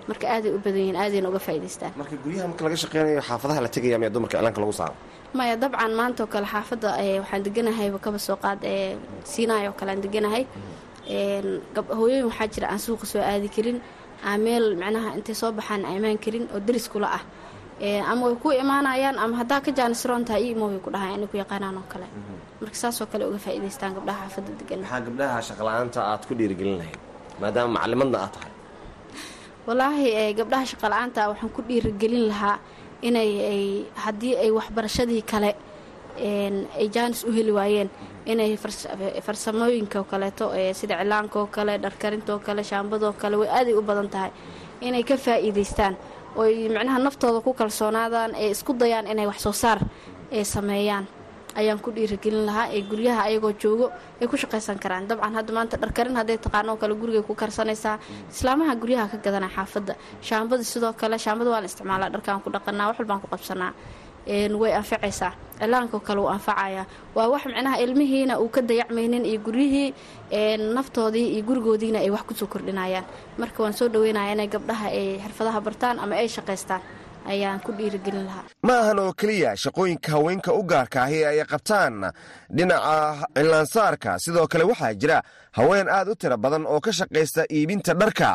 marka 0.09 0.27
aaday 0.35 0.51
u 0.57 0.59
badan 0.65 0.81
yihiin 0.83 0.97
aadayna 1.03 1.29
uga 1.31 1.39
faa'idaystaan 1.47 1.93
marka 2.01 2.17
guryaha 2.25 2.47
marka 2.51 2.63
laga 2.67 2.77
shaqeynayo 2.83 3.21
xaafadaha 3.29 3.61
la 3.65 3.69
tegaya 3.77 3.99
miya 4.01 4.11
dumarka 4.15 4.37
cilaanka 4.39 4.61
lagu 4.65 4.73
saaro? 4.81 4.95
Maya 5.39 5.55
dabcan 5.63 5.93
maanta 6.01 6.21
oo 6.25 6.31
kale 6.35 6.47
xaafadda 6.55 6.89
waxaan 7.23 7.43
deganahayba 7.47 7.99
kaba 8.05 8.19
soo 8.27 8.37
qaad 8.45 8.59
ee 8.65 8.97
siinaay 9.33 9.65
oo 9.69 9.75
kale 9.79 9.91
aan 9.93 10.01
deganahay. 10.07 10.45
Hooyooyin 11.99 12.27
waxaa 12.31 12.49
jira 12.55 12.67
aan 12.73 12.81
suuqa 12.87 13.07
soo 13.13 13.23
aadi 13.31 13.49
karin 13.57 13.79
aan 14.25 14.41
meel 14.47 14.65
macnaha 14.81 15.09
intay 15.19 15.35
soo 15.41 15.53
baxaan 15.59 15.83
imaan 15.97 16.19
karin 16.25 16.45
oo 16.55 16.61
deris 16.67 16.87
kula 16.93 17.09
ah. 17.19 17.25
Ama 18.11 18.23
way 18.27 18.37
ku 18.43 18.49
imaanayaan 18.63 19.17
ama 19.23 19.35
haddaa 19.41 19.61
ka 19.67 19.71
jaanisroon 19.79 20.25
tahay 20.29 20.43
io 20.51 20.53
imo 20.57 20.67
way 20.73 20.81
ku 20.85 20.91
dhahay 20.95 21.15
inay 21.17 21.29
ku 21.33 21.37
yaqaanaan 21.43 21.77
oo 21.81 21.87
kale. 21.93 22.07
Marka 22.61 22.77
saasoo 22.83 23.07
kale 23.13 23.23
uga 23.31 23.39
faa'idaystaan 23.47 23.95
gabdhaha 23.97 24.23
xaafadda 24.27 24.53
degan 24.61 24.79
maxaa 24.83 25.01
gabdhaha 25.07 25.39
shaqala-aanta 25.49 25.99
aad 26.11 26.23
ku 26.29 26.33
dhiirigelin 26.39 26.77
lahayd 26.81 26.99
maadaama 27.43 27.71
macalimadna 27.79 28.19
aad 28.25 28.33
tahay. 28.37 28.53
Wallaahi 29.67 30.35
gabdhaha 30.39 30.65
shaqala-aanta 30.73 31.21
waxaan 31.31 31.51
ku 31.57 31.61
dhiirigelin 31.69 32.25
lahaa 32.33 32.57
inay 33.09 33.31
ay 33.53 33.63
haddii 34.05 34.35
ay 34.43 34.51
waxbarashadii 34.59 35.23
kale 35.31 35.51
ay 36.81 36.87
jaanis 36.95 37.21
u 37.29 37.31
heli 37.37 37.53
waayeen 37.59 37.89
inay 38.33 38.53
farsamooyinka 39.27 39.99
oo 40.01 40.05
kaleeto 40.13 40.47
sida 40.81 40.97
cilaanka 41.01 41.37
oo 41.41 41.47
kale 41.57 41.79
dharkarinta 41.85 42.31
oo 42.35 42.39
kale 42.47 42.63
shaambadoo 42.71 43.13
kale 43.23 43.37
way 43.41 43.49
aaday 43.59 43.75
u 43.75 43.83
badan 43.83 44.09
tahay 44.15 44.31
inay 44.81 45.03
ka 45.03 45.17
faa'iidaystaan. 45.17 45.95
Oy 46.37 46.69
macnaha 46.69 46.99
naftooda 47.07 47.41
ku 47.47 47.53
kalsoonaadaan 47.55 48.35
ee 48.43 48.51
isku 48.55 48.73
dayaan 48.83 49.07
inay 49.13 49.27
wax 49.27 49.41
soo 49.47 49.53
saar 49.53 49.79
ee 50.31 50.45
sameeyaan. 50.45 51.07
Ayaan 51.59 51.81
ku 51.85 51.91
dhiirigelin 51.91 52.45
lahaa 52.47 52.67
ee 52.77 52.83
guryaha 52.91 53.23
ayagoo 53.29 53.53
joogo 53.63 53.87
ay 54.21 54.27
ku 54.31 54.37
shaqaysan 54.37 54.79
karaan. 54.79 55.09
Dabcan 55.09 55.35
hadda 55.39 55.53
maanta 55.57 55.77
dharkarin 55.83 56.17
hadday 56.21 56.39
taqaano 56.39 56.77
kale 56.83 56.95
gurigay 56.95 57.23
ku 57.29 57.35
karsanaysaa. 57.35 57.99
Islaamaha 58.31 58.75
guryaha 58.83 59.09
ka 59.13 59.17
gadana 59.27 59.49
xaafadda. 59.57 59.95
Shaambada 60.29 60.63
sidoo 60.73 60.93
kale 60.93 61.17
shaambada 61.19 61.51
waa 61.51 61.61
la 61.61 61.67
isticmaalaa 61.67 62.11
dharkaan 62.15 62.41
ku 62.45 62.51
dhaqanaa 62.51 62.87
wax 62.89 62.97
walbaan 63.01 63.21
ku 63.21 63.27
qabsanaa 63.35 63.73
way 64.61 64.73
anfacaysaa 64.75 65.33
cilaankaoo 65.59 66.01
kale 66.01 66.21
wuu 66.21 66.29
anfacayaa 66.31 66.85
waa 67.15 67.29
wax 67.33 67.47
micnaha 67.47 67.77
ilmihiina 67.85 68.39
uu 68.41 68.49
ka 68.49 68.61
dayacmaynin 68.63 69.25
iyo 69.27 69.41
guryihii 69.41 69.95
naftoodii 70.75 71.29
iyo 71.35 71.43
gurigoodiina 71.43 71.99
ay 71.99 72.11
wax 72.11 72.23
ku 72.23 72.35
soo 72.35 72.47
kordhinayaan. 72.47 73.05
Marka 73.39 73.63
waan 73.63 73.73
soo 73.73 73.89
dhaweynaya 73.89 74.33
inay 74.33 74.47
gabdhaha 74.49 74.87
ay 74.89 75.19
xirfadaha 75.19 75.61
bartaan 75.61 75.99
ama 75.99 76.15
ay 76.17 76.29
shaqaystaan 76.29 76.81
ayaan 77.29 77.61
ku 77.61 77.73
dhiirigelin 77.73 78.25
lahaa. 78.25 78.45
Ma 78.63 78.79
ahan 78.81 78.99
oo 78.99 79.13
keliya 79.13 79.57
shaqooyinka 79.57 80.13
haweenka 80.13 80.53
u 80.55 80.63
gaarka 80.63 81.03
ahi 81.03 81.25
ay 81.25 81.45
qabtaan 81.45 82.13
dhinaca 82.51 83.27
cilaansaarka 83.35 84.19
sidoo 84.19 84.47
kale 84.47 84.65
waxaa 84.65 84.95
jira 84.95 85.23
haween 85.59 85.89
aad 85.89 86.09
u 86.09 86.15
tiro 86.15 86.37
badan 86.45 86.65
oo 86.67 86.81
ka 86.81 86.93
shaqaysta 86.99 87.43
iibinta 87.51 87.95
dharka 88.01 88.31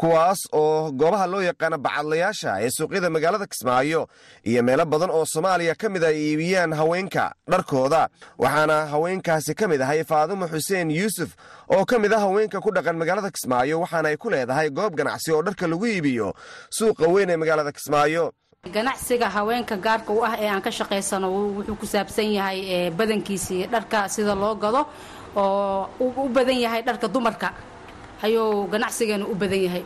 kuwaas 0.00 0.40
oo 0.52 0.90
goobaha 1.00 1.26
loo 1.32 1.42
yaqaano 1.42 1.78
bacadlayaasha 1.86 2.50
ee 2.64 2.70
suuqyada 2.76 3.10
magaalada 3.10 3.46
kismaayo 3.52 4.06
iyo 4.50 4.62
meelo 4.62 4.84
badan 4.92 5.10
oo 5.10 5.24
soomaaliya 5.32 5.74
ka 5.74 5.88
mid 5.94 6.04
ay 6.04 6.16
iibiyaan 6.26 6.72
haweenka 6.80 7.24
dharkooda. 7.50 8.08
Waxaana 8.38 8.76
haweenkaasi 8.92 9.54
ka 9.54 9.68
mid 9.68 9.80
ahay 9.82 10.04
faadumo 10.04 10.46
xuseen 10.52 10.90
yuusuf 10.90 11.30
oo 11.74 11.84
ka 11.84 11.98
mid 11.98 12.12
ah 12.12 12.20
haweenka 12.26 12.60
ku 12.60 12.70
dhaqan 12.76 12.96
magaalada 13.00 13.30
kismaayo 13.34 13.80
waxaana 13.82 14.08
ay 14.12 14.16
ku 14.16 14.30
leedahay 14.30 14.70
goob 14.70 14.94
ganacsi 14.94 15.32
oo 15.32 15.42
dharka 15.42 15.66
lagu 15.66 15.86
iibiyo 15.86 16.34
suuqa 16.70 17.08
weyn 17.14 17.30
ee 17.30 17.36
magaalada 17.36 17.72
kismaayo. 17.72 18.32
Ganacsiga 18.72 19.28
haweenka 19.32 19.76
gaarka 19.76 20.12
u 20.12 20.20
ah 20.24 20.36
ee 20.38 20.48
aan 20.52 20.60
ka 20.62 20.70
shaqaysano 20.70 21.26
wuxuu 21.56 21.76
ku 21.80 21.86
saabsan 21.86 22.28
yahay 22.38 22.90
badankiisii 22.92 23.66
dharka 23.72 24.08
sida 24.08 24.34
loo 24.36 24.54
gado 24.54 24.82
oo 25.36 25.88
u 26.00 26.28
badan 26.36 26.58
yahay 26.64 26.82
dharka 26.82 27.08
dumarka. 27.08 27.48
Ayuu 28.24 28.66
ganacsigeenu 28.72 29.24
u 29.32 29.34
badan 29.34 29.60
yahay. 29.66 29.82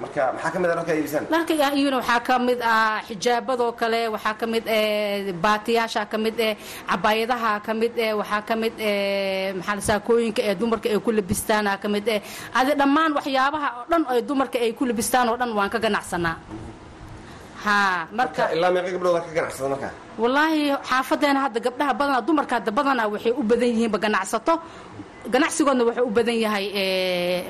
Marka 0.00 0.32
maxaa 0.32 0.50
ka 0.54 0.58
mid 0.62 0.70
a 0.70 0.74
dharka 1.30 1.52
iyuna 1.76 1.96
waxaa 2.00 2.20
ka 2.28 2.34
mid 2.46 2.60
ah 2.64 3.00
xijaabadoo 3.08 3.72
kale 3.80 4.00
waxaa 4.14 4.34
ka 4.40 4.46
mid 4.52 4.64
eh 4.66 5.32
baatiyaasha 5.44 6.02
ka 6.12 6.16
mid 6.24 6.36
eh 6.40 6.54
cabaayadaha 6.88 7.50
ka 7.66 7.72
mid 7.80 7.92
eh 8.06 8.12
waxaa 8.20 8.40
ka 8.48 8.54
mid 8.62 8.74
eh 8.80 9.52
maxaa 9.58 9.80
saakooyinka 9.88 10.40
ee 10.48 10.54
dumarka 10.60 10.88
ay 10.88 10.98
ku 11.04 11.10
labistaana 11.12 11.76
ka 11.82 11.88
mid 11.94 12.08
eh 12.08 12.20
adi 12.58 12.72
dhammaan 12.80 13.12
waxyaabaha 13.18 13.68
oo 13.78 13.84
dhan 13.92 14.02
ay 14.12 14.20
dumarka 14.28 14.56
ay 14.64 14.72
ku 14.78 14.84
labistaan 14.88 15.28
oo 15.28 15.36
dhan 15.40 15.50
waan 15.58 15.68
ka 15.74 15.78
ganacsanaa 15.84 16.36
ha 17.64 17.76
marka 18.18 18.42
ilaa 18.56 18.70
meeqa 18.74 18.90
gabdhooda 18.96 19.20
ka 19.26 19.30
ganacsada 19.36 19.68
marka 19.74 19.88
wallaahi 20.22 20.60
xaafadeena 20.90 21.40
hadda 21.44 21.60
gabdhaha 21.66 21.92
badanaa 22.00 22.22
dumarka 22.28 22.54
hadda 22.58 22.70
badanaa 22.78 23.06
waxay 23.14 23.32
u 23.40 23.42
badan 23.50 23.68
yihiinba 23.72 23.98
ganacsato 24.04 24.54
ganacsigoodna 25.28 25.84
wuxuu 25.84 26.06
u 26.08 26.10
badan 26.16 26.38
yahay 26.44 26.64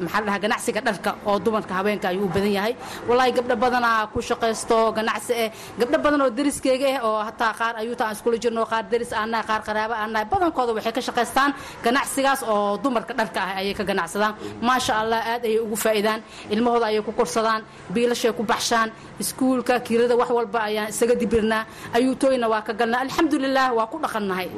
maxaa 0.02 0.22
dhahaa 0.26 0.42
ganacsiga 0.44 0.80
dharka 0.80 1.10
oo 1.26 1.38
dumarka 1.38 1.74
haweenka 1.74 2.08
ayuu 2.08 2.24
u 2.26 2.28
badan 2.28 2.52
yahay. 2.58 2.74
Wallaahi 3.08 3.32
gabdho 3.32 3.56
badanaa 3.56 4.06
ku 4.12 4.18
shaqaysto 4.20 4.92
ganacsi 4.92 5.32
eh 5.32 5.50
gabdho 5.78 5.98
badan 6.04 6.20
oo 6.26 6.30
deriskeyga 6.30 6.88
ah 6.98 7.06
oo 7.06 7.18
hataa 7.28 7.52
qaar 7.54 7.74
ayuuta 7.82 8.04
aan 8.06 8.14
iskula 8.18 8.36
jirno 8.42 8.66
qaar 8.66 8.84
deris 8.90 9.12
aan 9.12 9.30
nahay 9.30 9.46
qaar 9.46 9.62
qaraabo 9.62 9.94
aan 9.94 10.10
nahay. 10.12 10.26
Badankooda 10.32 10.72
waxay 10.74 10.92
ka 10.92 11.00
shaqaystaan 11.08 11.50
ganacsigaas 11.84 12.42
oo 12.42 12.76
dumarka 12.82 13.14
dharka 13.14 13.40
ah 13.40 13.58
ayay 13.62 13.74
ka 13.78 13.84
ganacsadaan 13.84 14.34
maasha 14.66 14.92
allah 15.00 15.20
aad 15.32 15.42
ayay 15.46 15.60
ugu 15.62 15.76
faa'iidaan. 15.76 16.20
Ilmahooda 16.50 16.86
ayay 16.90 17.02
ku 17.06 17.12
korsadaan. 17.12 17.62
Biilashay 17.94 18.32
ku 18.34 18.42
baxshaan. 18.42 18.90
Iskuulka 19.22 19.78
kirada 19.86 20.16
wax 20.18 20.30
walba 20.30 20.58
ayaan 20.68 20.88
isaga 20.90 21.14
dibirnaa. 21.14 21.64
Ayuutooyna 21.94 22.46
waa 22.50 22.62
ka 22.66 22.72
galnaa. 22.74 23.00
Alxamdulilah 23.06 23.68
waa 23.78 23.86
ku 23.86 23.96
dhaqannahay 24.02 24.48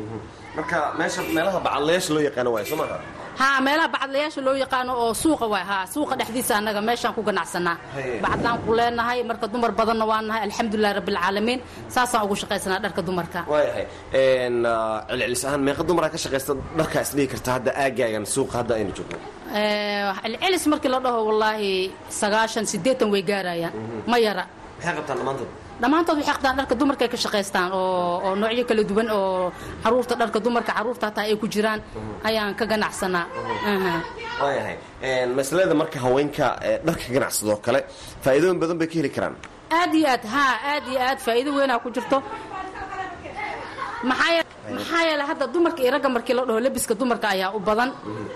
marka 0.56 0.78
meesha 0.98 1.20
meelaha 1.36 1.58
bacadlayaasha 1.66 2.10
loo 2.14 2.22
yaqaano 2.28 2.50
waay 2.54 2.64
soo 2.70 2.76
maaha 2.80 2.96
haa 3.40 3.58
meelaha 3.66 3.88
bacadlayaasha 3.94 4.40
loo 4.46 4.56
yaqaano 4.64 4.92
oo 5.02 5.12
suuqa 5.22 5.46
waay 5.52 5.64
haa 5.70 5.84
suuqa 5.94 6.14
dhexdiisa 6.20 6.52
annaga 6.60 6.80
meeshaan 6.88 7.14
ku 7.16 7.22
ganacsanaa. 7.28 7.76
Bacadlaan 8.24 8.58
ku 8.64 8.70
leenahay 8.78 9.18
marka 9.30 9.46
dumar 9.52 9.70
badanna 9.78 10.04
waa 10.10 10.20
nahay 10.28 10.42
alxamdulilahi 10.48 10.94
rabbilcaalamiin 10.98 11.60
saasaan 11.94 12.22
ugu 12.26 12.34
shaqaysanaa 12.42 12.80
dharka 12.84 13.00
dumarka. 13.08 13.40
Waayahay 13.52 13.86
celcelis 15.08 15.42
ahaan 15.46 15.62
meeqa 15.66 15.82
dumaraa 15.88 16.10
ka 16.14 16.18
shaqaysta 16.24 16.52
dharkaa 16.78 17.02
isdhihi 17.06 17.28
karta 17.32 17.50
hadda 17.56 17.70
aagaagan 17.84 18.24
suuqa 18.34 18.54
hadda 18.60 18.72
aynu 18.78 18.92
joogno 18.96 19.18
celcelis 20.22 20.64
markii 20.72 20.90
la 20.94 20.98
dhaho 21.04 21.20
wallaahi 21.28 21.70
sagaashan 22.20 22.64
siddeetan 22.72 23.08
way 23.14 23.22
gaarayaan. 23.30 23.72
Ma 24.10 24.16
yara. 24.26 24.44
Maxay 24.78 24.94
qabtaan 24.98 25.16
dhammaantood 25.20 25.50
dhammaantood 25.80 26.16
waxay 26.18 26.34
qabtaan 26.34 26.56
dharka 26.58 26.74
dumarka 26.80 27.02
ay 27.06 27.10
ka 27.14 27.18
shaqaystaan 27.24 27.68
oo 27.72 28.34
noocyo 28.40 28.64
kala 28.68 28.82
duwan 28.90 29.08
oo 29.10 29.52
carruurta 29.82 30.14
dharka 30.20 30.38
dumarka 30.44 30.72
carruurta 30.76 31.04
hataa 31.08 31.24
ay 31.30 31.36
ku 31.42 31.46
jiraan 31.54 31.80
ayaan 32.28 32.54
ka 32.58 32.64
ganacsanaa 32.70 33.26
waayahay 34.42 34.76
masalada 35.38 35.74
marka 35.82 35.98
haweenka 36.04 36.46
dharka 36.86 37.06
ganacsadoo 37.16 37.58
kale 37.66 37.80
faa'iidooyin 38.24 38.58
badan 38.62 38.76
bay 38.80 38.88
ka 38.90 38.94
heli 39.00 39.10
karaan. 39.16 39.34
Aad 39.78 39.92
iyo 39.98 40.06
aad 40.14 40.24
haa 40.34 40.52
aad 40.72 40.84
iyo 40.92 41.00
aad 41.08 41.18
faa'iido 41.26 41.50
weynaa 41.58 41.78
ku 41.84 41.88
jirto. 41.94 42.18
Maxaa 44.08 44.41
maxaa 44.70 45.02
yeele 45.08 45.24
hadda 45.30 45.46
dumarka 45.54 45.80
iyo 45.82 45.90
ragga 45.94 46.08
markii 46.08 46.34
la 46.34 46.42
dhaho 46.48 46.60
lebiska 46.60 46.94
dumarka 46.94 47.26
ayaa 47.34 47.50
u 47.56 47.60
badan. 47.60 47.90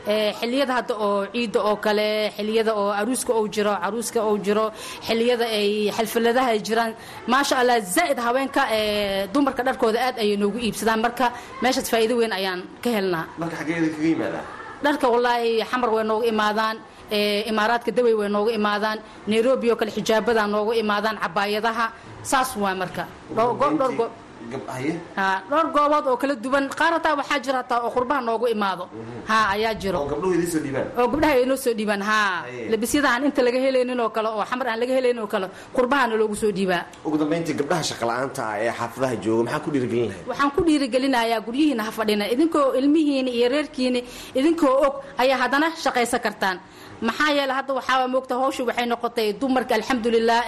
Ee, 0.09 0.33
xilliyada 0.41 0.73
hadda 0.79 0.95
oo 1.07 1.27
ciidda 1.33 1.61
oo 1.69 1.77
kale 1.77 2.31
xilliyada 2.37 2.73
oo 2.75 2.91
aruuska 3.01 3.33
ou 3.39 3.49
jiro 3.49 3.73
caruuska 3.83 4.21
ou 4.29 4.39
jiro 4.39 4.67
xilliyada 5.07 5.45
ay 5.59 5.91
xalfaladaha 5.97 6.49
ay 6.55 6.61
jiraan. 6.67 6.93
Maasha 7.27 7.55
allah 7.61 7.79
zaa'id 7.81 8.19
haweenka 8.19 8.62
ee, 8.77 9.27
dumarka 9.35 9.62
dharkooda 9.62 9.99
aad 10.07 10.17
ayay 10.19 10.37
noogu 10.37 10.59
iibsadaan. 10.59 11.01
Marka 11.07 11.27
meeshaas 11.62 11.89
faa'iido 11.93 12.15
weyn 12.21 12.33
ayaan 12.33 12.61
ka 12.83 12.91
helnaa. 12.97 13.25
Marka 13.39 13.57
xaggeeda 13.61 13.89
kaga 13.95 14.07
yimaadaa 14.12 14.45
dharka 14.85 15.07
wallaahi 15.15 15.62
xamar 15.71 15.91
way 15.95 16.05
nooga 16.05 16.27
imaadaan 16.33 16.77
ee, 17.11 17.43
imaaraadka 17.51 17.91
dawey 17.97 18.15
way 18.21 18.29
nooga 18.29 18.51
imaadaan 18.59 18.99
nairobi 19.27 19.71
oo 19.71 19.77
kale 19.81 19.91
xijaabadaa 19.97 20.47
nooga 20.55 20.73
imaadaan 20.83 21.17
cabaayadaha 21.23 21.87
saas 22.23 22.51
waa 22.62 22.75
marka. 22.75 23.05
Dhowr 23.37 24.11
dhowr 25.51 25.67
goobood 25.75 26.07
oo 26.11 26.17
kala 26.17 26.35
duwan 26.35 26.69
qaar 26.79 26.93
hataa 26.97 27.15
waxaa 27.21 27.39
jira 27.45 27.59
hataa 27.63 27.81
oo 27.87 27.91
qurbaha 27.91 28.21
noogu 28.21 28.47
imaado. 28.49 28.89
Ha 29.29 29.37
ayaa 29.55 29.75
jiro. 29.75 29.99
Oo 30.03 31.09
gabdhaha 31.09 31.35
ay 31.35 31.45
noo 31.47 31.57
soo 31.57 31.75
dhiibaan 31.75 32.03
ha. 32.03 32.45
Labisyada 32.71 33.09
aan 33.11 33.25
inta 33.25 33.43
laga 33.43 33.59
helaynin 33.59 34.01
oo 34.01 34.11
kale 34.11 34.29
oo 34.29 34.45
xamar 34.45 34.67
aan 34.69 34.81
laga 34.81 34.95
helaynin 34.95 35.23
oo 35.23 35.27
kale 35.27 35.47
qurbahana 35.75 36.15
loogu 36.17 36.37
soo 36.37 36.51
dhiibaa. 36.53 36.85
Ugu 37.05 37.17
dambayntii 37.19 37.55
gabdhaha 37.61 37.83
shaqala'aanta 37.91 38.43
ah 38.51 38.59
ee 38.63 38.71
xaafadaha 38.79 39.17
jooga 39.25 39.43
maxaa 39.45 39.61
ku 39.65 39.71
dhiirigelin 39.75 40.09
lahayd 40.09 40.29
waxaan 40.31 40.51
ku 40.57 40.61
dhiirigelinayaa 40.69 41.41
guryihiina 41.47 41.83
ha 41.89 41.91
fadhina. 41.99 42.25
Idinkoo 42.35 42.75
ilmihiini 42.79 43.31
iyo 43.39 43.49
reerkiini 43.49 44.01
idinkoo 44.35 44.75
og 44.87 44.95
ayaa 45.19 45.39
haddana 45.43 45.69
shaqaysan 45.85 46.21
kartaan 46.21 46.59
maxaa 47.09 47.31
yeele 47.37 47.53
hadda 47.59 47.73
waxaa 47.79 48.07
moogta 48.15 48.35
hawshu 48.43 48.63
waxay 48.69 48.87
noqotay 48.93 49.33
dumarka 49.41 49.75
alxamdulilah 49.79 50.41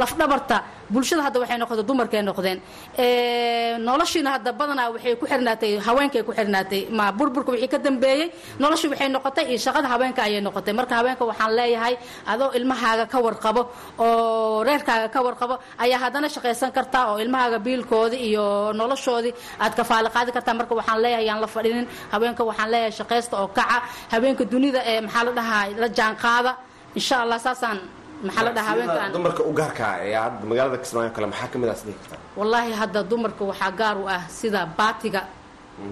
lafdhabarta 0.00 0.56
bulshada 0.90 1.22
hadda 1.26 1.38
waxay 1.42 1.58
noqotay 1.62 1.84
dumarkay 1.90 2.22
noqdeen. 2.28 2.58
Ee, 2.98 3.78
noloshiina 3.88 4.30
hadda 4.36 4.52
badanaa 4.60 4.90
waxay 4.94 5.14
ku 5.20 5.26
xirnaatay 5.26 5.72
haweenkay 5.86 6.22
ku 6.26 6.32
xirnaatay. 6.38 6.80
Ma 6.98 7.12
burburka 7.18 7.50
wixii 7.52 7.68
ka 7.74 7.78
dambeeyey 7.78 8.30
noloshu 8.62 8.86
waxay 8.92 9.08
noqotay 9.16 9.44
iyo 9.50 9.58
shaqada 9.66 9.88
haweenka 9.92 10.22
ayay 10.28 10.40
noqotay. 10.46 10.72
Marka 10.78 10.94
haweenka 11.00 11.24
waxaan 11.30 11.52
leeyahay 11.58 11.94
adoo 12.32 12.50
ilmahaaga 12.58 13.04
ka 13.12 13.18
warqabo 13.26 13.62
oo 13.98 14.62
reerkaaga 14.68 15.08
ka 15.14 15.20
warqabo 15.26 15.54
ayaa 15.84 15.98
haddana 16.04 16.28
shaqaysan 16.28 16.70
kartaa 16.76 17.04
oo 17.12 17.18
ilmahaaga 17.24 17.58
biilkoodii 17.66 18.20
iyo 18.28 18.72
noloshoodii 18.80 19.32
aad 19.60 19.72
kafaalo 19.78 20.08
qaadi 20.16 20.30
kartaa. 20.36 20.54
Marka 20.60 20.74
waxaan 20.74 21.00
leeyahay 21.02 21.26
yaan 21.28 21.40
la 21.40 21.46
fadhinin. 21.46 21.86
Haweenka 22.12 22.42
waxaan 22.44 22.70
leeyahay 22.72 22.92
shaqaysta 23.00 23.34
oo 23.42 23.48
kaca. 23.58 23.78
Haweenka 24.12 24.44
dunida 24.52 24.80
ee 24.90 25.00
maxaa 25.06 25.24
la 25.24 25.32
dhahaa 25.38 25.64
la 25.82 25.88
jaanqaada. 25.98 26.52
Insha 26.98 27.16
allah 27.24 27.38
saasaan 27.46 27.78
maxaa 28.26 28.44
la 28.46 28.52
dhahaa 28.56 28.70
haweenka 28.72 28.98
aan 29.04 29.12
dumarka 29.16 29.42
u 29.50 29.52
gaarka 29.60 29.82
ah 29.92 29.96
ee 30.06 30.14
hadda 30.24 30.44
magaalada 30.50 30.78
kismaayo 30.82 31.10
kale 31.16 31.26
maxaa 31.32 31.48
ka 31.52 31.56
mid 31.60 31.68
ah 31.72 31.76
isdhihi 31.78 31.96
kartaa 32.02 32.20
wallaahi 32.38 32.72
hadda 32.80 33.00
dumarka 33.10 33.42
waxaa 33.50 33.72
gaar 33.80 33.96
u 34.02 34.04
ah 34.16 34.22
sida 34.38 34.60
baatiga. 34.80 35.22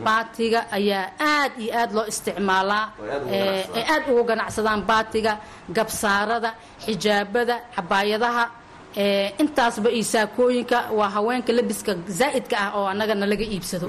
Baatiga 0.06 0.60
ayaa 0.76 1.04
aad 1.32 1.52
iyo 1.62 1.70
aad 1.80 1.90
loo 1.96 2.04
isticmaalaa 2.12 2.84
Oo 2.98 3.80
aad 3.92 4.04
ugu 4.10 4.22
ganacsadaan. 4.30 4.80
baatiga 4.90 5.32
gabsaarada 5.76 6.50
xijaabada 6.84 7.54
cabaayadaha 7.74 8.44
intaasba 9.42 9.88
iyo 9.92 10.04
saakooyinka 10.04 10.78
waa 10.98 11.10
haweenka 11.16 11.52
labiska 11.52 11.92
zaa'idka 12.18 12.56
ah 12.64 12.70
oo 12.78 12.86
annaga 12.92 13.14
nalaga 13.14 13.44
iibsado. 13.44 13.86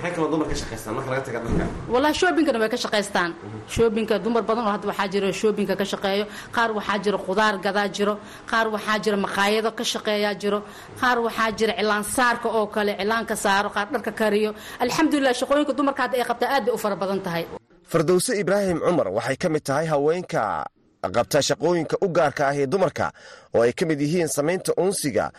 Wallahi 1.93 2.13
shoobinkana 2.21 2.59
way 2.59 2.69
ka 2.69 2.77
shaqaystaan. 2.77 3.31
Shoobinka 3.75 4.19
dumar 4.19 4.43
badan 4.43 4.65
oo 4.67 4.71
hadda 4.75 4.87
waxaa 4.91 5.07
jira 5.13 5.27
shoobinka 5.41 5.73
ka 5.79 5.85
shaqeeyo 5.91 6.25
qaar 6.55 6.69
waxaa 6.77 6.97
jira 7.03 7.17
khudaar 7.25 7.55
gadaa 7.65 7.87
jiro 7.95 8.13
qaar 8.51 8.67
waxaa 8.75 8.99
jira 9.03 9.17
maqaayado 9.25 9.71
ka 9.77 9.83
shaqeeyaa 9.93 10.35
jiro 10.41 10.59
qaar 11.01 11.17
waxaa 11.25 11.51
jira 11.59 11.73
cilaan 11.79 12.03
saarka 12.03 12.47
oo 12.57 12.67
kale 12.75 12.91
cilaanka 12.99 13.35
saaro 13.35 13.69
qaar 13.75 13.87
dharka 13.93 14.11
kariyo. 14.11 14.51
Alxamdulilah 14.83 15.33
shaqooyinka 15.39 15.73
dumarka 15.77 16.01
hadda 16.03 16.15
ay 16.19 16.25
qabtaa 16.31 16.49
aad 16.55 16.65
bay 16.65 16.73
u 16.75 16.77
fara 16.83 16.95
badan 16.95 17.19
tahay. 17.25 17.45
Fardowse 17.91 18.31
ibraahim 18.43 18.79
cumar 18.83 19.07
waxay 19.17 19.37
ka 19.41 19.47
mid 19.53 19.63
tahay 19.63 19.85
haweenka 19.87 20.67
qabta 21.15 21.41
shaqooyinka 21.41 21.97
u 22.01 22.07
gaarka 22.17 22.47
ah 22.49 22.55
ee 22.61 22.67
dumarka 22.67 23.11
oo 23.55 23.61
ay 23.61 23.73
ka 23.73 23.85
mid 23.85 24.01
yihiin 24.01 24.27
samaynta 24.27 24.71
uunsiga 24.77 25.31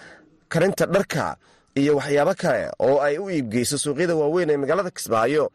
karinta 0.49 0.87
dharka 0.87 1.37
iyo 1.75 1.97
waxyaabo 1.97 2.35
kale 2.43 2.71
oo 2.79 2.99
ay 3.01 3.19
u 3.19 3.31
iibgeyso 3.31 3.79
suuqyada 3.79 4.15
waaweyn 4.17 4.51
ee 4.51 4.57
magaalada 4.57 4.91
kismaayo. 4.91 5.51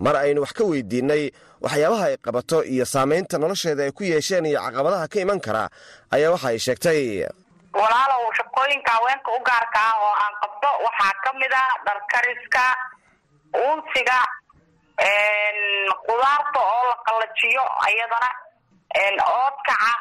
Mar 0.00 0.16
aynu 0.16 0.40
wax 0.40 0.52
ka 0.56 0.64
weydiinnay 0.64 1.30
waxyaabaha 1.60 2.04
ay 2.10 2.16
qabato 2.24 2.64
iyo 2.64 2.84
saamaynta 2.86 3.38
nolosheeda 3.38 3.82
ay 3.84 3.92
ku 3.92 4.02
yeesheen 4.04 4.46
iyo 4.46 4.60
caqabadaha 4.64 5.08
ka 5.12 5.18
iman 5.20 5.40
kara 5.40 5.68
ayaa 6.10 6.30
waxa 6.34 6.48
ay 6.48 6.58
sheegtay. 6.58 7.00
Walaalow 7.76 8.22
shaqooyinka 8.38 8.90
haweenka 8.96 9.30
u 9.36 9.40
gaarka 9.48 9.78
ah 9.88 9.94
oo 10.04 10.14
aan 10.24 10.34
qabto 10.42 10.68
waxaa 10.86 11.12
ka 11.24 11.30
mid 11.40 11.52
ah 11.52 11.70
dharkariska 11.86 12.64
uunsiga 13.60 14.18
qudaarta 16.06 16.60
oo 16.72 16.82
la 16.90 16.96
qallajiyo 17.06 17.64
ayadana 17.86 18.28
oodkaca 18.94 19.92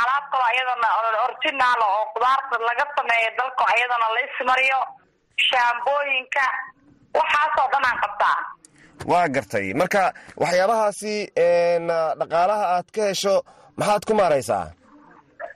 alaabtada 0.00 0.44
ayadana 0.52 0.88
originaal 1.26 1.80
oo 1.90 2.02
qudaarta 2.14 2.56
laga 2.68 2.84
sameeyo 2.96 3.30
dalka 3.38 3.64
ayadana 3.74 4.06
la 4.14 4.20
ismariyo. 4.28 4.80
Shaambooyinka 5.48 6.44
waxaasoo 7.18 7.68
dhan 7.72 7.84
aan 7.88 7.98
qabtaa. 8.02 8.38
Waa 9.10 9.28
gartay. 9.34 9.66
Marka 9.80 10.02
waxyaabahaasi 10.42 11.14
dhaqaalaha 12.20 12.64
aad 12.76 12.88
ka 12.94 13.02
hesho 13.10 13.34
maxaad 13.78 14.02
ku 14.08 14.14
maaraysaa? 14.14 14.66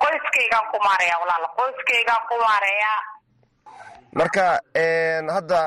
Qoyskaygaan 0.03 0.67
ku 0.73 0.79
maareeya 0.87 1.17
walaal. 1.23 1.45
Qoyskaygaan 1.59 2.23
ku 2.29 2.35
maareeyaa. 2.47 3.01
Marka 4.19 4.45
hadda 5.37 5.61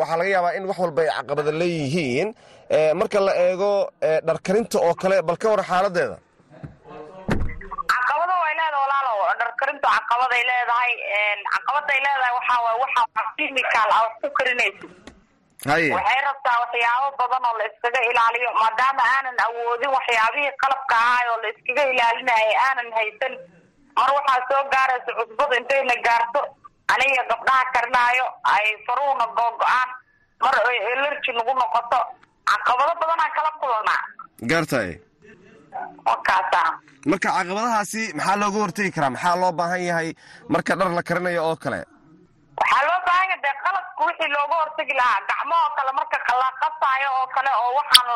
waxaa 0.00 0.16
laga 0.20 0.30
yaabaa 0.34 0.56
in 0.58 0.64
wax 0.68 0.78
walba 0.82 1.02
ay 1.02 1.10
caqabada 1.18 1.52
leeyihiin 1.60 2.28
marka 2.70 3.20
la 3.20 3.32
eego 3.36 3.90
dharkarinta 4.26 4.78
oo 4.78 4.94
kale 4.94 5.22
bal 5.22 5.36
ka 5.36 5.48
war 5.50 5.62
xaaladeeda. 5.64 6.16
Caqabado 7.90 8.34
way 8.42 8.54
leedahay 8.58 8.82
walaalow 8.82 9.18
dharkarintu 9.40 9.86
caqabaday 9.94 10.42
leedahay 10.50 10.92
caqabaday 11.54 11.98
leedahay 12.06 12.32
waxaa 12.38 12.60
waay 12.64 12.76
waxa 12.82 13.22
chemical 13.38 13.88
a 13.96 13.98
wax 14.04 14.14
ku 14.22 14.28
karinaysid 14.38 14.90
haye 15.70 15.90
waxay 15.94 16.20
rabtaa 16.28 16.56
waxyaabo 16.62 17.08
badan 17.20 17.44
oo 17.50 17.54
la 17.58 17.64
iskaga 17.70 18.00
ilaaliyo 18.10 18.50
maadaama 18.60 19.02
aanan 19.14 19.36
awoodin 19.46 19.90
waxyaabihii 19.96 20.52
qalabka 20.62 20.94
ahaay 21.02 21.26
oo 21.32 21.38
la 21.42 21.48
iskaga 21.54 21.82
ilaalinaya 21.92 22.54
aanan 22.66 22.90
haysan. 22.98 23.34
Mar 23.96 24.10
waxaa 24.18 24.46
soo 24.50 24.62
gaaraysa 24.74 25.10
cusbada 25.18 25.56
intayna 25.60 25.94
gaarto 26.06 26.40
aniga 26.92 27.22
gabdhaha 27.30 27.64
karinaayo 27.74 28.26
ay 28.54 28.66
faruhuna 28.86 29.26
googo-aan 29.38 29.90
mar 30.44 30.54
ay 30.70 30.78
elerji 30.92 31.30
nagu 31.38 31.52
noqoto 31.60 32.00
caqabado 32.50 32.92
badanaan 33.00 33.32
kala 33.36 33.50
kulanaa 33.60 34.02
gaartay 34.50 34.90
wakaasa 36.08 36.62
marka 37.10 37.28
caqabadahaasi 37.36 38.02
maxaa 38.18 38.36
looga 38.42 38.58
hortegi 38.64 38.90
karaa? 38.96 39.10
Maxaa 39.14 39.36
loo 39.42 39.52
baahan 39.58 39.82
yahay? 39.88 40.08
Marka 40.48 40.72
dhar 40.78 40.88
la 40.98 41.02
karinayo 41.08 41.42
oo 41.48 41.56
kale. 41.64 41.80
Waxaa 42.60 42.82
loo 42.88 43.00
baahan 43.06 43.28
yahay 43.30 43.40
dee 43.44 43.54
qalabka 43.64 44.00
wixii 44.08 44.30
looga 44.36 44.56
hortegi 44.62 44.94
lahaa. 45.00 45.20
Gacmahoo 45.30 45.70
kale 45.76 45.92
marka 45.98 46.18
la 46.42 46.48
qasaayo 46.62 47.08
oo 47.20 47.26
kale 47.36 47.50
oo 47.62 47.70
waxaan 47.78 48.06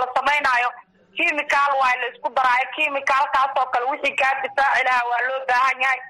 la 0.00 0.06
samaynaayo 0.16 0.70
chemical 1.18 1.70
waay 1.80 1.96
la 2.02 2.06
isku 2.12 2.28
daraayo 2.36 2.66
chemicalkaas 2.76 3.50
oo 3.60 3.66
kale 3.74 3.84
wixii 3.92 4.16
kaa 4.20 4.34
difaaci 4.42 4.82
lahaa 4.88 5.08
waa 5.10 5.22
loo 5.28 5.40
baahan 5.48 5.80
yahay. 5.84 6.00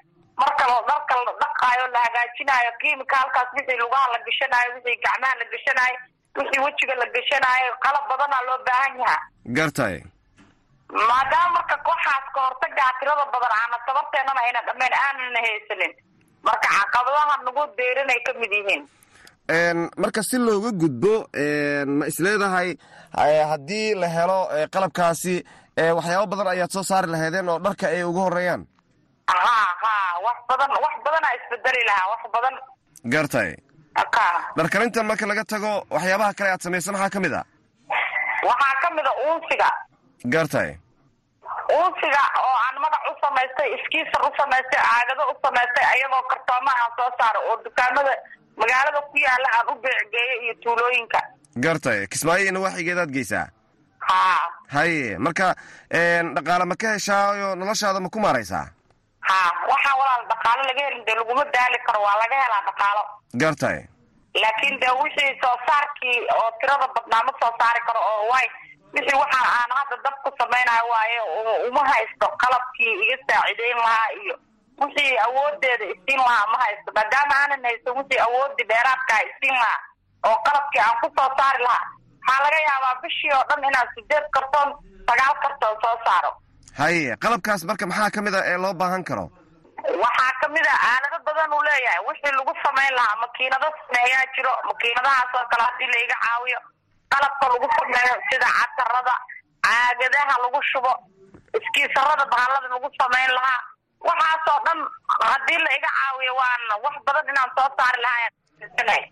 Marka 0.41 0.63
dharka 0.89 1.13
la 1.27 1.33
dhaqaayo 1.43 1.85
la 1.93 1.99
hagaajinaayo 2.05 2.71
chemicalkaas 2.81 3.49
wixii 3.57 3.79
lugaha 3.83 4.07
la 4.13 4.19
gashanaayo 4.27 4.69
wixii 4.75 4.97
gacmaha 5.05 5.35
la 5.41 5.45
gashanaayo 5.53 5.97
wixii 6.37 6.61
wejiga 6.65 6.95
la 7.01 7.05
gashanaayo 7.15 7.71
qalab 7.85 8.03
badanaa 8.11 8.41
loo 8.47 8.57
baahan 8.67 8.93
yahaa 9.03 9.21
gaartay 9.57 9.95
maadaama 11.09 11.49
marka 11.57 11.75
waxaas 11.89 12.25
ka 12.35 12.39
hortagaa 12.45 12.91
tirada 12.99 13.25
badan 13.33 13.53
aana 13.61 13.77
tabarteenana 13.87 14.41
ayna 14.45 14.61
dhammayn 14.67 14.93
aanana 15.03 15.39
haysanin. 15.47 15.93
Marka 16.47 16.67
caqabadaha 16.75 17.35
nagu 17.45 17.61
deerinay 17.77 18.19
ka 18.25 18.31
mid 18.41 18.51
yihiin. 18.57 18.83
Marka 20.01 20.21
si 20.29 20.37
looga 20.45 20.71
gudbo 20.81 21.13
ma 21.97 22.05
isleedahay 22.11 22.69
haddii 23.51 23.95
la 24.01 24.07
helo 24.15 24.39
qalabkaasi 24.73 25.35
waxyaabo 25.97 26.25
badan 26.31 26.47
ayaad 26.53 26.71
soo 26.75 26.83
saari 26.89 27.07
lahaydeen 27.13 27.49
oo 27.49 27.59
dharka 27.65 27.85
ay 27.93 28.03
ugu 28.03 28.19
horeeyaan 28.27 28.61
ha 29.29 29.57
ha 29.83 29.93
wax 30.25 30.37
badan 30.49 30.71
wax 30.85 30.95
badanaa 31.05 31.33
isbedeli 31.37 31.81
lahaa. 31.89 32.07
Wax 32.11 32.21
badan. 32.35 32.55
Gaartay 33.13 33.49
ka 33.55 33.61
dharkarinta 34.57 35.03
marka 35.03 35.25
laga 35.27 35.43
tago 35.43 35.71
waxyaabaha 35.95 36.33
kale 36.37 36.49
aad 36.51 36.61
samaysan 36.61 36.93
maxaa 36.93 37.09
ka 37.15 37.19
mid 37.19 37.33
a 37.33 37.41
waxaa 38.47 38.75
ka 38.81 38.89
mid 38.95 39.05
a 39.05 39.13
uunsiga. 39.27 39.69
Gaartay 40.33 40.69
uunsiga 41.75 42.21
oo 42.43 42.55
aan 42.65 42.75
magac 42.83 43.03
u 43.11 43.13
samaystay 43.23 43.69
iskiisar 43.75 44.21
u 44.27 44.31
samaystay 44.39 44.81
caagado 44.87 45.23
u 45.31 45.35
samaystay 45.43 45.85
ayagoo 45.93 46.23
kartoomaha 46.31 46.81
aan 46.85 46.93
soo 46.97 47.09
saaro 47.19 47.39
oo 47.49 47.57
dukaamada 47.63 48.13
magaalada 48.57 49.01
ku 49.01 49.17
yaalla 49.25 49.49
aan 49.57 49.67
u 49.71 49.75
beecgeeyo 49.83 50.35
iyo 50.43 50.53
tuulooyinka. 50.63 51.19
Gaartay 51.63 52.07
kismaayo 52.07 52.45
ina 52.47 52.59
waaxigeedaad 52.59 53.11
geysaa? 53.15 53.47
Ha 54.07 54.19
haye 54.75 55.17
marka 55.17 55.55
dhaqaale 56.35 56.65
ma 56.65 56.75
ka 56.75 56.87
heshaayo 56.95 57.55
noloshaada 57.55 57.99
ma 57.99 58.09
ku 58.09 58.19
maaraysaa? 58.19 58.65
Ha 59.29 59.39
waxaa 59.71 59.95
walaal 60.01 60.23
dhaqaalo 60.31 60.61
laga 60.69 60.81
helin 60.87 61.05
dee 61.05 61.15
laguma 61.15 61.43
daali 61.55 61.77
karo 61.87 61.99
waa 62.07 62.17
laga 62.23 62.35
helaa 62.43 62.63
dhaqaalo 62.69 63.03
gaartay 63.41 63.79
laakiin 64.41 64.79
de 64.81 64.89
wixii 65.01 65.33
soo 65.43 65.55
saarkii 65.67 66.17
oo 66.37 66.49
tirada 66.59 66.87
badnaa 66.95 67.23
ma 67.27 67.33
soo 67.41 67.51
saari 67.59 67.81
karo 67.87 67.99
oo 68.11 68.23
way 68.31 68.47
wixii 68.93 69.17
waxa 69.21 69.39
aan 69.57 69.71
hadda 69.79 69.95
dab 70.05 70.15
ku 70.23 70.29
samaynayo 70.39 70.85
waaye 70.93 71.19
uma 71.69 71.83
haysto 71.91 72.25
qalabkii 72.43 72.93
iga 73.03 73.17
saacideyn 73.29 73.77
lahaa 73.85 74.09
iyo 74.23 74.35
wixii 74.81 75.17
awoodeeda 75.25 75.85
isiin 75.93 76.19
lahaa 76.27 76.47
ma 76.51 76.57
haysto. 76.63 76.89
Maadaama 76.97 77.33
aanan 77.41 77.63
haysto 77.67 77.89
wixii 77.99 78.19
awoodii 78.27 78.67
dheeraadkaa 78.71 79.21
isiin 79.29 79.55
lahaa 79.61 79.79
oo 80.29 80.37
qalabkii 80.47 80.81
aan 80.85 80.97
ku 81.01 81.07
soo 81.17 81.29
saari 81.39 81.63
lahaa 81.63 81.87
waxaa 82.27 82.43
laga 82.45 82.59
yaabaa 82.69 82.95
bishii 83.03 83.33
oo 83.37 83.43
dhan 83.49 83.63
inaan 83.69 83.89
sideed 83.95 84.25
kartoon 84.35 84.69
sagaal 85.09 85.35
kartoon 85.43 85.75
soo 85.83 85.95
saaro. 86.05 86.31
Haye 86.79 87.15
qalabkaas 87.23 87.63
marka 87.69 87.85
maxaa 87.91 88.09
ka 88.15 88.21
mid 88.21 88.35
a 88.35 88.41
ee 88.51 88.57
loo 88.63 88.73
baahan 88.73 89.03
karo 89.09 89.25
waxaa 90.03 90.33
ka 90.41 90.47
mid 90.55 90.65
a 90.71 90.75
aalado 90.89 91.17
badan 91.27 91.53
uu 91.57 91.63
leeyahay. 91.67 92.01
Wixii 92.07 92.33
lagu 92.39 92.53
samayn 92.65 92.93
lahaa 92.99 93.15
makiinado 93.23 93.67
sameeyaa 93.87 94.25
jiro 94.35 94.53
makiinadahaas 94.69 95.31
oo 95.37 95.45
kale 95.51 95.63
haddii 95.67 95.89
laiga 95.93 96.15
caawiyo. 96.25 96.59
Qalabka 97.11 97.45
lagu 97.53 97.67
sameeyo 97.77 98.15
sida 98.29 98.47
catarada 98.57 99.15
caagadaha 99.65 100.35
lagu 100.43 100.59
shubo 100.71 100.91
iskiisarada 101.59 102.25
bahalada 102.31 102.67
lagu 102.73 102.89
samayn 103.01 103.31
lahaa. 103.37 103.61
Waxaasoo 104.07 104.59
dhan 104.65 104.79
haddii 105.29 105.59
la 105.65 105.69
iga 105.77 105.89
caawiyo 105.97 106.33
waan 106.41 106.61
wax 106.85 106.95
badan 107.07 107.25
inaan 107.31 107.49
soo 107.57 107.69
saari 107.77 108.01
lahaa 108.05 108.29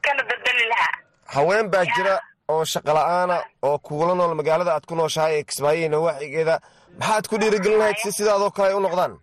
kala 0.06 0.24
bedeli 0.30 0.66
lahaa. 0.72 0.94
Haween 1.36 1.68
baa 1.74 1.86
jira 1.96 2.16
oo 2.54 2.64
shaqola'aana 2.74 3.38
oo 3.68 3.78
kugula 3.86 4.14
nool 4.16 4.34
magaalada 4.40 4.72
aad 4.74 4.86
ku 4.90 4.96
nooshahay 4.96 5.34
ee 5.40 5.44
kismaayihi 5.50 5.90
nawaaxigeeda 5.90 6.56
maxaad 7.00 7.26
ku 7.30 7.36
dhiirigelin 7.42 7.80
lahayd 7.80 7.98
si 8.04 8.12
sidaadoo 8.18 8.52
kale 8.56 8.68
ay 8.70 8.76
u 8.80 8.80
noqdaan 8.86 9.14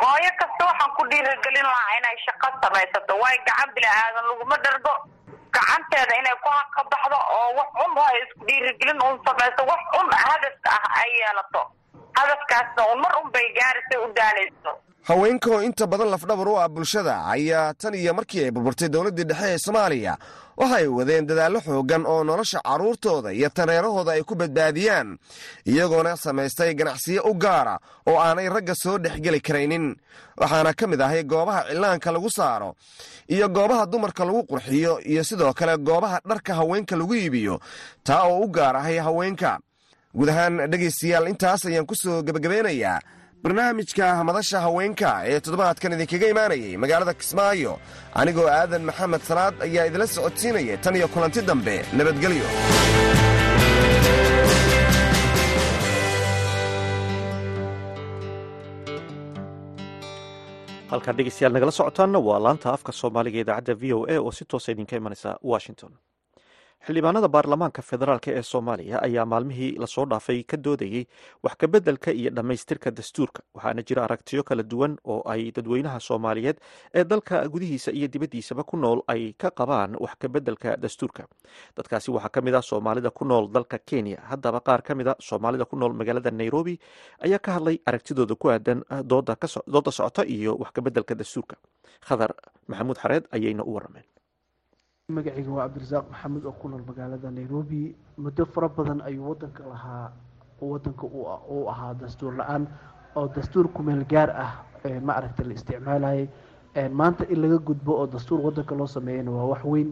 hooyo 0.00 0.30
kasta 0.40 0.62
waxaan 0.70 0.90
ku 0.96 1.02
dhiirigelin 1.10 1.66
lahaa 1.72 1.96
inay 1.98 2.16
shaqo 2.26 2.48
samaysato. 2.62 3.12
Waayo 3.22 3.40
gacan 3.48 3.68
bini 3.74 3.88
aadan 3.96 4.24
laguma 4.30 4.56
dhargo 4.64 4.92
gacanteeda 5.56 6.14
inay 6.20 6.36
ku 6.42 6.48
haqabaxdo 6.58 7.18
oo 7.36 7.48
wax 7.58 7.70
un 7.84 7.92
ay 8.06 8.16
isku 8.24 8.42
dhiirigelin 8.48 8.98
un 9.08 9.16
samayso. 9.26 9.62
Wax 9.70 9.82
un 10.00 10.08
hadaf 10.24 10.56
ah 10.76 10.84
ay 11.02 11.10
yeelato. 11.20 11.62
Hadafkaasna 12.18 12.82
un 12.92 12.98
mar 13.04 13.12
un 13.22 13.28
bay 13.34 13.46
gaarisay 13.58 13.98
u 14.04 14.08
daalayso. 14.16 14.70
Haweenka 15.08 15.50
oo 15.50 15.60
inta 15.66 15.86
badan 15.86 16.10
lafdhabar 16.14 16.48
u 16.48 16.56
ah 16.62 16.68
bulshada 16.68 17.14
ayaa 17.34 17.74
tan 17.74 17.94
iyo 17.94 18.14
markii 18.14 18.44
ay 18.44 18.50
burburtay 18.50 18.88
dowladdii 18.88 19.24
dhexe 19.30 19.48
ee 19.54 19.58
soomaaliya 19.58 20.16
waxay 20.60 20.86
wadeen 20.86 21.26
dadaallo 21.26 21.60
xooggan 21.60 22.04
oo 22.06 22.24
nolosha 22.24 22.60
carruurtooda 22.68 23.32
iyo 23.32 23.48
tareerahooda 23.48 24.12
ay 24.12 24.22
ku 24.22 24.34
badbaadiyaan 24.34 25.18
iyagoona 25.66 26.16
samaystay 26.16 26.74
ganacsiyo 26.74 27.22
u 27.30 27.34
gaara 27.34 27.78
oo 28.06 28.18
aanay 28.20 28.48
ragga 28.48 28.74
soo 28.74 28.98
dhexgeli 28.98 29.40
karaynin. 29.40 29.96
Waxaana 30.36 30.72
ka 30.74 30.86
mid 30.86 31.00
ahay 31.00 31.22
goobaha 31.24 31.64
cillaanka 31.68 32.12
lagu 32.12 32.30
saaro 32.30 32.74
iyo 33.28 33.48
goobaha 33.48 33.86
dumarka 33.86 34.24
lagu 34.24 34.42
qurxiyo 34.50 35.00
iyo 35.00 35.24
sidoo 35.24 35.52
kale 35.52 35.76
goobaha 35.78 36.20
dharka 36.28 36.54
haweenka 36.54 36.96
lagu 36.96 37.14
iibiyo 37.14 37.60
taa 38.04 38.22
oo 38.28 38.40
u 38.44 38.48
gaar 38.48 38.76
ahay 38.76 38.98
haweenka. 38.98 39.58
Guud 40.14 40.28
ahaan 40.28 40.68
dhegaystayaal 40.70 41.28
intaas 41.32 41.64
ayaan 41.64 41.86
ku 41.88 41.94
soo 41.96 42.22
gebagabeynayaa 42.22 43.00
barnaamijka 43.42 44.06
madasha 44.28 44.58
haweenka 44.66 45.10
ee 45.30 45.38
toddobaadkan 45.44 45.94
idinkaga 45.96 46.26
imaanayay 46.34 46.76
magaalada 46.84 47.14
kismaayo. 47.20 47.72
Anigoo 48.20 48.48
aadan 48.58 48.84
maxamed 48.90 49.22
salaad 49.30 49.54
ayaa 49.66 49.88
idinla 49.90 50.06
socodsiinaya 50.16 50.76
tan 50.84 50.96
iyo 50.98 51.08
kulanti 51.14 51.40
dambe. 51.48 51.76
Nabadgelyo. 51.98 52.46
Halkaan 60.92 61.16
dhegeystayaal 61.18 61.54
nagala 61.56 61.72
socotaanna 61.76 62.18
waa 62.28 62.38
laanta 62.46 62.72
afka 62.76 62.92
soomaaliga 63.00 63.40
idaacadda 63.44 63.74
v 63.82 63.92
o 63.96 64.00
a 64.14 64.16
oo 64.20 64.32
si 64.38 64.44
toosa 64.44 64.72
idinka 64.72 64.96
imanaysa 65.00 65.30
washington 65.52 65.92
xildhibaanada 66.86 67.28
baarlamaanka 67.34 67.82
federaalk 67.90 68.26
ee 68.32 68.42
soomaaliya 68.52 68.96
ayaa 69.06 69.24
maalmihii 69.32 69.70
la 69.82 69.86
soo 69.94 70.04
dhaafay 70.12 70.38
ka 70.50 70.56
doodayey 70.64 71.04
wax 71.44 71.54
kabeddelka 71.62 72.10
iyo 72.20 72.30
dhammaystirka 72.36 72.90
dastuurka 72.98 73.40
waxaana 73.56 73.82
jira 73.88 74.02
aragtiyo 74.06 74.42
kala 74.48 74.62
duwan 74.72 74.96
oo 75.12 75.20
ay 75.32 75.42
dadweynaha 75.56 76.00
soomaaliyeed 76.08 76.56
ee 76.98 77.04
dalka 77.12 77.36
gudihiisa 77.54 77.90
iyo 77.98 78.08
dibaddiisaba 78.14 78.62
ku 78.70 78.76
nool 78.76 79.00
ay 79.14 79.22
ka 79.42 79.50
qabaan 79.50 79.94
wax 80.04 80.14
kabeddelka 80.22 80.76
dastuurka. 80.84 81.22
Dadkaasi 81.76 82.08
waxaa 82.16 82.28
ka 82.34 82.40
mid 82.46 82.54
ah 82.54 82.62
soomaalida 82.70 83.10
ku 83.10 83.24
nool 83.24 83.44
dalka 83.56 83.78
kenya 83.78 84.18
haddaba 84.30 84.60
qaar 84.60 84.82
ka 84.82 84.92
mid 84.94 85.06
a 85.06 85.14
soomaalida 85.28 85.64
ku 85.70 85.76
nool 85.76 85.92
magaalada 86.00 86.30
nairobi 86.30 86.74
ayaa 87.26 87.38
ka 87.38 87.50
hadlay 87.56 87.78
aragtidooda 87.86 88.34
ku 88.34 88.46
aadan 88.50 88.82
dooda 89.12 89.36
socota 89.98 90.22
iyo 90.26 90.56
wax 90.62 90.70
kabeddelka 90.76 91.14
dastuurka. 91.14 91.56
Khadar 92.06 92.34
maxamuud 92.68 92.98
xareed 93.02 93.24
ayayna 93.30 93.62
u 93.62 93.74
warameen 93.78 94.04
magacayga 95.10 95.50
waa 95.50 95.66
cabdirasaaq 95.66 96.06
maxamed 96.10 96.44
oo 96.46 96.52
ku 96.62 96.68
nool 96.68 96.82
magaalada 96.86 97.30
nairobi. 97.30 97.94
Muddo 98.18 98.46
fara 98.46 98.68
badan 98.68 99.02
ayuu 99.02 99.28
wadanka 99.34 99.64
lahaa 99.66 100.12
wadanka 100.60 101.06
uu 101.06 101.66
ahaa 101.68 101.94
dastuur 101.94 102.36
la'aan 102.38 102.66
oo 103.16 103.26
dastuur 103.34 103.66
kumeel 103.74 104.04
gaar 104.06 104.30
ah 104.30 104.62
ma 105.02 105.14
aragta 105.18 105.42
la 105.44 105.54
isticmaalayay 105.54 106.28
maanta 106.94 107.26
in 107.28 107.42
laga 107.42 107.58
gudbo 107.58 107.92
oo 107.98 108.06
dastuur 108.06 108.40
wadanka 108.46 108.74
loo 108.74 108.86
sameeyana 108.86 109.30
waa 109.30 109.44
wax 109.50 109.64
weyn. 109.64 109.90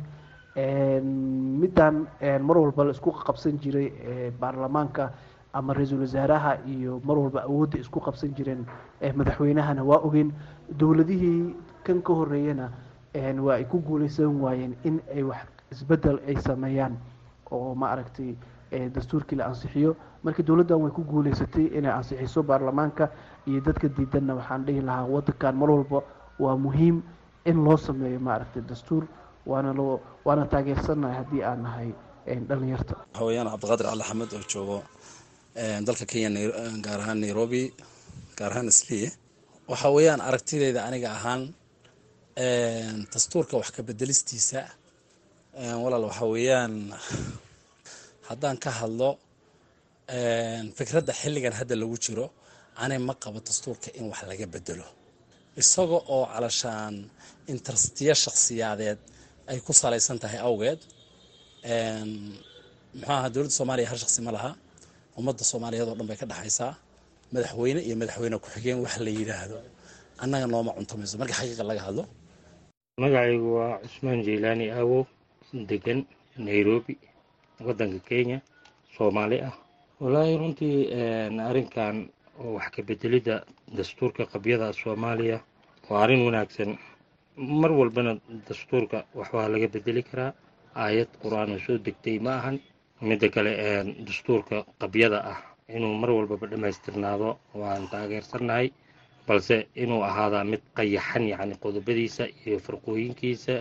Middan 1.59 2.07
mar 2.47 2.57
walba 2.59 2.85
la 2.85 2.91
isku 2.95 3.11
qabsan 3.11 3.59
jiray 3.59 4.31
baarlamaanka 4.39 5.11
ama 5.53 5.75
ra'iisul 5.75 6.01
wasaaraha 6.07 6.63
iyo 6.71 7.01
mar 7.05 7.19
walba 7.19 7.43
awoodda 7.51 7.79
isku 7.83 7.99
qabsan 8.01 8.31
jireen 8.35 8.63
madaxweynahana 9.17 9.83
waa 9.83 9.99
ogeyn. 10.07 10.31
Dowladihii 10.71 11.55
kan 11.83 11.99
ka 12.03 12.13
horeeyana 12.15 12.71
waa 13.15 13.55
ay 13.59 13.65
ku 13.65 13.79
guuleysan 13.83 14.41
waayeen 14.41 14.77
in 14.85 15.01
ay 15.15 15.23
wax 15.23 15.47
isbeddel 15.73 16.19
ay 16.29 16.37
sameeyaan 16.41 16.95
oo 17.51 17.75
ma 17.75 17.91
aragtay 17.93 18.35
dastuurkii 18.95 19.37
la 19.39 19.47
ansixiyo. 19.51 19.97
Marka 20.23 20.43
dowladdan 20.43 20.79
way 20.83 20.91
ku 20.93 21.03
guuleysatay 21.03 21.67
inay 21.79 21.91
ansixiso 21.93 22.43
baarlamaanka 22.43 23.09
iyo 23.47 23.61
dadka 23.61 23.89
diidanna 23.89 24.35
waxaan 24.35 24.65
dhihi 24.67 24.81
lahaa 24.83 25.07
wadankan 25.15 25.55
mar 25.57 25.71
walba 25.71 26.03
waa 26.39 26.57
muhiim 26.57 27.03
in 27.45 27.65
loo 27.65 27.77
sameeyo 27.77 28.21
ma 28.21 28.35
aragtay 28.35 28.63
dastuur 28.63 29.05
waana 29.47 29.73
loo 29.75 30.01
waana 30.25 30.47
taageersannahay 30.47 31.17
haddii 31.17 31.43
aan 31.43 31.63
nahay 31.63 31.91
dhalinyarta 32.49 32.95
hawayaan 33.19 33.49
cabdiqaadir 33.51 33.87
cali 33.91 34.03
axmed 34.03 34.31
oo 34.39 34.43
joogo 34.53 34.79
dalka 35.87 36.05
kenya 36.07 36.31
gaar 36.85 37.01
ahaan 37.01 37.19
nairobi 37.21 37.63
gaar 38.39 38.53
ahaan 38.53 38.69
isliye 38.69 39.09
waxa 39.69 39.89
weeyaan 39.97 40.21
aragtideyda 40.21 40.81
aniga 40.89 41.11
ahaan 41.19 41.43
dastuurka 43.13 43.55
wax 43.61 43.69
ka 43.77 43.83
bedelistiisa 43.89 44.61
walaal 45.83 46.05
waxa 46.11 46.25
weeyaan 46.35 46.75
haddaan 48.29 48.57
ka 48.65 48.71
hadlo 48.81 49.11
fikradda 50.79 51.13
xilligan 51.21 51.55
hadda 51.61 51.75
lagu 51.83 51.97
jiro 52.05 52.27
anay 52.83 52.99
ma 53.09 53.15
qabo 53.23 53.39
dastuurka 53.49 53.89
in 53.99 54.05
wax 54.11 54.21
laga 54.31 54.47
bedelo. 54.55 54.87
Isaga 55.63 55.99
oo 56.15 56.25
calashaan 56.33 56.95
interestiya 57.55 58.15
shakhsiyaadeed 58.25 58.99
ay 59.51 59.59
ku 59.67 59.73
salaysan 59.83 60.17
tahay 60.23 60.41
awgeed 60.49 60.81
muxuu 62.95 63.13
aha 63.13 63.29
dowladda 63.35 63.55
soomaaliya 63.59 63.89
hal 63.91 63.99
shaksi 64.05 64.21
ma 64.27 64.33
laha 64.37 64.51
ummadda 65.19 65.43
soomaaliyeed 65.53 65.89
oo 65.91 65.97
dhan 65.99 66.07
bay 66.11 66.19
ka 66.23 66.27
dhexaysaa 66.33 66.75
madaxweyne 67.35 67.81
iyo 67.87 67.95
madaxweyne 68.01 68.37
ku-xigeen 68.45 68.79
wax 68.85 68.95
la 69.07 69.11
yidhaahdo 69.19 69.57
annaga 70.23 70.47
nooma 70.55 70.71
cuntamayso 70.79 71.15
marka 71.21 71.35
xaqiiqa 71.39 71.65
laga 71.71 71.83
hadlo 71.89 72.05
magacaygu 72.99 73.49
waa 73.59 73.79
cusmaan 73.83 74.23
jeylaani 74.27 74.67
aawow 74.71 75.05
degan 75.71 76.01
nairobi 76.37 76.99
waddanka 77.67 77.99
kenya 78.09 78.39
soomaali 78.97 79.39
ah 79.49 79.55
wallaahi 80.01 80.37
runtii 80.41 80.77
arrinkan 81.49 82.11
oo 82.41 82.55
wax 82.59 82.71
ka 82.75 82.83
bedelidda 82.83 83.45
dastuurka 83.77 84.27
qabyada 84.33 84.73
soomaaliya 84.73 85.39
waa 85.91 86.03
arrin 86.05 86.25
wanaagsan. 86.27 86.79
Mar 87.37 87.71
walbana 87.73 88.19
dastuurka 88.49 89.05
waxbaa 89.15 89.49
laga 89.49 89.69
bedeli 89.69 90.03
karaa. 90.03 90.33
Aayad 90.75 91.09
qur'aan 91.23 91.53
oo 91.55 91.59
soo 91.67 91.79
degtay 91.79 92.19
ma 92.19 92.33
ahan 92.39 92.57
midda 93.01 93.29
kale 93.31 93.53
dastuurka 94.07 94.65
qabyada 94.81 95.19
ah. 95.33 95.39
Inuu 95.77 95.95
mar 96.03 96.11
walbaba 96.11 96.47
dhammaystirnaado 96.51 97.39
waan 97.55 97.87
taageersannahay 97.93 98.71
balse 99.27 99.57
inuu 99.83 100.03
ahaadaa 100.11 100.45
mid 100.45 100.63
qayaxan 100.77 101.25
yacni 101.33 101.55
qodobadiisa 101.65 102.25
iyo 102.47 102.59
farqooyinkiisa 102.67 103.55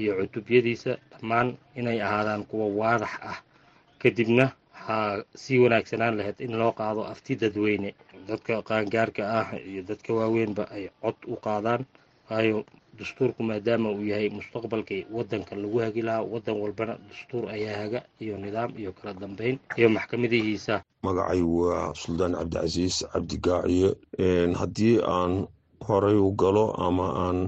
iyo 0.00 0.12
cutubyadiisa 0.20 0.92
dhammaan 1.10 1.48
inay 1.78 1.98
ahaadaan 2.06 2.42
kuwa 2.50 2.66
waadax 2.80 3.14
ah. 3.30 3.38
Kadibna 4.02 4.46
waxaa 4.74 5.24
sii 5.42 5.58
wanaagsanaan 5.64 6.16
lahayd 6.18 6.38
in 6.40 6.52
loo 6.60 6.72
qaado 6.72 7.02
afti 7.12 7.32
dadweyne. 7.42 7.90
Dadka 8.28 8.62
qaangaarka 8.68 9.22
ah 9.40 9.48
iyo 9.70 9.82
dadka 9.88 10.10
waaweynba 10.18 10.64
ay 10.76 10.84
cod 11.02 11.16
u 11.26 11.36
qaadaan 11.46 11.82
waayo 12.30 12.64
dastuurku 12.98 13.42
maadaama 13.42 13.90
uu 13.92 14.04
yahay 14.10 14.28
mustaqbalkii 14.30 15.06
waddanka 15.16 15.56
lagu 15.56 15.78
hagi 15.84 16.02
lahaa 16.02 16.22
waddan 16.32 16.56
walbana 16.62 16.94
dastuur 17.10 17.50
ayaa 17.50 17.76
haga 17.82 18.00
iyo 18.20 18.36
nidaam 18.38 18.70
iyo 18.78 18.92
kala 18.92 19.12
dambeyn 19.14 19.58
iyo 19.76 19.88
maxkamadihiisa 19.96 20.82
magacaygu 21.02 21.60
waa 21.66 21.94
suldaan 21.94 22.32
cabdicasiis 22.38 22.96
cabdi 23.12 23.36
gaaciye 23.46 23.88
haddii 24.60 24.98
aan 25.16 25.46
horay 25.88 26.16
u 26.16 26.30
galo 26.32 26.70
ama 26.86 27.06
aan 27.26 27.38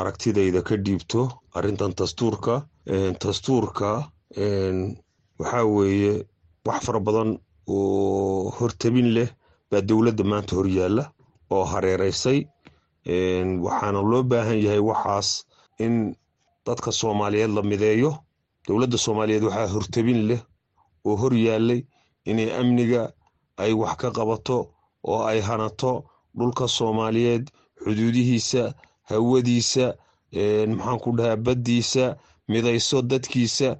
aragtidayda 0.00 0.60
ka 0.62 0.76
dhiibto 0.76 1.22
arrintan 1.56 1.92
dastuurka 1.98 2.54
dastuurka 3.24 3.90
waxaa 5.38 5.64
weeye 5.64 6.26
wax 6.66 6.80
fara 6.86 7.00
badan 7.00 7.38
oo 7.68 8.50
hortabin 8.58 9.08
leh 9.16 9.28
baa 9.70 9.80
dowladda 9.80 10.24
maanta 10.24 10.56
horyaalla 10.56 11.04
oo 11.50 11.64
hareeraysay 11.64 12.38
waxaana 13.08 14.00
loo 14.10 14.22
baahan 14.22 14.58
yahay 14.64 14.78
waxaas 14.90 15.44
in 15.78 16.14
dadka 16.66 16.92
soomaaliyeed 16.92 17.50
la 17.50 17.62
mideeyo. 17.62 18.10
Dowladda 18.66 18.98
soomaaliyeed 18.98 19.42
waxaa 19.44 19.66
hortabin 19.74 20.20
leh 20.28 20.40
oo 21.04 21.16
hor 21.16 21.34
yaallay 21.34 21.80
inay 22.24 22.50
amniga 22.60 23.12
ay 23.56 23.72
wax 23.72 23.96
ka 23.96 24.10
qabato 24.10 24.58
oo 25.04 25.24
ay 25.30 25.40
hanato 25.40 26.04
dhulka 26.36 26.68
soomaaliyeed 26.68 27.44
xuduudihiisa 27.84 28.74
hawadiisa 29.08 29.86
maxaan 30.76 30.98
ku 31.02 31.10
dhahaa 31.16 31.36
baddiisa 31.36 32.16
midayso 32.48 33.02
dadkiisa. 33.02 33.76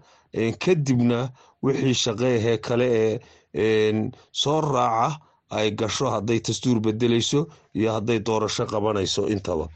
Kadibna 0.65 1.31
wixii 1.63 1.95
shaqeehee 1.95 2.57
kale 2.59 3.21
ee 3.55 4.11
soo 4.33 4.61
raaca 4.61 5.19
ay 5.51 5.71
gasho 5.81 6.07
hadday 6.15 6.41
dastuur 6.47 6.79
bedelayso 6.81 7.41
iyo 7.75 7.93
hadday 7.97 8.19
doorasho 8.29 8.67
qabanayso 8.73 9.23
intaba 9.35 9.67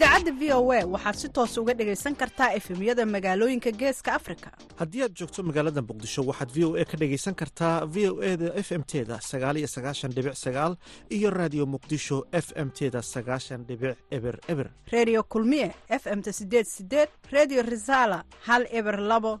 idaacadda 0.00 0.32
v 0.40 0.52
o 0.56 0.72
a 0.72 0.80
waxaad 0.86 1.16
si 1.20 1.28
toos 1.28 1.56
uga 1.60 1.74
dhegaysan 1.74 2.14
kartaa 2.16 2.54
efemyada 2.56 3.04
magaalooyinka 3.06 3.70
geeska 3.72 4.14
afrika. 4.16 4.50
Haddii 4.80 5.02
aad 5.04 5.12
joogto 5.14 5.42
magaalada 5.42 5.82
muqdisho 5.82 6.24
waxaad 6.24 6.50
v 6.56 6.64
o 6.64 6.76
a 6.76 6.84
ka 6.84 6.96
dhegaysan 6.96 7.34
kartaa 7.34 7.84
v 7.84 8.08
o 8.08 8.22
e 8.22 8.36
da 8.36 8.48
f 8.56 8.72
m 8.72 8.82
teda 8.82 9.20
sagaaliyo 9.20 9.66
sagaashan 9.68 10.10
dhibic 10.16 10.34
sagaal 10.40 10.76
iyo 11.10 11.30
raadiyo 11.30 11.66
muqdisho 11.66 12.24
f 12.32 12.52
m 12.56 12.70
teda 12.70 13.02
sagaashan 13.02 13.64
dhibic 13.68 13.98
eber 14.10 14.40
eber. 14.48 14.70
Reediyo 14.90 15.22
kulmiye 15.22 15.74
f 15.88 16.06
m-ta 16.06 16.32
sideed 16.32 16.66
sideed 16.66 17.08
reediyo 17.30 17.62
risaala 17.62 18.24
hal 18.48 18.64
eber 18.72 18.96
labo 19.00 19.40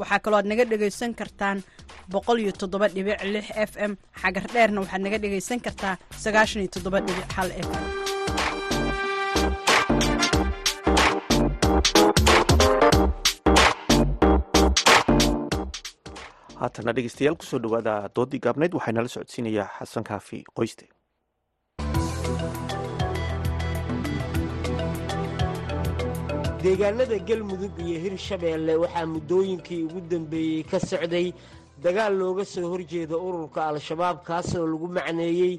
waxaa 0.00 0.20
kaloo 0.24 0.38
aad 0.40 0.48
naga 0.50 0.64
dhegaysan 0.70 1.12
kartaan 1.20 1.58
f 3.70 3.72
m. 3.90 3.92
Xagar 4.22 4.44
dheerna 4.54 4.78
waxaad 4.84 5.02
naga 5.06 5.18
dhegaysan 5.24 5.60
kartaa 5.66 5.94
f 7.66 7.68
m. 7.82 7.84
Haatana 16.60 16.92
dhegeystayaal 16.96 17.36
ku 17.40 17.46
soo 17.46 17.60
dhawaada 17.64 17.94
doodii 18.18 18.40
gaabneyd 18.46 18.74
waxaynala 18.78 19.12
socodsiinayaa 19.14 19.68
xasan 19.78 20.04
kaafi 20.10 20.38
qoyste 20.58 20.84
deegaanada 26.68 27.16
galmudug 27.28 27.72
iyo 27.80 27.98
hirshabeelle 28.04 28.74
waxaa 28.82 29.06
muddooyinkii 29.14 29.82
ugu 29.88 30.00
dambeeyey 30.10 30.62
ka 30.70 30.78
socday 30.80 31.32
dagaal 31.82 32.12
looga 32.20 32.44
soo 32.44 32.68
horjeeda 32.72 33.16
ururka 33.16 33.60
al-shabaab 33.72 34.16
kaasoo 34.28 34.66
lagu 34.72 34.86
macneeyey 34.96 35.54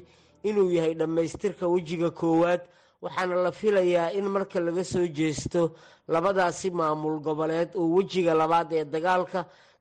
inuu 0.48 0.70
yahay 0.76 0.94
dhammaystirka 0.94 1.66
wejiga 1.68 2.10
koowaad. 2.10 2.60
Waxaana 3.02 3.34
la 3.44 3.50
filayaa 3.52 4.12
in 4.18 4.26
marka 4.34 4.60
laga 4.60 4.84
soo 4.84 5.06
jeesto 5.18 5.72
labadaasi 6.08 6.70
maamul 6.70 7.18
goboleed 7.26 7.74
uu 7.74 7.96
wejiga 7.96 8.32
labaad 8.34 8.68
ee 8.72 8.84
dagaalka 8.84 9.40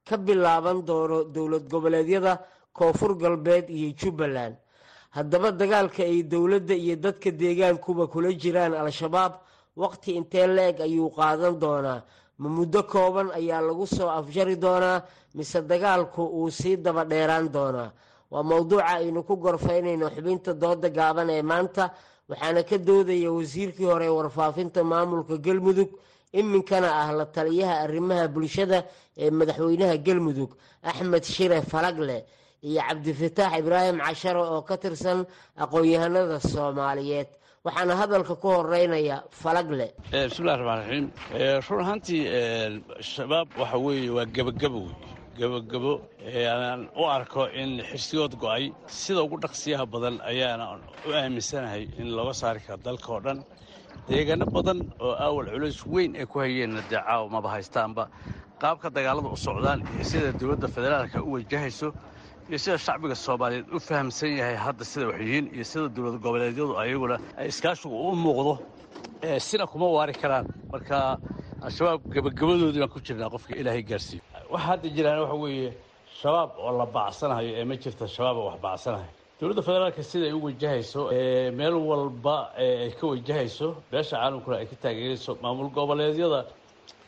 ka 0.10 0.18
bilaaban 0.18 0.82
doono 0.86 1.24
dowlad 1.36 1.70
goboleedyada 1.70 2.34
koonfur 2.74 3.14
galbeed 3.22 3.70
iyo 3.70 3.94
jubbaland. 4.00 4.56
Haddaba 5.12 5.52
dagaalka 5.52 6.02
ay 6.04 6.24
dowladda 6.24 6.74
iyo 6.76 6.96
dadka 6.96 7.30
deegaankuba 7.32 8.08
kula 8.08 8.34
jiraan 8.34 8.74
al-shabaab 8.74 9.34
waqti 9.82 10.10
intee 10.20 10.48
la-eg 10.56 10.78
ayuu 10.88 11.10
qaadan 11.18 11.56
doonaa. 11.64 12.02
Ma 12.42 12.48
muddo 12.58 12.84
kooban 12.84 13.28
ayaa 13.40 13.62
lagu 13.62 13.86
soo 13.88 14.10
afjari 14.20 14.56
doonaa 14.66 15.04
mise 15.36 15.60
dagaalku 15.72 16.22
uu 16.40 16.50
sii 16.60 16.76
daba 16.86 17.04
dheeraan 17.12 17.48
doonaa? 17.56 17.90
Waa 18.32 18.44
mowduuca 18.44 18.86
aynu 18.96 19.24
ku 19.28 19.36
gorfaynayno 19.44 20.10
xubinta 20.16 20.54
dooda 20.54 20.90
gaaban 20.98 21.30
ee 21.30 21.42
maanta 21.42 21.84
waxaana 22.30 22.62
ka 22.70 22.78
doodaya 22.78 23.32
wasiirkii 23.38 23.86
hore 23.92 24.08
warfaafinta 24.18 24.84
maamulka 24.84 25.36
galmudug 25.46 25.90
iminkana 26.40 26.90
ah 27.02 27.10
la 27.18 27.26
taliyaha 27.26 27.76
arrimaha 27.84 28.28
bulshada 28.28 28.86
ee 29.18 29.30
madaxweynaha 29.32 29.98
galmudug 29.98 30.52
axmed 30.90 31.24
shire 31.24 31.62
falagle 31.72 32.18
iyo 32.68 32.82
cabdifataax 32.88 33.54
ibraahim 33.62 33.98
cashare 34.06 34.40
oo 34.54 34.62
ka 34.62 34.78
tirsan 34.78 35.26
aqoon-yahanada 35.64 36.38
soomaaliyeed 36.40 37.28
waxaana 37.66 37.94
hadalka 38.02 38.36
ku 38.40 38.48
horeynaya 38.56 39.18
falagle. 39.42 39.88
Bismillahi 40.12 40.58
raxmaan 40.60 40.80
raxiim 40.80 41.06
run 41.70 41.82
ahaantii 41.86 42.24
shabaab 43.14 43.48
waxa 43.60 43.78
weeye 43.86 44.10
waa 44.18 44.26
gebagabo 44.36 44.80
wey 44.88 44.96
gebagabo 45.40 45.94
aan 46.56 46.88
u 46.96 47.04
arko 47.18 47.44
in 47.62 47.72
xirsigood 47.90 48.34
go'ay 48.40 48.72
sida 48.88 49.22
ugu 49.24 49.38
dhaqsiyaha 49.44 49.86
badan 49.94 50.16
ayaana 50.32 50.66
u 51.08 51.12
aaminsanahay 51.12 51.84
in 52.00 52.08
looga 52.18 52.34
saari 52.42 52.60
karo 52.66 52.80
dalka 52.88 53.10
oo 53.12 53.20
dhan. 53.26 53.44
Deegaano 54.08 54.46
badan 54.58 54.80
oo 55.04 55.14
awal 55.28 55.46
culays 55.54 55.80
weyn 55.86 56.16
ay 56.16 56.26
ku 56.32 56.40
hayeenna 56.40 56.82
dee 56.90 56.96
caawa 57.08 57.28
maba 57.30 57.50
haystaanba 57.56 58.08
qaabka 58.62 58.88
dagaalada 58.90 59.28
u 59.36 59.38
socdaan 59.48 59.80
iyo 59.96 60.04
sida 60.12 60.32
dowladda 60.40 60.68
federaalka 60.76 61.20
u 61.28 61.32
wajahayso 61.36 61.92
iyo 62.50 62.58
sida 62.64 62.78
shacbiga 62.86 63.16
soomaaliyeed 63.26 63.68
u 63.76 63.80
fahamsan 63.88 64.32
yahay 64.40 64.56
hadda 64.66 64.84
sida 64.92 65.06
waxyihiin 65.12 65.46
iyo 65.56 65.64
sida 65.72 65.86
dowlad 65.96 66.18
goboleedyadu 66.26 66.74
ayaguna 66.84 67.16
ay 67.40 67.48
iskaashigu 67.52 67.96
u 68.10 68.16
muuqdo 68.26 68.54
sina 69.48 69.66
kuma 69.72 69.88
waari 69.98 70.14
karaan. 70.22 70.46
Marka 70.74 70.98
al-shabaab 71.66 72.02
gebagabadoodii 72.16 72.80
baan 72.84 72.92
ku 72.96 73.00
jirnaa 73.08 73.30
qofka 73.36 73.54
ilaahay 73.62 73.84
gaarsiiyo. 73.92 74.22
Waxa 74.54 74.66
hadda 74.72 74.88
jiraan 74.98 75.20
waxa 75.24 75.36
weeye 75.44 75.70
shabaab 76.22 76.50
oo 76.66 76.72
la 76.80 76.86
bacsanayo 76.96 77.52
ee 77.60 77.66
ma 77.70 77.76
jirta 77.84 78.06
shabaab 78.16 78.38
oo 78.42 78.48
wax 78.50 78.60
bacsanayo 78.68 79.10
dowladda 79.40 79.62
federaalka 79.68 80.04
sida 80.12 80.26
ay 80.30 80.34
u 80.40 80.42
wajahayso 80.48 81.02
meel 81.60 81.76
walba 81.90 82.38
ay 82.58 82.92
ka 83.00 83.06
wajahayso 83.14 83.68
beesha 83.92 84.16
caalamkuna 84.18 84.56
ay 84.62 84.66
ka 84.72 84.76
taageerayso 84.84 85.32
maamul 85.44 85.70
goboleedyada 85.78 86.40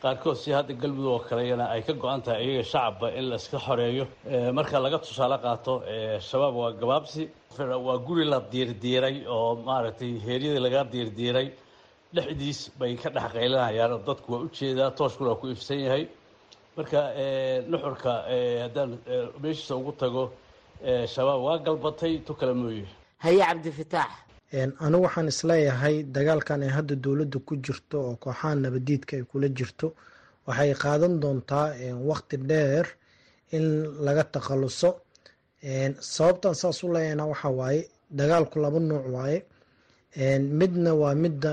qaarkood 0.02 0.36
si 0.42 0.50
hadda 0.56 0.74
galmudug 0.82 1.12
oo 1.14 1.18
kaleyana 1.28 1.64
ay 1.74 1.82
ka 1.86 1.92
go-an 1.92 2.20
tahay 2.22 2.44
iyaga 2.46 2.64
shacabba 2.72 3.06
in 3.18 3.24
la 3.30 3.36
iska 3.36 3.58
xoreeyo. 3.66 4.04
Marka 4.56 4.78
laga 4.84 4.98
tusaale 4.98 5.36
qaato 5.44 5.74
shabaab 6.28 6.54
waa 6.60 6.72
gabaabsi. 6.80 7.22
Waa 7.86 7.98
guri 8.06 8.24
la 8.24 8.38
diirdiiray 8.52 9.16
oo 9.28 9.56
maaragtay 9.66 10.12
heeryadii 10.26 10.62
laga 10.66 10.84
diirdiiray. 10.92 11.48
Dhexdiis 12.14 12.60
bay 12.78 12.96
ka 13.02 13.08
dhex 13.10 13.32
qaylinayaan 13.36 13.92
dadku 14.08 14.28
waa 14.32 14.42
u 14.46 14.48
jeedaa 14.58 14.90
tooshkuna 14.98 15.28
waa 15.30 15.40
ku 15.40 15.46
ifsan 15.54 15.80
yahay. 15.86 16.04
Marka 16.76 17.00
nuxurka 17.70 18.12
haddaan 18.64 18.90
meeshiisa 19.42 19.74
ugu 19.80 19.92
tago 20.02 20.22
shabaab 21.14 21.40
waa 21.46 21.58
galbatay 21.66 22.14
tu 22.26 22.34
kale 22.34 22.54
mooye. 22.54 22.86
Haye 23.24 23.38
cabdifataax 23.48 24.10
anigu 24.52 25.02
waxaan 25.06 25.28
is 25.32 25.40
leeyahay 25.48 25.96
dagaalkan 26.14 26.62
ay 26.62 26.68
hadda 26.76 26.94
dowladda 27.04 27.38
ku 27.46 27.54
jirto 27.64 27.96
oo 28.08 28.14
kooxaha 28.22 28.54
nabadiidka 28.54 29.12
ay 29.16 29.24
kula 29.30 29.48
jirto. 29.48 29.86
Waxay 30.46 30.72
qaadan 30.82 31.14
doontaa 31.22 31.66
waqti 32.08 32.36
dheer 32.50 32.86
in 33.56 33.64
laga 34.04 34.24
takhaluso. 34.34 34.90
Sababtan 36.14 36.54
saas 36.60 36.82
u 36.84 36.92
leeyahna 36.92 37.24
waxaa 37.32 37.52
waaye 37.60 37.88
dagaalku 38.18 38.56
laba 38.64 38.78
nuuc 38.80 39.06
waaye. 39.16 39.38
Midna 40.60 40.90
waa 41.00 41.14
midda 41.14 41.50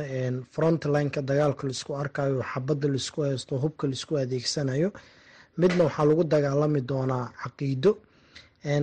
frontlineka 0.53 1.21
dagaalka 1.29 1.63
la 1.67 1.71
isku 1.77 1.91
arkayo 1.95 2.43
xabadda 2.51 2.87
la 2.93 2.95
isku 3.03 3.19
haysto 3.21 3.53
hubka 3.63 3.87
la 3.87 3.93
isku 3.93 4.13
adeegsanayo. 4.17 4.89
Midna 5.61 5.81
waxaa 5.87 6.05
lagu 6.09 6.23
dagaalami 6.33 6.81
doonaa 6.89 7.31
caqiido. 7.41 7.91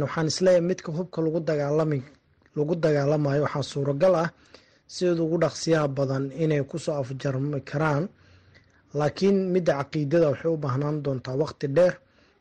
Waxaan 0.05 0.27
is 0.33 0.39
leeyahay 0.45 0.65
midka 0.71 0.91
hubka 0.99 1.19
lagu 1.25 1.41
dagaalami 1.41 2.01
lagu 2.57 2.75
dagaalamayo. 2.85 3.43
Waxaa 3.47 3.63
suuragal 3.73 4.15
ah 4.25 4.29
sideeda 4.95 5.23
ugu 5.27 5.37
dhaqsiyaha 5.43 5.87
badan 5.99 6.25
inay 6.43 6.63
ku 6.71 6.77
soo 6.85 6.95
afjarmi 7.03 7.61
karaan 7.71 8.05
laakiin 8.99 9.37
midda 9.55 9.73
caqiidada 9.81 10.27
waxay 10.33 10.51
u 10.55 10.57
baahnaan 10.65 10.97
doontaa 11.05 11.37
waqti 11.43 11.67
dheer. 11.77 11.95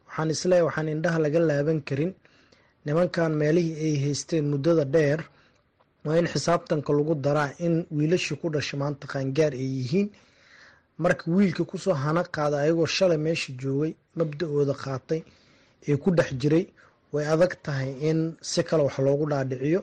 Waxaan 0.07 0.30
is 0.34 0.41
leeyahay 0.49 0.66
waxaan 0.68 0.88
indhaha 0.93 1.20
laga 1.26 1.39
laaban 1.49 1.80
karin. 1.88 2.11
Nimankan 2.86 3.32
meelihii 3.39 3.76
ay 3.88 3.95
haysteen 4.03 4.45
muddada 4.51 4.86
dheer 4.95 5.20
waa 6.05 6.18
in 6.22 6.28
xisaabtanka 6.34 6.91
lagu 6.97 7.13
daraa 7.26 7.49
in 7.66 7.76
wiilashii 7.97 8.38
ku 8.41 8.47
dhasha 8.53 8.78
maanta 8.82 9.05
qaangaar 9.11 9.53
ay 9.53 9.68
yihiin. 9.78 10.07
Marka 11.01 11.24
wiilka 11.36 11.63
ku 11.70 11.78
soo 11.78 11.93
hana 12.03 12.24
qaada 12.36 12.57
ayagoo 12.63 12.86
shalay 12.95 13.18
meesha 13.26 13.49
joogay 13.61 13.91
mabda-ooda 14.18 14.74
qaatay 14.84 15.22
ee 15.89 15.97
ku 16.03 16.09
dhex 16.18 16.30
jiray 16.41 16.63
way 17.16 17.26
adag 17.34 17.53
tahay 17.66 17.89
in 18.09 18.20
si 18.51 18.61
kale 18.68 18.84
wax 18.88 18.97
loogu 19.07 19.26
dhaadhiciyo. 19.32 19.82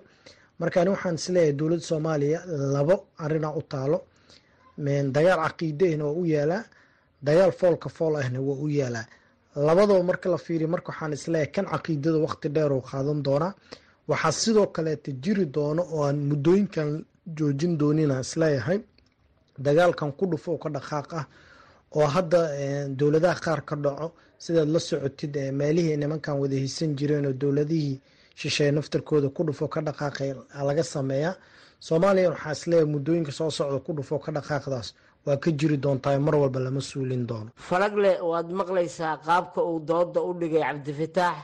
Marka 0.61 0.77
ani 0.81 0.91
waxaan 0.95 1.15
is 1.21 1.27
leeyahay 1.35 1.53
dowladda 1.59 1.85
soomaaliya 1.91 2.39
labo 2.75 2.95
arina 3.25 3.49
u 3.61 3.63
taalo. 3.73 3.99
Dagaal 5.15 5.41
caqiidahna 5.47 6.05
waa 6.09 6.19
u 6.23 6.25
yaalaa 6.35 6.63
dagaal 7.27 7.53
foolka 7.61 7.89
fool 7.97 8.15
ahna 8.17 8.39
waa 8.49 8.59
u 8.65 8.69
yaalaa 8.79 9.07
labadaba 9.67 10.03
marka 10.11 10.27
la 10.35 10.39
fiiriyo 10.45 10.69
marka 10.75 10.89
waxaan 10.93 11.13
is 11.13 11.25
leeyahay 11.33 11.53
kan 11.55 11.67
caqiidada 11.73 12.19
waqti 12.27 12.49
dheer 12.55 12.73
qaadan 12.91 13.19
doonaa. 13.27 13.53
Waxaa 14.11 14.33
sidoo 14.43 14.67
kaleeta 14.75 15.11
jiri 15.23 15.45
doono 15.57 15.83
oo 15.95 16.03
aan 16.09 16.19
muddooyinkan 16.31 16.91
joojin 17.37 17.73
doonina 17.81 18.21
is 18.25 18.33
leeyahay 18.37 18.79
dagaalkan 19.65 20.11
ku 20.19 20.25
dhufo 20.31 20.59
ka 20.63 20.69
dhaqaaq 20.77 21.09
ah 21.21 21.27
oo 21.97 22.07
hadda 22.15 22.41
dowladaha 22.99 23.37
qaar 23.45 23.61
ka 23.69 23.77
dhaco 23.85 24.07
sidaad 24.45 24.69
la 24.75 24.81
socotid 24.89 25.35
meelihii 25.61 25.97
nimankan 26.03 26.37
wada 26.43 26.57
haysan 26.63 26.91
jireen 26.99 27.27
oo 27.27 27.33
dowladihii 27.43 28.01
shisheeye 28.41 28.73
naftarkooda 28.79 29.29
ku 29.37 29.43
dhufo 29.47 29.69
ka 29.75 29.81
dhaqaaqay 29.87 30.31
laga 30.69 30.83
sameeyaa 30.95 31.35
soomaaliya 31.87 32.31
waxaa 32.33 32.53
is 32.57 32.63
leeyahay 32.71 32.89
muddooyinka 32.95 33.33
soo 33.39 33.51
socda 33.59 33.79
ku 33.87 33.93
dhufo 33.97 34.19
ka 34.25 34.31
dhaqaaqdaas. 34.37 34.89
Waa 35.27 35.37
ka 35.37 35.51
jiri 35.59 35.77
doontaa 35.85 36.19
mar 36.19 36.35
walba 36.35 36.59
lama 36.67 36.81
suulin 36.81 37.27
doono. 37.31 37.51
Falagle 37.69 38.11
waad 38.31 38.49
maqlaysaa 38.61 39.15
qaabka 39.27 39.61
uu 39.71 39.79
dooda 39.91 40.21
u 40.29 40.33
dhigay 40.41 40.63
cabdifataax 40.69 41.37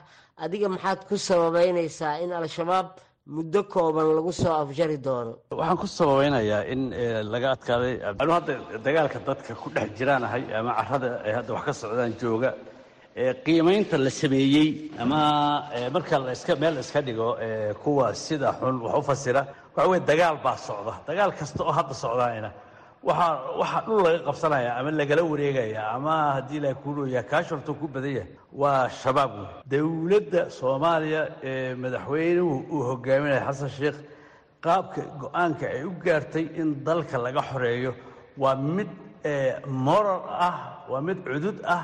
adiga 0.45 0.69
maxaad 0.75 1.01
ku 1.09 1.15
sababeynaysaa 1.29 2.15
in 2.25 2.31
al-shabaab 2.33 2.89
muddo 3.35 3.61
kooban 3.73 4.07
lagu 4.19 4.33
soo 4.33 4.55
afjari 4.63 4.99
doono. 5.07 5.33
Waxaan 5.59 5.79
ku 5.83 5.87
sababeynayaa 5.99 6.63
in 6.73 6.83
laga 7.33 7.49
adkaaday 7.55 7.95
hadda 8.35 8.55
dagaalka 8.85 9.19
dadka 9.29 9.53
ku 9.63 9.69
dhex 9.75 9.89
jiraanahay 9.99 10.43
ama 10.59 10.73
carada 10.79 11.09
ay 11.27 11.33
hadda 11.39 11.51
wax 11.55 11.65
ka 11.67 11.73
socdaan 11.81 12.13
jooga 12.21 12.51
qiimaynta 13.45 13.97
la 13.99 14.11
sameeyey 14.11 14.91
ama 15.03 15.21
marka 15.95 16.19
laska 16.19 16.55
meel 16.57 16.79
iska 16.79 17.01
dhigo 17.03 17.29
kuwa 17.83 18.15
sida 18.15 18.53
xun 18.61 18.77
wax 18.85 18.95
u 19.01 19.03
fasira 19.09 19.43
waxa 19.75 19.89
weye 19.91 20.01
dagaal 20.11 20.37
baa 20.45 20.57
socda. 20.57 20.93
Dagaal 21.09 21.33
kasta 21.39 21.65
oo 21.65 21.73
hadda 21.79 21.95
socdaana 21.95 22.51
waxaa 23.09 23.59
waxaa 23.61 23.83
dhul 23.87 24.03
laga 24.07 24.19
qabsanaya 24.29 24.71
ama 24.79 24.91
lagala 24.91 25.23
wareegaya 25.33 25.83
ama 25.97 26.15
haddii 26.37 26.61
la 26.61 26.75
kuulooya 26.75 27.23
kaashurta 27.31 27.73
ku 27.81 27.87
badan 27.95 28.13
yahay 28.19 28.31
waa 28.61 28.89
shabaab 29.01 29.33
wey 29.39 29.49
dowladda 29.73 30.51
soomaaliya 30.51 31.23
ee 31.43 31.75
madaxweynuhu 31.83 32.55
uu 32.75 32.83
hogaaminaya 32.91 33.43
xasan 33.49 33.71
sheekh 33.79 33.99
qaabka 34.65 35.03
go'aanka 35.21 35.67
ay 35.75 35.83
u 35.91 35.93
gaartay 36.05 36.47
in 36.61 36.69
dalka 36.87 37.17
laga 37.19 37.43
xoreeyo 37.51 37.93
waa 38.43 38.55
mid 38.77 38.89
moral 39.67 40.23
ah 40.49 40.57
waa 40.91 41.01
mid 41.09 41.19
cudud 41.27 41.59
ah 41.77 41.83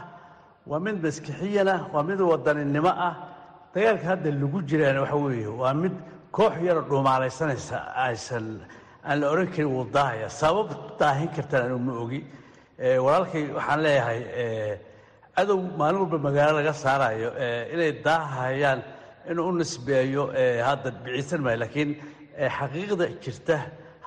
waa 0.71 0.81
mid 0.87 0.97
maskixiyan 1.05 1.69
ah 1.75 1.81
waa 1.95 2.03
mid 2.09 2.21
wadaninimo 2.31 2.89
ah. 3.09 3.15
Dagaalka 3.75 4.07
hadda 4.13 4.31
lagu 4.43 4.59
jiraan 4.71 4.97
waxa 5.03 5.17
weeye 5.25 5.49
waa 5.61 5.75
mid 5.83 5.95
koox 6.37 6.55
yaro 6.69 6.81
dhuumaalaysanaysa 6.89 7.77
aysan 8.07 8.47
aan 9.09 9.17
la 9.21 9.27
oran 9.33 9.47
karin 9.55 9.69
wuu 9.75 9.85
daahaya 9.97 10.29
sabab 10.43 10.69
daahin 11.01 11.29
kartaan 11.37 11.63
anu 11.77 11.93
ogi. 12.05 12.21
Walaalkay 13.05 13.45
waxaan 13.57 13.81
leeyahay 13.87 14.21
cadow 15.37 15.59
maalin 15.79 15.99
walba 16.03 16.19
magaalo 16.27 16.55
laga 16.61 16.73
saarayo 16.85 17.31
inay 17.75 17.93
daahayaan 18.07 18.81
inuu 19.31 19.49
u 19.51 19.53
nisbeeyo 19.61 20.23
hadda 20.69 20.89
biciisan 21.05 21.41
maayo. 21.45 21.59
Laakiin 21.65 21.91
xaqiiqda 22.57 23.05
jirta 23.25 23.57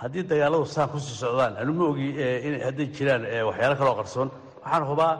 haddii 0.02 0.24
dagaaladu 0.32 0.66
saan 0.76 0.88
ku 0.92 0.98
sii 1.06 1.16
socdaan 1.24 1.54
anu 1.62 1.72
ogi 1.92 2.08
hadday 2.68 2.88
jiraan 2.96 3.22
waxyaalo 3.50 3.76
kaloo 3.82 3.96
qarsoon. 4.00 4.30
Waxaan 4.64 4.84
hubaa 4.92 5.14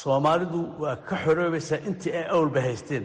soomaalidu 0.00 0.60
waa 0.82 0.96
ka 1.08 1.16
xoroobaysaa 1.24 1.78
intii 1.88 2.12
ay 2.20 2.24
awalba 2.34 2.60
haysteen. 2.68 3.04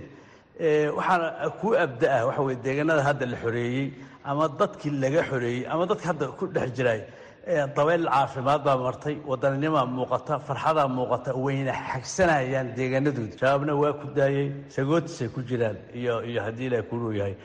Waxaana 0.97 1.27
kuu 1.59 1.73
abda-ah 1.85 2.25
waxa 2.27 2.41
weye 2.47 2.57
deegaanada 2.65 3.01
hadda 3.09 3.25
la 3.33 3.37
xoreeyey 3.43 3.87
ama 4.29 4.45
dadkii 4.59 4.91
laga 5.03 5.21
xoreeyey 5.29 5.65
ama 5.71 5.83
dadka 5.91 6.05
hadda 6.11 6.25
ku 6.39 6.45
dhex 6.55 6.69
jiraay 6.77 7.01
dabayl 7.75 8.03
caafimaad 8.13 8.61
baa 8.67 8.77
martay 8.85 9.15
wadaninima 9.29 9.81
muuqata 9.97 10.39
farxadaa 10.47 10.87
muuqata 10.97 11.31
wayna 11.45 11.73
xagsanayaan 11.91 12.67
deegaanadooda. 12.77 13.37
Shabaabna 13.41 13.73
waa 13.81 13.93
ku 14.01 14.07
daayey 14.17 14.47
sagootisay 14.75 15.27
ku 15.35 15.39
jiraan 15.49 15.77
iyo 15.99 16.13
iyo 16.29 16.39
haddii 16.45 16.67
ilaah 16.69 16.83
kuluu 16.89 17.11
yahay 17.19 17.35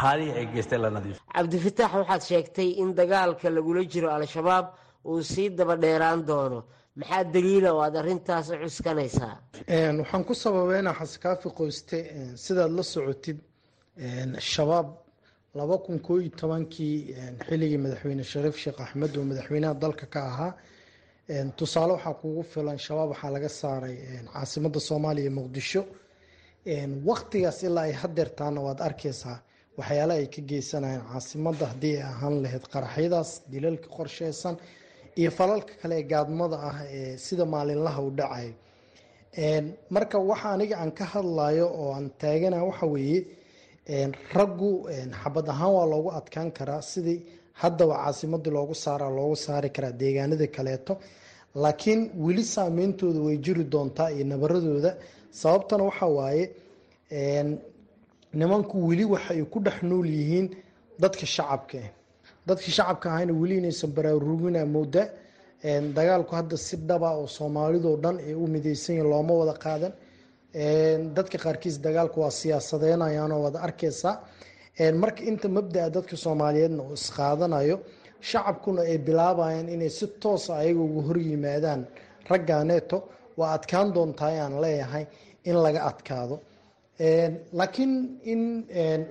haalihii 0.00 0.34
ay 0.38 0.46
geysteen 0.54 0.80
la 0.84 0.90
nadiif. 0.96 1.16
Cabdifataax 1.34 1.92
waxaad 2.00 2.22
sheegtay 2.30 2.68
in 2.82 2.90
dagaalka 3.00 3.48
lagula 3.56 3.82
jiro 3.92 4.08
al-shabaab 4.18 4.66
uu 5.10 5.20
sii 5.32 5.48
daba 5.58 5.74
dheeraan 5.84 6.20
doono 6.28 6.60
maxaa 7.00 7.24
daliila 7.34 7.70
oo 7.74 7.80
aad 7.86 7.96
arrintaas 8.00 8.46
u 8.54 8.56
cuskanaysaa? 8.62 9.34
Waxaan 10.00 10.24
ku 10.28 10.34
sababeynaa 10.44 10.94
xasekaafi 11.00 11.48
qoyste 11.58 11.96
sidaad 12.44 12.72
la 12.78 12.82
socotid 12.94 13.38
shabaab 14.54 14.88
laba 15.58 15.76
kun 15.84 15.98
koo 16.06 16.18
iyo 16.20 16.30
tobankii 16.40 16.96
xilligii 17.48 17.80
madaxweyne 17.84 18.24
shariif 18.32 18.56
sheekh 18.62 18.80
axmed 18.84 19.12
oo 19.16 19.24
madaxweynaha 19.30 19.74
dalka 19.82 20.06
ka 20.14 20.20
ahaa. 20.30 20.52
Tusaale 21.58 21.92
waxaa 21.96 22.14
kugu 22.20 22.42
filan 22.52 22.78
shabaab 22.86 23.08
waxaa 23.12 23.30
laga 23.36 23.48
saaray 23.60 23.96
caasimadda 24.32 24.80
soomaaliya 24.88 25.30
muqdisho. 25.38 25.82
Waktigaas 27.10 27.58
ilaa 27.66 27.84
ay 27.88 27.92
hadeertaana 28.02 28.60
waad 28.66 28.80
arkeysaa 28.88 29.38
waxyaala 29.78 30.14
ay 30.20 30.26
ka 30.34 30.40
geysanayeen 30.50 31.02
caasimadda 31.12 31.64
haddii 31.72 31.94
ay 31.96 32.02
ahaan 32.12 32.36
lahayd 32.44 32.64
qaraxyadaas 32.72 33.30
dilalka 33.52 33.88
qorsheysan 33.96 34.54
iyo 35.20 35.30
falalka 35.38 35.72
kale 35.80 35.94
ee 36.00 36.02
gaadmada 36.12 36.56
ah 36.70 36.76
ee 36.98 37.16
sida 37.26 37.44
maalinlaha 37.54 38.00
u 38.08 38.10
dhacayo 38.18 38.52
marka 39.94 40.16
waxa 40.30 40.48
aniga 40.54 40.76
aan 40.82 40.90
ka 40.98 41.04
hadlayo 41.12 41.66
oo 41.80 41.90
aan 41.96 42.06
taagana 42.20 42.58
waxa 42.68 42.86
weeye 42.94 43.20
raggu 44.36 44.70
xabad 45.22 45.46
ahaan 45.52 45.72
waa 45.78 45.86
loogu 45.92 46.10
adkaan 46.18 46.50
karaa 46.58 46.82
sidii 46.92 47.18
haddaba 47.62 47.94
caasimadii 48.02 48.52
loogu 48.58 48.74
saara 48.84 49.06
loogu 49.18 49.36
saari 49.46 49.68
karaa 49.76 49.92
deegaanada 50.00 50.46
kaleeto. 50.56 50.94
Laakiin 51.62 52.00
weli 52.24 52.44
saameyntooda 52.54 53.20
way 53.26 53.36
jiri 53.44 53.64
doontaa 53.72 54.10
iyo 54.16 54.24
nabaradooda. 54.32 54.90
Sababtana 55.40 55.84
waxa 55.88 56.06
waaye 56.18 56.44
nimanku 58.38 58.76
weli 58.88 59.04
waxa 59.04 59.30
ay 59.34 59.42
ku 59.52 59.58
dhex 59.66 59.78
nool 59.82 60.06
yihiin 60.18 60.46
dadka 61.02 61.26
shacabka 61.34 61.78
dadka 62.48 62.68
shacabka 62.76 63.06
ahayna 63.12 63.32
weli 63.40 63.54
inaysan 63.60 63.90
baraarugina 63.96 64.60
mooda 64.74 65.02
dagaalku 65.98 66.32
hadda 66.38 66.56
si 66.66 66.76
dhaba 66.88 67.08
oo 67.20 67.26
soomaalidoo 67.38 67.96
dhan 68.04 68.16
ay 68.28 68.34
u 68.34 68.46
mideysan 68.54 68.94
yihiin 68.96 69.10
looma 69.12 69.34
wada 69.40 69.54
qaadan. 69.64 69.92
Dadka 71.16 71.36
qaarkiis 71.44 71.76
dagaalku 71.86 72.18
waa 72.24 72.30
siyaasadeynayaanoo 72.40 73.40
wada 73.46 73.58
arkeysaa 73.66 74.14
marka 75.02 75.22
inta 75.30 75.48
mabdaa 75.56 75.88
dadka 75.96 76.14
soomaaliyeedna 76.24 76.82
uu 76.88 76.94
isqaadanayo 77.00 77.76
shacabkuna 78.30 78.80
ay 78.90 78.98
bilaabayaan 79.06 79.68
inay 79.74 79.90
si 79.98 80.06
toosa 80.22 80.50
ayaga 80.62 80.80
uga 80.88 81.00
horyimaadaan 81.08 81.80
raggaaneeto 82.30 82.96
waa 83.38 83.50
adkaan 83.56 83.88
doontaa 83.94 84.28
ayaan 84.32 84.54
leeyahay 84.64 85.04
in 85.48 85.56
laga 85.64 85.80
adkaado 85.90 86.36
laakiin 86.98 87.92
in 88.24 88.42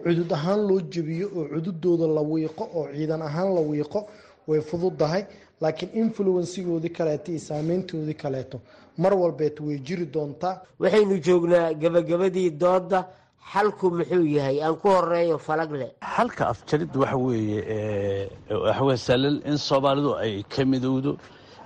cudud 0.04 0.32
ahaan 0.32 0.68
loo 0.68 0.80
jebiyo 0.94 1.28
oo 1.38 1.46
cududooda 1.54 2.08
la 2.08 2.22
wiiqo 2.22 2.64
oo 2.76 2.88
ciidan 2.96 3.22
ahaan 3.22 3.54
la 3.56 3.62
wiiqo 3.62 4.08
way 4.48 4.62
fududahay 4.62 5.24
laakiin 5.62 5.92
influensigoodii 6.04 6.90
kaleeto 6.98 7.32
iyo 7.32 7.40
saameyntoodii 7.40 8.14
kaleeto. 8.14 8.62
Mar 8.98 9.14
walbeet 9.14 9.60
way 9.60 9.78
jiri 9.80 10.06
doontaa. 10.06 10.62
Waxaynu 10.80 11.18
joognaa 11.26 11.74
gabagabadii 11.74 12.50
dooda 12.50 13.06
xalku 13.54 13.90
muxuu 13.92 14.26
yahay? 14.26 14.58
Aan 14.64 14.76
ku 14.82 14.88
horeeyo 14.90 15.38
falagle 15.38 15.88
xalka 16.16 16.48
afjaridda 16.54 17.00
waxa 17.00 17.18
weeye 17.18 18.30
waxa 18.50 18.84
weye 18.84 18.98
salal 18.98 19.36
in 19.46 19.58
soomaalidu 19.58 20.12
ay 20.24 20.44
ka 20.44 20.66
midowdo 20.66 21.18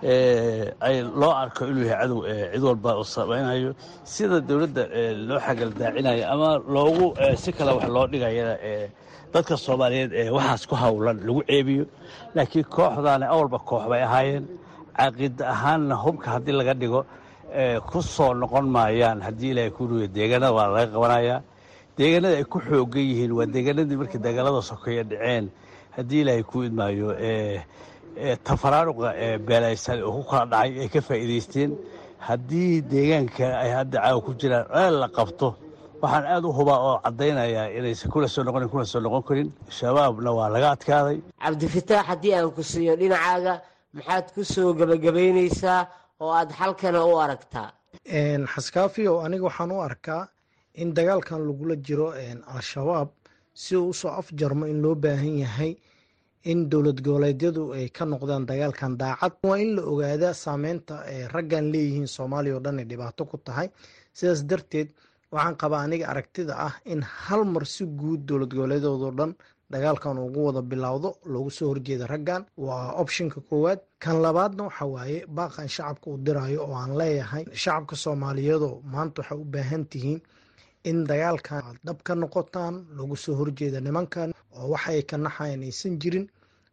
loo 0.01 1.31
arko 1.33 1.67
inuu 1.67 1.85
yahay 1.85 2.07
cadow 2.07 2.23
cid 2.53 2.63
walba 2.63 2.95
oo 2.95 3.03
samaynayo. 3.03 3.75
Sida 4.03 4.39
dowladda 4.41 4.83
loo 5.27 5.39
xagaldaacinayo 5.39 6.23
ama 6.31 6.57
loogu 6.67 7.15
si 7.37 7.51
kale 7.51 7.71
wax 7.75 7.87
loo 7.87 8.07
dhigayana 8.07 8.55
dadka 9.33 9.57
soomaaliyeed 9.57 10.13
ee 10.13 10.29
waxaas 10.29 10.65
ku 10.67 10.75
howlan 10.75 11.19
lagu 11.25 11.43
ceebiyo. 11.47 11.85
Laakiin 12.35 12.63
kooxdaani 12.65 13.25
awalba 13.25 13.59
koox 13.59 13.87
bay 13.89 14.01
ahaayeen. 14.03 14.45
Caqiida 14.97 15.47
ahaanna 15.53 15.95
hubka 15.95 16.31
haddii 16.31 16.51
laga 16.55 16.73
dhigo 16.73 17.05
ku 17.89 18.01
soo 18.01 18.33
noqon 18.33 18.67
maayaan 18.69 19.21
haddii 19.21 19.51
ilaahay 19.51 19.71
ku 19.71 19.87
ruyo 19.87 20.07
deegaanada 20.07 20.51
waa 20.53 20.67
laga 20.67 20.91
qabanayaa 20.93 21.41
deegaanada 21.97 22.35
ay 22.37 22.43
ku 22.43 22.59
xoogan 22.59 23.03
yihiin 23.03 23.31
waa 23.31 23.45
deegaanadii 23.45 23.95
markii 23.95 24.19
dagaalada 24.19 24.61
sokeeye 24.61 25.03
dhaceen. 25.03 25.49
Haddii 25.95 26.21
ilaahay 26.21 26.43
ku 26.43 26.63
idmaayo 26.63 27.15
tafaraaruqa 28.47 29.09
beelaysan 29.47 30.03
oo 30.03 30.11
ku 30.17 30.23
kala 30.29 30.45
dhacay 30.51 30.79
ay 30.83 30.89
ka 30.93 31.01
faa'iidaysteen. 31.07 31.71
Haddii 32.27 32.81
deegaanka 32.91 33.45
ay 33.63 33.69
hadda 33.77 33.97
caawa 34.03 34.21
ku 34.25 34.31
jiraan 34.39 34.65
ceel 34.73 34.95
la 35.01 35.07
qabto. 35.17 35.49
Waxaan 36.01 36.25
aad 36.33 36.43
u 36.45 36.51
hubaa 36.59 36.79
oo 36.89 36.97
caddaynayaa 37.05 37.67
inaysan 37.77 38.11
kula 38.11 38.27
soo 38.27 38.43
noqonin 38.43 38.69
kuna 38.69 38.85
soo 38.85 38.99
noqon 38.99 39.23
karin. 39.27 39.49
Shabaabna 39.77 40.31
waa 40.37 40.49
laga 40.55 40.69
adkaaday. 40.75 41.17
Cabdifataax 41.43 42.05
haddii 42.11 42.33
aan 42.35 42.51
ku 42.51 42.63
siiyo 42.63 42.95
dhinacaaga 43.01 43.53
maxaad 43.95 44.25
ku 44.35 44.43
soo 44.43 44.73
gebagabaynaysaa 44.79 45.81
oo 46.21 46.31
aad 46.39 46.49
xalkana 46.59 46.99
u 47.05 47.15
aragtaa. 47.23 47.69
Xaskaafiyow 48.53 49.15
aniga 49.25 49.43
waxaan 49.49 49.71
u 49.71 49.79
arkaa 49.89 50.27
in 50.81 50.93
dagaalkan 50.93 51.41
lagula 51.47 51.75
jiro 51.75 52.07
al-shabaab 52.55 53.09
si 53.53 53.75
uu 53.75 53.89
u 53.89 53.93
soo 53.93 54.11
afjarmo 54.21 54.65
in 54.67 54.81
loo 54.81 54.95
baahan 54.95 55.35
yahay 55.43 55.71
in 56.43 56.69
dowlad 56.69 57.01
goboleedyadu 57.05 57.73
ay 57.73 57.89
ka 57.89 58.05
noqdaan 58.05 58.45
dagaalkan 58.45 58.97
daacad. 58.97 59.33
Waa 59.43 59.57
in 59.57 59.75
la 59.75 59.81
ogaadaa 59.91 60.33
saameynta 60.33 61.03
raggan 61.33 61.71
leeyihiin 61.73 62.07
soomaaliya 62.07 62.55
oo 62.55 62.59
dhan 62.65 62.79
ay 62.79 62.85
dhibaato 62.85 63.25
ku 63.25 63.37
tahay. 63.37 63.67
Sidaas 64.13 64.41
darteed 64.49 64.89
waxaan 65.31 65.55
qabaa 65.61 65.81
aniga 65.85 66.05
aragtida 66.11 66.53
ah 66.67 66.73
in 66.85 67.01
hal 67.01 67.43
mar 67.45 67.65
si 67.65 67.85
guud 67.85 68.21
dowlad 68.27 68.51
goboleedoodoo 68.55 69.11
dhan 69.19 69.31
dagaalkan 69.69 70.17
ugu 70.17 70.39
wada 70.47 70.61
bilowdo 70.61 71.09
loogu 71.31 71.49
soo 71.51 71.67
horjeeda 71.71 72.07
raggan. 72.07 72.41
Waa 72.57 72.93
optionka 73.01 73.39
koowaad. 73.49 73.79
Kan 74.03 74.17
labaadna 74.21 74.63
waxa 74.63 74.85
waaye 74.85 75.25
baaqan 75.27 75.67
shacabka 75.75 76.07
uu 76.09 76.17
diraayo 76.25 76.59
oo 76.65 76.75
aan 76.75 76.97
leeyahay 76.99 77.43
shacabka 77.53 77.95
soomaaliyeedoo 77.95 78.81
maanta 78.93 79.21
waxay 79.21 79.37
u 79.37 79.45
baahan 79.53 79.83
tihiin 79.91 80.19
in 80.83 81.05
dagaalkan 81.09 81.61
aad 81.67 81.77
dhab 81.85 81.99
ka 82.03 82.13
noqotaan 82.15 82.75
loogu 82.97 83.15
soo 83.23 83.35
horjeeda 83.39 83.79
nimankan 83.81 84.29
oo 84.57 84.67
waxa 84.73 84.91
ay 84.91 85.01
ka 85.09 85.17
naxayan 85.17 85.63
aysan 85.63 85.99
jirin. 86.01 86.27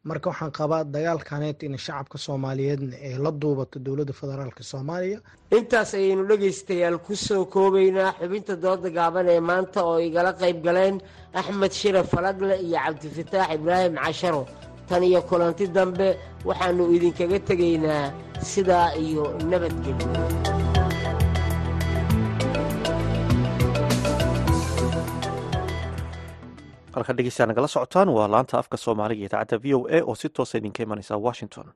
Marka 0.09 0.31
waxaan 0.31 0.53
qabaa 0.59 0.85
dagaalkaneet 0.95 1.63
in 1.67 1.75
shacabka 1.85 2.19
soomaaliyeedna 2.19 2.97
ee 3.09 3.19
la 3.25 3.31
duubato 3.41 3.79
dowladda 3.87 4.13
federaalk 4.21 4.59
soomaaliya. 4.63 5.19
Intaas 5.59 5.95
ayaynu 5.95 6.23
dhegaystayaal 6.31 6.99
ku 7.07 7.17
soo 7.17 7.45
koobaynaa 7.55 8.15
xubinta 8.21 8.55
dooda 8.65 8.89
gaaban 8.97 9.27
ee 9.35 9.41
maanta 9.41 9.79
oo 9.91 9.99
igala 10.09 10.33
qayb 10.41 10.59
galeen 10.67 10.97
axmed 11.41 11.73
shire 11.81 12.03
falagle 12.13 12.55
iyo 12.67 12.79
cabdifataax 12.85 13.49
ibraahim 13.57 13.95
casharo. 14.05 14.43
Tan 14.89 15.03
iyo 15.03 15.21
kulanti 15.29 15.67
dambe 15.77 16.09
waxaannu 16.49 16.85
idinkaga 16.97 17.39
tegaynaa 17.49 18.05
sidaa 18.53 18.89
iyo 19.05 19.25
nabadgelyo 19.51 20.66
halka 26.97 27.13
dhegeystayaa 27.17 27.51
nagala 27.53 27.69
socotaan 27.75 28.09
waa 28.17 28.29
laanta 28.35 28.59
afka 28.63 28.77
soomaaliga 28.85 29.27
idaacadda 29.29 29.59
v 29.65 29.75
o 29.77 29.81
a 29.97 29.99
oo 30.09 30.15
si 30.21 30.29
toosa 30.37 30.59
idinka 30.59 30.81
imaneysa 30.87 31.15
washington. 31.27 31.67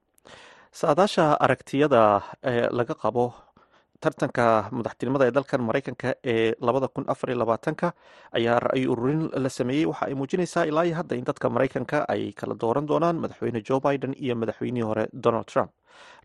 Saadaasha 0.80 1.24
aragtiyada 1.44 2.02
ee 2.50 2.68
laga 2.78 2.94
qabo 3.02 3.24
tartanka 4.02 4.44
madaxtinimada 4.76 5.24
ee 5.28 5.34
dalkan 5.36 5.62
maraykanka 5.68 6.08
ee 6.32 6.54
labada 6.66 6.88
kun 6.94 7.04
afar 7.12 7.28
iyo 7.30 7.38
labaatanka 7.42 7.88
ayaa 8.38 8.58
ra-y 8.66 8.84
ururin 8.92 9.22
la 9.44 9.48
sameeyey. 9.58 9.86
Waxa 9.90 10.04
ay 10.08 10.14
muujinaysaa 10.20 10.64
ilaa 10.70 10.84
iyo 10.88 10.96
hadda 11.00 11.14
in 11.20 11.24
dadka 11.28 11.46
maraykanka 11.54 11.98
ay 12.14 12.22
kala 12.40 12.54
dooran 12.62 12.86
doonaan 12.90 13.16
madaxweyne 13.24 13.60
joe 13.68 13.80
biden 13.86 14.14
iyo 14.24 14.34
madaxweynihii 14.42 14.86
hore 14.90 15.04
donald 15.24 15.46
trump 15.52 15.70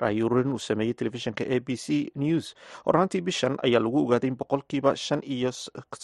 ra-y 0.01 0.23
ururin 0.25 0.51
uu 0.53 0.59
sameeyey 0.59 0.93
telefishinka 0.93 1.43
a 1.43 1.57
b 1.59 1.75
c 1.75 2.11
news. 2.15 2.55
Horaantii 2.85 3.21
bishan 3.21 3.57
ayaa 3.67 3.79
lagu 3.85 3.99
ogaaday 4.05 4.29
in 4.31 4.37
boqolkiiba 4.41 4.95
shan 4.95 5.21
iyo 5.35 5.51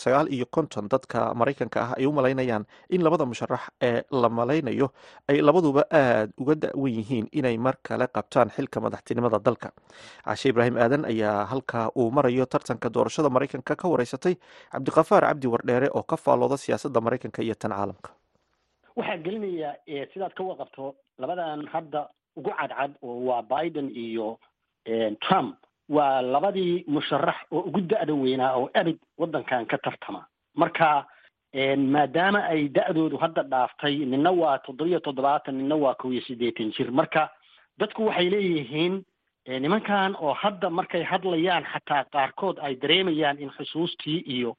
sagaal 0.04 0.28
iyo 0.34 0.46
konton 0.56 0.88
dadka 0.94 1.34
maraykanka 1.34 1.80
ah 1.86 1.92
ay 1.98 2.06
u 2.06 2.12
malaynayaan 2.12 2.66
in 2.90 3.02
labada 3.06 3.26
musharax 3.32 3.64
ee 3.90 4.04
la 4.22 4.30
malaynayo 4.30 4.88
ay 5.32 5.42
labaduba 5.48 5.84
aada 5.92 6.32
uga 6.44 6.56
da-wan 6.64 6.92
yihiin 6.98 7.28
inay 7.40 7.58
mar 7.58 7.76
kale 7.88 8.08
qabtaan 8.18 8.50
xilka 8.56 8.78
madaxtinimada 8.86 9.40
dalka. 9.48 9.70
Cashe 10.26 10.50
ibraahim 10.50 10.78
aadan 10.78 11.06
ayaa 11.06 11.46
halka 11.52 11.90
uu 11.96 12.12
marayo 12.12 12.46
tartanka 12.46 12.90
doorashada 12.96 13.30
maraykanka 13.36 13.76
ka 13.82 13.88
wareysatay 13.94 14.36
cabdiqafaar 14.74 15.24
cabdi 15.30 15.48
wardheere 15.54 15.88
oo 15.98 16.04
ka 16.04 16.18
faallooda 16.18 16.58
siyaasadda 16.58 17.00
maraykanka 17.02 17.42
iyo 17.48 17.56
tan 17.56 17.72
caalamka. 17.72 18.10
Waxaa 18.96 19.18
gelinaya 19.26 19.70
sidaad 20.14 20.34
ka 20.38 20.44
warqabto 20.44 20.96
labadan 21.22 21.68
hadda 21.74 22.02
ugu 22.36 22.50
cadcad 22.60 22.92
oo 23.02 23.26
waa 23.28 23.42
biden 23.42 23.92
iyo 23.96 24.40
trump. 25.22 25.56
Waa 25.90 26.22
labadii 26.22 26.84
musharax 26.88 27.36
oo 27.52 27.60
ugu 27.60 27.82
da-da 27.82 28.14
weynaa 28.14 28.54
oo 28.56 28.70
abid 28.74 28.98
waddankan 29.18 29.66
ka 29.66 29.78
tartama. 29.78 30.26
Marka 30.56 31.06
maadaama 31.78 32.44
ay 32.48 32.70
da-doodu 32.70 33.18
hadda 33.18 33.44
dhaaftay 33.44 33.96
nina 34.06 34.32
waa 34.32 34.58
toddobiyo 34.60 35.00
toddobaatan 35.00 35.56
nina 35.58 35.76
waa 35.76 35.94
kow 35.96 36.12
iyo 36.14 36.22
siddeetan 36.22 36.72
jir. 36.72 36.92
Marka 36.92 37.30
dadku 37.78 38.06
waxay 38.08 38.30
leeyihiin 38.30 39.04
nimankan 39.60 40.16
oo 40.20 40.34
hadda 40.34 40.70
markay 40.70 41.04
hadlayaan 41.04 41.66
xataa 41.74 42.04
qaarkood 42.14 42.58
ay 42.62 42.76
dareemayaan 42.76 43.40
in 43.40 43.50
xusuustii 43.58 44.24
iyo 44.26 44.56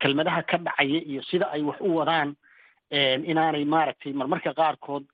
kelmadaha 0.00 0.42
ka 0.42 0.58
dhacaya 0.58 1.00
iyo 1.10 1.22
sida 1.22 1.46
ay 1.52 1.62
wax 1.62 1.80
u 1.80 1.96
wadaan 1.96 2.36
inaanay 3.30 3.64
maaragtay 3.64 4.12
marmarka 4.12 4.52
qaarkood 4.54 5.04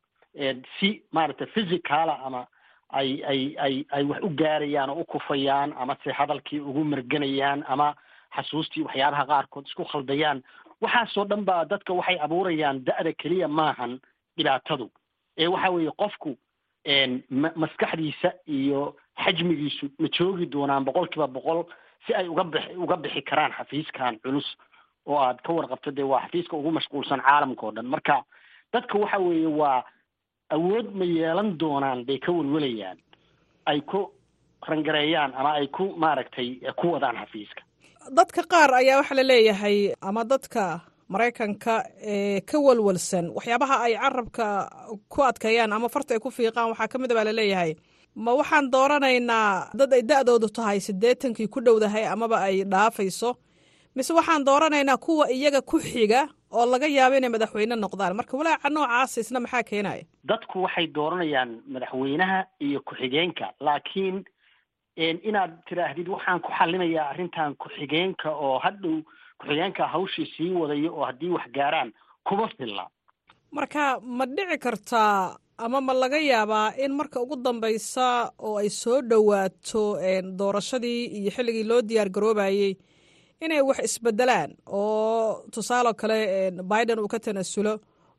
si 0.78 1.02
maaragtay 1.12 1.46
physicala 1.54 2.18
ama 2.24 2.46
ay 2.90 3.22
ay 3.30 3.40
ay 3.58 3.74
ay 3.92 4.04
wax 4.04 4.22
u 4.22 4.28
gaarayaan 4.30 4.90
oo 4.90 5.00
u 5.00 5.04
kufayaan 5.04 5.72
ama 5.78 5.96
se 6.04 6.12
hadalkii 6.12 6.60
ugu 6.60 6.84
merganayaan 6.84 7.64
ama 7.68 7.94
xasuustii 8.36 8.82
waxyaabaha 8.86 9.24
qaarkood 9.26 9.66
isku 9.66 9.84
khaldayaan 9.84 10.42
waxaasoo 10.80 11.24
dhan 11.24 11.44
baa 11.44 11.64
dadka 11.64 11.92
waxay 11.92 12.18
abuurayaan 12.20 12.84
da-da 12.84 13.12
keliya 13.12 13.48
maahan 13.48 14.00
dhibaatadu. 14.36 14.90
Ee 15.38 15.46
waxa 15.46 15.70
weeye 15.70 15.90
qofku 16.02 16.36
ma 17.30 17.48
maskaxdiisa 17.56 18.30
iyo 18.48 18.96
xajmigiisu 19.24 19.86
ma 19.98 20.08
joogi 20.18 20.46
doonaan 20.46 20.84
boqol 20.84 21.08
kiiba 21.08 21.26
boqol 21.26 21.64
si 22.06 22.14
ay 22.14 22.28
uga 22.28 22.44
bixi 22.44 22.76
uga 22.76 22.96
bixi 22.96 23.22
karaan 23.22 23.52
xafiiskan 23.52 24.18
culus 24.22 24.48
oo 25.06 25.18
aad 25.18 25.38
ka 25.44 25.52
warqabto 25.52 25.90
dee 25.90 26.02
waa 26.12 26.22
xafiiska 26.24 26.56
ugu 26.56 26.70
mashquulsan 26.70 27.20
caalamka 27.20 27.66
oo 27.66 27.72
dhan. 27.72 27.86
Marka 27.86 28.24
dadka 28.72 28.98
waxa 28.98 29.18
weeye 29.18 29.46
waa 29.46 29.84
awood 30.56 30.86
ma 30.98 31.04
yeelan 31.04 31.48
doonaan 31.60 32.04
bay 32.08 32.18
ka 32.18 32.32
welwelayaan 32.32 32.98
ay 33.70 33.80
ku 33.90 34.00
rangareeyaan 34.68 35.32
ama 35.34 35.50
ay 35.60 35.66
ku 35.76 35.84
maaragtay 36.02 36.48
ku 36.80 36.86
wadaan 36.94 37.16
xafiiska. 37.22 37.62
Dadka 38.18 38.42
qaar 38.52 38.70
ayaa 38.80 38.96
waxaa 39.00 39.16
la 39.20 39.22
leeyahay 39.30 39.94
ama 40.08 40.24
dadka 40.24 40.80
maraykanka 41.08 41.74
ee 42.12 42.40
ka 42.40 42.58
walwalsan. 42.66 43.30
Waxyaabaha 43.36 43.76
ay 43.86 43.94
carabka 44.02 44.46
ku 45.12 45.22
adkeeyaan 45.22 45.72
ama 45.72 45.88
farta 45.88 46.14
ay 46.14 46.20
ku 46.20 46.30
fiiqaan 46.30 46.68
waxaa 46.72 46.88
ka 46.92 46.98
mid 46.98 47.10
a 47.12 47.14
baa 47.14 47.24
la 47.28 47.32
leeyahay 47.40 47.72
ma 48.14 48.32
waxaan 48.40 48.70
dooranaynaa 48.74 49.70
dad 49.78 49.92
ay 49.92 50.02
da-doodu 50.02 50.48
tahay 50.56 50.78
siddeetankii 50.80 51.48
ku 51.48 51.60
dhowdahay 51.60 52.04
amaba 52.06 52.36
ay 52.48 52.64
dhaafayso. 52.64 53.30
Mise 53.94 54.12
waxaan 54.18 54.44
dooranaynaa 54.48 54.96
kuwa 54.96 55.30
iyaga 55.30 55.60
ku 55.62 55.78
xiga 55.80 56.28
oo 56.50 56.66
laga 56.72 56.86
yaabo 56.96 57.16
inay 57.16 57.30
madaxweyne 57.34 57.76
noqdaan. 57.76 58.16
Marka 58.18 58.36
walaaca 58.40 58.68
noocaas 58.70 59.16
isna 59.22 59.40
maxaa 59.44 59.62
keenaya 59.70 60.04
dadku 60.30 60.62
waxay 60.66 60.86
dooranayaan 60.96 61.50
madaxweynaha 61.72 62.38
iyo 62.66 62.80
ku-xigeenka 62.88 63.46
laakiin 63.60 64.24
inaad 65.28 65.52
tiraahdid 65.68 66.08
waxaan 66.08 66.40
ku 66.44 66.50
xalinayaa 66.58 67.10
arrintan 67.12 67.54
ku-xigeenka 67.62 68.28
oo 68.44 68.58
hadhow 68.64 68.96
ku-xigeenka 69.40 69.86
hawshii 69.92 70.26
sii 70.36 70.50
wadayo 70.60 70.90
oo 70.96 71.04
haddii 71.08 71.30
wax 71.36 71.46
gaaraan 71.54 71.92
kuma 72.28 72.48
filla. 72.56 72.86
Marka 73.52 74.00
ma 74.02 74.26
dhici 74.26 74.58
kartaa 74.58 75.36
ama 75.58 75.80
ma 75.80 75.92
laga 75.94 76.18
yaabaa 76.18 76.74
in 76.84 76.92
marka 76.98 77.20
ugu 77.20 77.36
dambaysa 77.36 78.32
oo 78.38 78.56
ay 78.62 78.68
soo 78.70 79.00
dhowaato 79.02 79.82
doorashadii 80.38 81.00
iyo 81.18 81.30
xilligii 81.36 81.64
loo 81.70 81.82
diyaar 81.82 82.08
garoobayey 82.10 82.76
inay 83.44 83.60
wax 83.68 83.78
isbedelaan 83.88 84.50
oo 84.66 85.42
tusaaloo 85.54 85.94
kale 86.00 86.18
biden 86.72 86.98
uu 87.04 87.08
ka 87.14 87.18
tanaasulo 87.26 87.72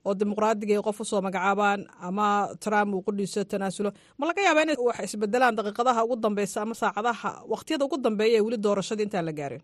oo 0.05 0.13
dimuqraadiga 0.19 0.73
ay 0.77 0.81
qof 0.87 0.99
u 1.01 1.05
soo 1.05 1.21
magacaabaan 1.27 1.81
ama 2.07 2.27
trump 2.63 2.93
uu 2.95 3.03
qudhiiso 3.07 3.43
tanaasulo 3.51 3.89
ma 4.19 4.23
laga 4.29 4.41
yaabaa 4.47 4.63
inay 4.67 4.77
wax 4.87 4.97
isbedelaan 5.07 5.55
daqiiqadaha 5.57 6.03
ugu 6.05 6.15
dambeysa 6.25 6.57
ama 6.65 6.73
saacadaha 6.81 7.31
waqtiyada 7.53 7.85
ugu 7.87 7.97
dambeeya 8.05 8.37
ee 8.39 8.45
weli 8.47 8.57
doorashadii 8.65 9.03
intaan 9.07 9.25
la 9.25 9.33
gaarin? 9.39 9.61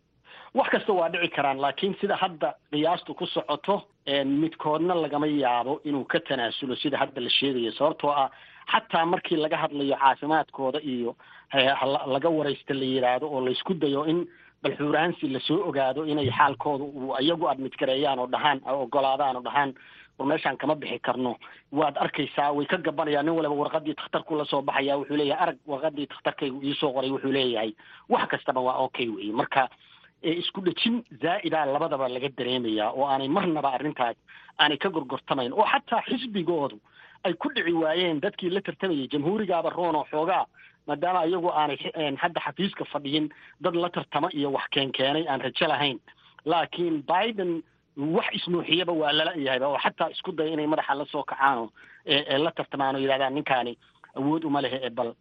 Wax 0.58 0.68
kasta 0.74 0.92
waa 1.00 1.10
dhici 1.14 1.30
karaan 1.38 1.60
laakiin 1.64 1.94
sida 2.02 2.16
hadda 2.24 2.50
qiyaastu 2.72 3.12
ku 3.20 3.26
socoto 3.36 3.76
midkoodna 4.42 4.94
lagama 5.04 5.28
yaabo 5.44 5.74
inuu 5.90 6.06
ka 6.12 6.20
tanaasulo 6.28 6.76
sida 6.84 6.98
hadda 7.02 7.20
la 7.26 7.30
sheegayo. 7.38 7.72
Sababtoo 7.78 8.12
ah 8.22 8.30
xataa 8.72 9.06
markii 9.14 9.38
laga 9.44 9.58
hadlayo 9.64 9.96
caafimaadkooda 10.04 10.80
iyo 10.94 11.12
laga 12.14 12.30
waraysta 12.38 12.74
la 12.80 12.86
yidhaahdo 12.94 13.26
oo 13.36 13.42
laysku 13.48 13.74
dayo 13.84 14.02
in 14.12 14.20
balxuuraansi 14.64 15.28
la 15.30 15.40
soo 15.40 15.60
ogaado 15.70 16.06
inay 16.06 16.30
xaalkooda 16.38 16.86
iyagu 17.22 17.46
admid 17.52 17.74
gareeyaan 17.80 18.20
oo 18.20 18.28
dhahaan 18.28 18.60
ogolaadaan 18.66 19.36
oo 19.36 19.44
dhahaan 19.48 19.74
war 20.18 20.28
meeshaan 20.28 20.58
kama 20.58 20.76
bixi 20.76 21.00
karno. 21.00 21.36
Waad 21.72 21.96
arkaysaa 21.98 22.52
way 22.58 22.66
ka 22.66 22.78
gabanayaan 22.78 23.26
nin 23.26 23.36
waliba 23.38 23.54
warqadii 23.62 23.94
takhtarku 23.96 24.36
la 24.38 24.46
soo 24.46 24.62
baxaya 24.62 24.98
wuxuu 24.98 25.18
leeyahay 25.18 25.44
arag 25.44 25.58
warqadii 25.68 26.08
takhtarkaygu 26.08 26.62
iisoo 26.64 26.92
qoray 26.94 27.12
wuxuu 27.12 27.32
leeyahay. 27.32 27.72
Wax 28.10 28.28
kastaba 28.32 28.62
waa 28.62 28.78
okay 28.86 29.08
wey. 29.10 29.32
Marka 29.32 29.70
isku 30.24 30.62
dhejin 30.66 31.04
zaa'ida 31.22 31.66
labadaba 31.66 32.10
laga 32.10 32.30
dareemayaa 32.38 32.90
oo 32.98 33.06
aanay 33.06 33.28
marnaba 33.28 33.70
arrintaas 33.78 34.18
aanay 34.60 34.78
ka 34.78 34.90
gorgortamayn 34.90 35.54
oo 35.54 35.66
xataa 35.74 36.02
xisbigoodu 36.10 36.80
ay 37.24 37.34
ku 37.34 37.50
dhici 37.54 37.74
waayeen 37.74 38.20
dadkii 38.22 38.50
la 38.50 38.62
tartamayay 38.62 39.08
jamhuurigaaba 39.14 39.70
roon 39.70 39.96
oo 39.96 40.06
xoogaa 40.12 40.46
maadaama 40.88 41.26
iyagu 41.30 41.50
aanay 41.60 41.78
hadda 42.24 42.40
xafiiska 42.46 42.84
fadhiyin 42.94 43.26
dad 43.66 43.76
la 43.84 43.90
tartama 43.96 44.30
iyo 44.40 44.50
wax 44.56 44.66
keenkeenay 44.76 45.24
aan 45.32 45.42
rajo 45.46 45.68
lahayn. 45.74 46.00
Laakiin 46.52 46.96
biden 47.12 47.52
wax 48.16 48.26
isnuuxiyaba 48.38 48.94
waa 49.02 49.12
lala 49.18 49.32
yahayba 49.46 49.68
oo 49.72 49.78
xataa 49.84 50.10
isku 50.16 50.32
daya 50.38 50.52
inay 50.54 50.68
madaxa 50.74 50.94
la 51.00 51.06
soo 51.14 51.24
kacaano 51.32 51.64
ee 52.14 52.38
la 52.46 52.52
tartamaan 52.58 52.96
oo 52.96 53.02
yidhahdaan 53.04 53.34
ninkaani 53.38 53.74
awood 54.20 54.44
uma 54.50 54.62
lehe 54.66 54.78
ee 54.86 54.90
bal 55.00 55.12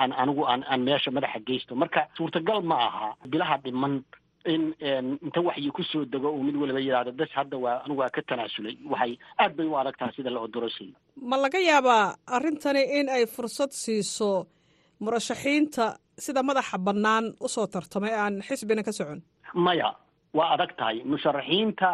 aan 0.00 0.12
anigu 0.22 0.42
aan 0.50 0.62
aan 0.70 0.80
meesha 0.86 1.10
madaxa 1.16 1.40
geysto. 1.48 1.72
Marka 1.82 2.00
suurtagal 2.16 2.60
ma 2.70 2.76
aha 2.88 3.08
bilaha 3.32 3.56
dhiman 3.64 3.94
in 4.52 4.62
inta 5.26 5.40
waxyi 5.48 5.70
ku 5.76 5.82
soo 5.90 6.04
dego 6.12 6.28
uu 6.36 6.42
mid 6.46 6.56
waliba 6.62 6.80
yidhahdo 6.84 7.12
bes 7.20 7.30
hadda 7.38 7.56
waa 7.64 7.76
anigu 7.84 8.00
waa 8.02 8.10
ka 8.16 8.22
tanaasulay. 8.28 8.76
Waxay 8.92 9.12
aad 9.42 9.52
bay 9.56 9.66
u 9.66 9.74
adag 9.80 9.96
tahay 9.98 10.12
sida 10.16 10.30
la 10.34 10.40
odorosay 10.46 10.88
ma 11.30 11.36
laga 11.44 11.58
yaabaa 11.70 12.04
arrintani 12.36 12.82
in 13.00 13.08
ay 13.16 13.24
fursad 13.34 13.70
siiso 13.82 14.30
murashaxiinta 15.04 15.84
sida 16.24 16.42
madaxa 16.48 16.78
bannaan 16.86 17.24
u 17.44 17.48
soo 17.48 17.66
tartamay 17.66 18.12
aan 18.22 18.34
xisbina 18.48 18.82
ka 18.82 18.92
socon. 18.92 19.20
Maya 19.54 19.88
waa 20.36 20.52
adag 20.54 20.72
tahay. 20.78 20.96
Musharaxiinta 21.04 21.88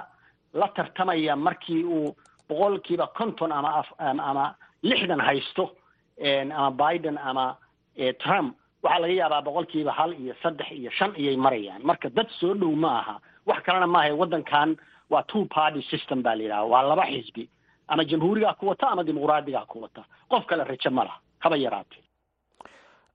la 0.61 0.69
tartamaya 0.77 1.37
markii 1.37 1.85
uu 1.85 2.17
boqolkiiba 2.49 3.07
konton 3.19 3.53
ama 3.53 3.85
ama 4.03 4.55
lixdan 4.83 5.21
haysto 5.21 5.65
ama 6.59 6.71
biden 6.81 7.19
ama 7.19 7.47
trump 8.23 8.57
waxaa 8.83 9.01
laga 9.03 9.13
yaabaa 9.21 9.43
boqolkiiba 9.49 9.93
hal 9.99 10.13
iyo 10.23 10.35
saddex 10.43 10.69
iyo 10.73 10.91
shan 10.99 11.13
iyay 11.21 11.37
marayaan. 11.37 11.83
Marka 11.89 12.09
dad 12.17 12.29
soo 12.41 12.55
dhow 12.55 12.73
ma 12.85 12.91
aha. 13.01 13.15
Wax 13.47 13.59
kalena 13.67 13.87
maaha 13.87 14.15
waddankan 14.21 14.77
waa 15.11 15.23
two 15.31 15.45
party 15.55 15.81
system 15.91 16.23
baa 16.23 16.35
la 16.39 16.43
yidhaha 16.43 16.65
waa 16.73 16.83
laba 16.91 17.05
xisbi. 17.13 17.45
Ama 17.89 18.03
jamhuurigaa 18.11 18.55
ku 18.59 18.67
wata 18.67 18.87
ama 18.93 19.03
dimuqraadigaa 19.07 19.67
ku 19.71 19.77
wata. 19.85 20.03
Qof 20.31 20.43
kale 20.47 20.65
rajo 20.65 20.91
ma 20.91 21.05
laha. 21.07 21.19
Haba 21.39 21.57
yaraatee 21.57 22.03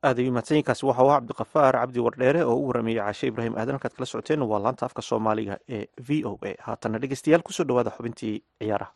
aad 0.07 0.17
ayuu 0.21 0.33
mahadsanyiinkaasi 0.35 0.83
waxa 0.89 1.03
uu 1.05 1.11
cabdiqafaar 1.15 1.73
cabdi 1.81 1.99
wardheere 2.05 2.41
oo 2.51 2.55
u 2.63 2.67
warameeyey 2.69 3.01
caashe 3.03 3.25
ibraahim 3.31 3.55
aadan 3.57 3.75
halkaad 3.77 3.95
kala 3.97 4.09
socoteen 4.11 4.41
waa 4.51 4.61
laanta 4.65 4.83
afka 4.89 5.01
soomaaliga 5.09 5.55
ee 5.77 5.83
v 6.07 6.23
o 6.31 6.33
a. 6.49 6.51
Haatana 6.67 7.01
dhegeystayaal 7.03 7.43
ku 7.47 7.51
soo 7.57 7.65
dhawaada 7.69 7.95
xubintii 7.97 8.35
ciyaaraha. 8.59 8.91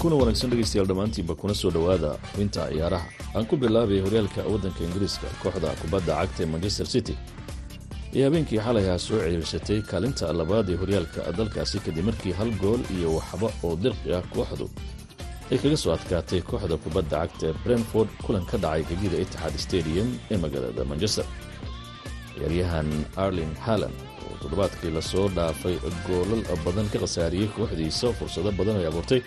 Kuna 0.00 0.14
wanaagsan 0.16 0.50
dhegeystayaal 0.50 0.86
dhammaantiinba 0.88 1.34
kuna 1.34 1.54
soo 1.54 1.70
dhowaada 1.70 2.10
xubinta 2.32 2.66
ciyaaraha. 2.70 3.06
Aan 3.34 3.46
ku 3.46 3.56
bilaabay 3.56 4.00
horyaalka 4.04 4.42
waddanka 4.46 4.84
ingiriiska 4.84 5.26
kooxda 5.42 5.70
kubadda 5.82 6.14
cagta 6.22 6.42
ee 6.42 6.46
manchester 6.46 6.86
city 6.86 7.14
iyo 8.14 8.24
habeenkii 8.28 8.60
xalayha 8.66 8.98
soo 9.06 9.18
ciriirsatay 9.24 9.78
kaalinta 9.90 10.26
labaad 10.40 10.66
ee 10.72 10.76
horyaalka 10.82 11.20
dalkaasi 11.38 11.76
kadib 11.84 12.04
markii 12.08 12.32
hal 12.38 12.50
gool 12.62 12.80
iyo 12.96 13.08
waxba 13.18 13.48
oo 13.66 13.72
dirqi 13.82 14.08
ah 14.18 14.22
kooxdu 14.34 14.66
ay 15.52 15.58
kaga 15.62 15.76
soo 15.82 15.92
adkaatay 15.96 16.40
kooxda 16.50 16.76
kubadda 16.84 17.16
cagta 17.22 17.44
ee 17.50 17.54
brentford 17.64 18.08
kulan 18.24 18.44
ka 18.50 18.56
dhacay 18.64 18.82
gegida 18.90 19.16
itixaad 19.24 19.54
stadium 19.66 20.08
ee 20.32 20.36
magaalada 20.44 20.82
manchester. 20.90 21.26
Ciyaaryahan 22.34 22.88
arling 23.24 23.52
halland 23.66 23.96
oo 24.26 24.34
toddobaadkii 24.42 24.90
la 24.96 25.02
soo 25.12 25.26
dhaafay 25.36 25.76
goolal 26.06 26.42
badan 26.64 26.86
ka 26.92 26.98
khasaariyey 27.02 27.48
kooxdiisa 27.56 28.06
fursado 28.18 28.50
badan 28.58 28.76
ay 28.80 28.86
abuurtay 28.90 29.20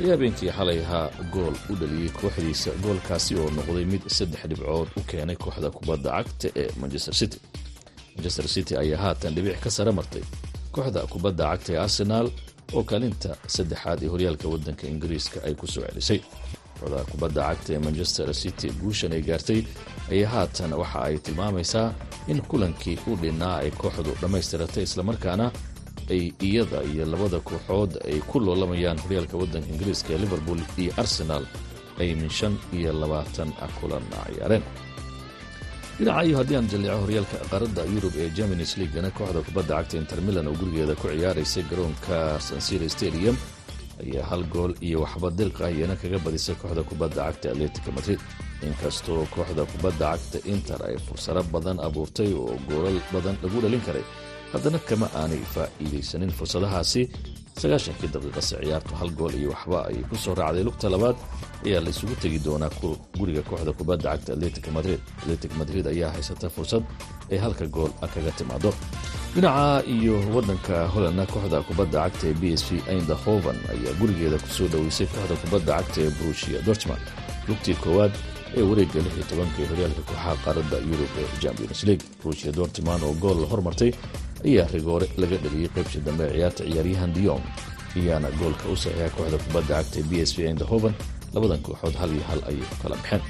ayaa 0.00 0.12
habeenkii 0.16 0.50
xalayha 0.58 1.00
gool 1.34 1.54
u 1.70 1.74
dhaliyey 1.80 2.10
kooxdiisa 2.20 2.70
goolkaasi 2.84 3.32
oo 3.42 3.48
noqday 3.56 3.84
mid 3.92 4.02
saddex 4.18 4.42
dhibcood 4.50 4.88
u 4.98 5.00
keenay 5.10 5.36
kooxda 5.44 5.68
kubadda 5.76 6.08
cagta 6.16 6.48
ee 6.62 6.68
manchester 6.82 7.14
city 7.20 7.38
manchester 8.18 8.48
city 8.54 8.74
ayaa 8.82 8.98
haatan 9.04 9.34
dhibic 9.36 9.60
ka 9.64 9.70
sare 9.76 9.92
martay 9.98 10.22
kooxda 10.74 11.00
kubadda 11.12 11.44
cagta 11.52 11.70
ee 11.74 11.78
arsenaal 11.86 12.26
oo 12.76 12.82
kaalinta 12.90 13.30
saddexaad 13.54 13.98
ee 14.04 14.10
horyaalka 14.14 14.46
waddanka 14.52 14.84
ingiriiska 14.92 15.38
ay 15.46 15.54
ku 15.60 15.66
soo 15.66 15.82
celisay. 15.88 16.20
Kooxda 16.80 17.00
kubadda 17.10 17.40
cagta 17.48 17.70
ee 17.74 17.78
manchester 17.86 18.28
city 18.42 18.68
guushan 18.82 19.12
ay 19.16 19.22
gaartay 19.28 19.60
ayaa 20.12 20.30
haatan 20.34 20.72
waxa 20.80 20.98
ay 21.08 21.16
tilmaamaysaa 21.24 21.88
in 22.32 22.38
kulankii 22.50 22.96
u 23.10 23.16
dhinnaa 23.22 23.56
ay 23.62 23.70
kooxdu 23.82 24.10
dhammaystiratay 24.20 24.82
islamarkaana 24.88 25.46
ay 26.14 26.22
iyada 26.48 26.78
iyo 26.92 27.04
labada 27.12 27.38
kooxood 27.48 27.92
ay 28.10 28.18
ku 28.30 28.36
loolamayaan 28.46 28.98
horyaalka 29.04 29.34
waddanka 29.42 29.68
ingiriiska 29.74 30.08
ee 30.14 30.18
liverpool 30.24 30.60
iyo 30.82 30.92
arsenaal 31.02 31.44
ay 32.00 32.08
min 32.20 32.30
shan 32.38 32.54
iyo 32.78 32.90
labaatan 33.02 33.50
kulan 33.80 34.04
ciyaareen 34.12 34.64
dhinaca 35.98 36.22
iyo 36.26 36.36
haddii 36.40 36.56
aan 36.58 36.68
jalleeco 36.72 36.98
horyaalka 37.04 37.36
qaaradda 37.50 37.82
yurub 37.94 38.14
ee 38.22 38.28
germanis 38.36 38.72
leagana 38.80 39.10
kooxda 39.18 39.40
kubadda 39.48 39.72
cagta 39.78 39.94
inter 40.02 40.18
milan 40.26 40.46
oo 40.50 40.54
gurigeeda 40.60 40.94
ku 41.00 41.06
ciyaaraysay 41.12 41.64
garoonka 41.70 42.16
sansira 42.48 42.88
stadium 42.96 43.36
ayaa 44.02 44.24
hal 44.30 44.42
gool 44.54 44.72
iyo 44.88 44.98
waxba 45.04 45.28
dilqa 45.38 45.64
iyana 45.74 45.94
kaga 46.02 46.18
badisay 46.26 46.56
kooxda 46.62 46.82
kubadda 46.90 47.20
cagta 47.26 47.46
atletica 47.52 47.90
madrid. 47.96 48.20
Inkastoo 48.68 49.22
kooxda 49.34 49.62
kubadda 49.72 50.06
cagta 50.14 50.38
inter 50.52 50.78
ay 50.88 50.96
fursado 51.06 51.42
badan 51.54 51.78
abuurtay 51.86 52.30
oo 52.42 52.54
goolal 52.68 52.98
badan 53.14 53.36
lagu 53.42 53.58
dhalin 53.64 53.82
karay 53.86 54.04
haddana 54.52 54.78
kama 54.88 55.06
aanay 55.20 55.42
faa'iidaysanin 55.54 56.30
fursadahaasi 56.38 57.02
sagaashankii 57.62 58.10
daqiiqase 58.14 58.54
ciyaartu 58.62 58.92
hal 59.00 59.10
gool 59.18 59.34
iyo 59.40 59.50
waxba 59.54 59.78
ayay 59.88 60.02
ku 60.10 60.16
soo 60.24 60.34
raacday. 60.40 60.64
Lugta 60.68 60.88
labaad 60.94 61.16
ayaa 61.66 61.80
la 61.84 61.90
isugu 61.94 62.14
tegi 62.22 62.38
doonaa 62.46 62.70
guriga 63.18 63.42
kooxda 63.48 63.72
kubadda 63.78 64.08
cagta 64.14 64.32
atletic 64.36 64.66
madrid. 64.76 65.00
Atletic 65.22 65.52
madrid 65.60 65.84
ayaa 65.92 66.10
haysata 66.14 66.48
fursad 66.56 66.82
ay 67.32 67.38
halka 67.44 67.66
gool 67.66 67.90
kaga 68.14 68.30
timaado 68.38 68.70
dhinaca 69.34 69.84
iyo 69.96 70.14
waddanka 70.34 70.74
holandna 70.94 71.24
kooxda 71.32 71.58
kubadda 71.68 71.98
cagta 72.04 72.24
ee 72.30 72.34
b 72.40 72.42
s 72.60 72.62
v 72.70 72.80
aindahoven 72.92 73.58
ayaa 73.74 73.92
gurigeeda 74.00 74.38
ku 74.44 74.48
soo 74.56 74.68
dhoweysay 74.72 75.06
kooxda 75.14 75.34
kubadda 75.42 75.72
cagta 75.78 75.98
ee 76.06 76.10
brushia 76.18 76.58
dortmund. 76.66 77.02
Lugtii 77.48 77.74
koowaad 77.84 78.12
ee 78.56 78.62
wareegga 78.70 79.00
lix 79.04 79.14
iyo 79.18 79.26
tobanka 79.30 79.58
ee 79.62 79.68
horyaalka 79.70 80.02
kooxaha 80.08 80.32
qaaradda 80.44 80.76
yurub 80.90 81.12
ee 81.22 81.26
champions 81.42 81.80
league 81.88 82.04
brushia 82.22 82.52
dortmund 82.58 83.02
oo 83.08 83.12
gool 83.22 83.38
la 83.42 83.46
hormartay 83.52 83.90
ayaa 84.46 84.66
rigoore 84.74 85.06
laga 85.20 85.36
dhaliyey 85.44 85.68
qaybtii 85.74 86.02
dambe 86.06 86.24
ee 86.28 86.32
ciyaarta 86.36 86.62
ciyaaryahan 86.70 87.12
diong 87.16 87.42
iyaana 88.00 88.28
goolka 88.40 88.64
u 88.72 88.76
saxiixa 88.76 89.10
kooxda 89.16 89.38
kubadda 89.44 89.74
cagta 89.82 90.00
b 90.10 90.12
s 90.28 90.30
v 90.36 90.46
aindahoven 90.48 90.94
labadan 91.34 91.60
kooxood 91.66 91.94
hal 92.00 92.10
iyo 92.16 92.24
hal 92.30 92.40
ayay 92.50 92.66
kala 92.82 92.96
baxeen. 92.96 93.22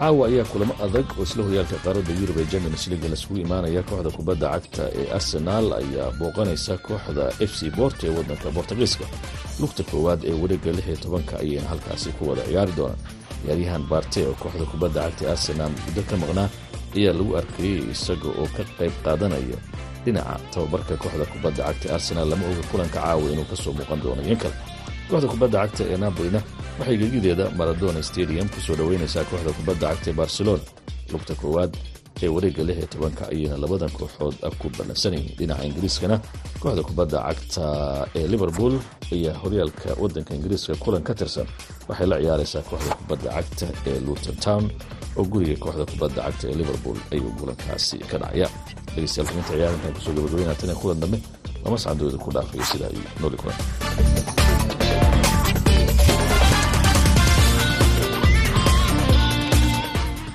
Caawa 0.00 0.22
ayaa 0.30 0.44
kulamo 0.52 0.74
adag 0.84 1.06
oo 1.18 1.22
isla 1.28 1.42
horyaalka 1.46 1.76
qaaradda 1.84 2.12
yurub 2.20 2.36
ee 2.42 2.46
champions 2.52 2.84
league 2.90 3.08
laisugu 3.12 3.36
imaanaya 3.44 3.82
kooxda 3.88 4.10
kubadda 4.16 4.46
cagta 4.54 4.82
ee 5.00 5.06
arsenaal 5.16 5.66
ayaa 5.80 6.08
booqanaysa 6.18 6.74
kooxda 6.86 7.24
f 7.48 7.52
c 7.58 7.70
bort 7.78 7.98
ee 8.06 8.12
waddanka 8.16 8.48
bortugiiska 8.56 9.04
lugta 9.60 9.82
koowaad 9.90 10.20
ee 10.30 10.32
wareegga 10.42 10.70
lix 10.76 10.86
iyo 10.88 10.96
tobanka 11.04 11.34
ayayna 11.42 11.68
halkaasi 11.72 12.08
ku 12.16 12.22
wada 12.30 12.42
ciyaari 12.48 12.72
doonaan. 12.78 12.98
Ciyaaryahan 13.44 13.82
barte 13.92 14.20
oo 14.28 14.34
kooxda 14.42 14.64
kubadda 14.72 15.00
cagta 15.04 15.22
ee 15.26 15.30
arsenaal 15.34 15.72
muddo 15.84 16.02
ka 16.10 16.14
maqnaa 16.22 16.48
ayaa 16.96 17.12
lagu 17.18 17.32
arkayey 17.40 17.78
isaga 17.94 18.28
oo 18.40 18.48
ka 18.56 18.62
qayb 18.78 18.94
qaadanaya 19.04 19.58
dhinaca 20.04 20.34
tababarka 20.52 20.94
kooxda 21.02 21.24
kubadda 21.32 21.62
cagta 21.68 21.86
ee 21.88 21.94
arsenaal 21.96 22.28
lama 22.32 22.44
oga 22.52 22.62
kulanka 22.70 22.98
caawa 23.00 23.24
inuu 23.32 23.46
ka 23.50 23.56
soo 23.62 23.72
muuqan 23.76 24.00
doono 24.02 24.22
iyan 24.26 24.38
kale. 24.42 24.54
Kooxda 25.10 25.28
kubadda 25.32 25.56
cagta 25.62 25.82
ee 25.92 25.96
napolina 26.02 26.40
waxay 26.78 26.96
gegideeda 27.02 27.44
maradona 27.58 28.00
stadium 28.10 28.48
ku 28.54 28.58
soo 28.66 28.74
dhoweynaysaa 28.78 29.24
kooxda 29.30 29.52
kubadda 29.58 29.86
cagta 29.90 30.08
ee 30.10 30.16
barcelona. 30.20 30.62
Lugta 31.12 31.34
koowaad 31.40 31.72
ee 32.22 32.28
wareegga 32.34 32.62
lix 32.68 32.76
iyo 32.78 32.86
tobanka 32.92 33.22
ayayna 33.32 33.56
labadan 33.62 33.90
kooxood 33.98 34.34
ku 34.60 34.66
ballansanayeen 34.78 35.34
dhinaca 35.38 35.64
ingiriiskana 35.68 36.16
kooxda 36.62 36.82
kubadda 36.88 37.18
cagta 37.28 37.64
ee 38.18 38.26
liverpool 38.32 38.74
ayaa 39.14 39.34
horyaalka 39.42 39.88
waddanka 40.02 40.30
ingiriiska 40.38 40.74
kulan 40.84 41.02
ka 41.08 41.12
tirsan. 41.18 41.46
Waxay 41.88 42.06
la 42.10 42.16
ciyaaraysaa 42.22 42.62
kooxda 42.70 42.92
kubadda 43.00 43.28
cagta 43.36 43.66
ee 43.90 43.98
luton 44.06 44.36
town 44.46 44.64
oo 45.18 45.24
guriga 45.32 45.56
kooxda 45.64 45.84
kubadda 45.92 46.20
cagta 46.26 46.44
ee 46.50 46.56
liverpool 46.60 46.98
ayuu 47.12 47.32
kulankaasi 47.40 47.96
ka 48.10 48.16
dhacaya 48.22 48.46
dhegeystayaal 48.94 49.28
xubinta 49.30 49.52
ciyaar 49.52 49.72
waxaan 49.74 49.94
ku 49.96 50.00
soo 50.04 50.14
gabagabeynaa 50.16 50.58
tan 50.60 50.74
kulan 50.80 51.00
dambe 51.02 51.18
lama 51.64 51.76
sacan 51.82 52.18
ku 52.24 52.30
dhaafayo 52.34 52.64
sida 52.70 52.86
ay 52.92 52.98
nooli 53.20 53.36
kulan 53.40 53.58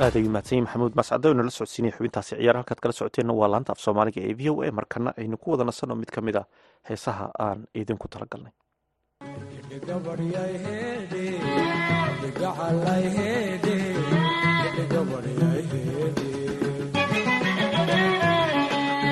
aad 0.04 0.16
ayuu 0.20 0.32
mahadsan 0.34 0.56
yahi 0.58 0.66
maxamuud 0.68 0.94
mascade 1.00 1.28
inala 1.34 1.52
socodsiinaya 1.58 1.96
xubintaasi 1.98 2.32
ciyaar 2.40 2.58
halkaad 2.60 2.80
kala 2.84 2.94
socoteenna 3.00 3.34
waa 3.40 3.50
laanta 3.54 3.72
af 3.74 3.80
soomaaliga 3.86 4.20
ee 4.30 4.36
v 4.40 4.42
o 4.52 4.54
a 4.68 4.72
markana 4.80 5.10
aynu 5.22 5.36
ku 5.42 5.48
wada 5.52 5.64
nasanoo 5.70 5.98
mid 6.02 6.10
ka 6.16 6.20
mid 6.28 6.36
a 6.42 6.44
heesaha 6.90 7.26
aan 7.48 7.60
idinku 7.82 8.08
tala 8.12 8.26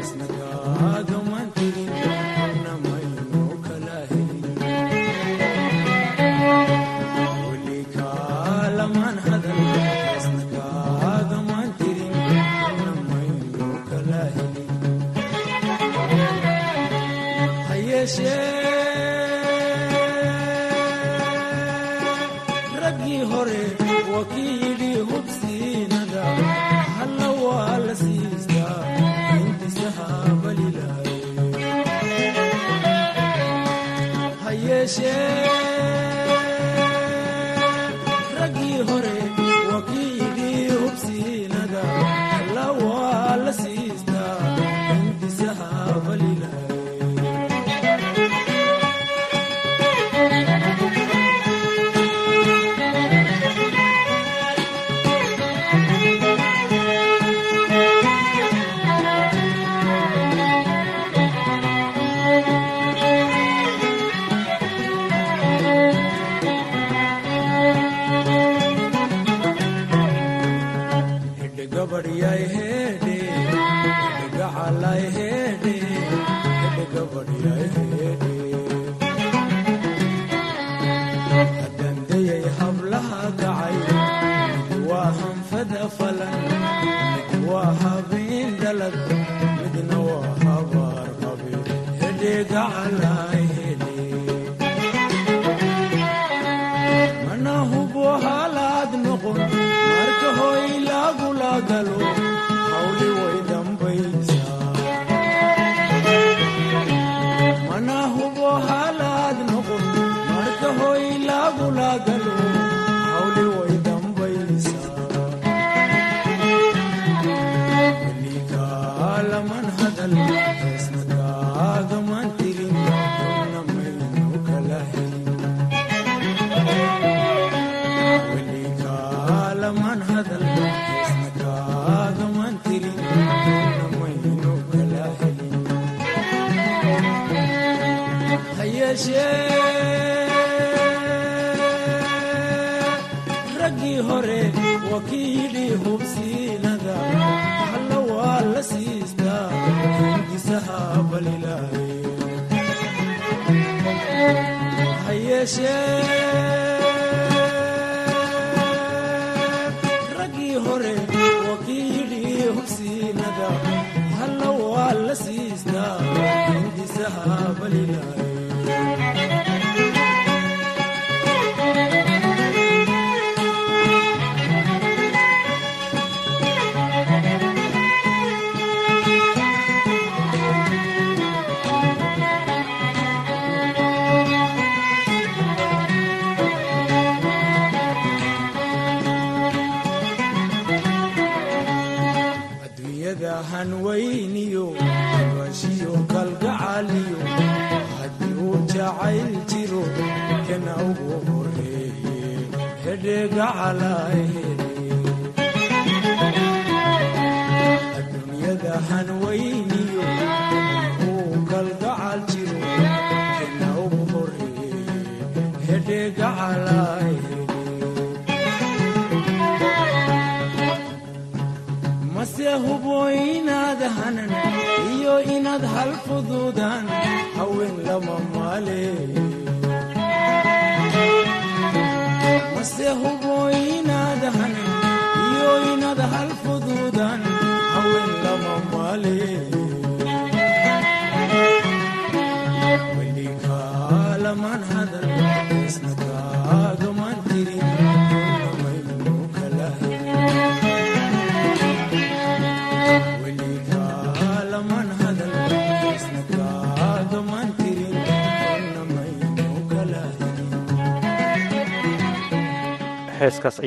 isnagaado 0.00 1.22
man 1.30 1.59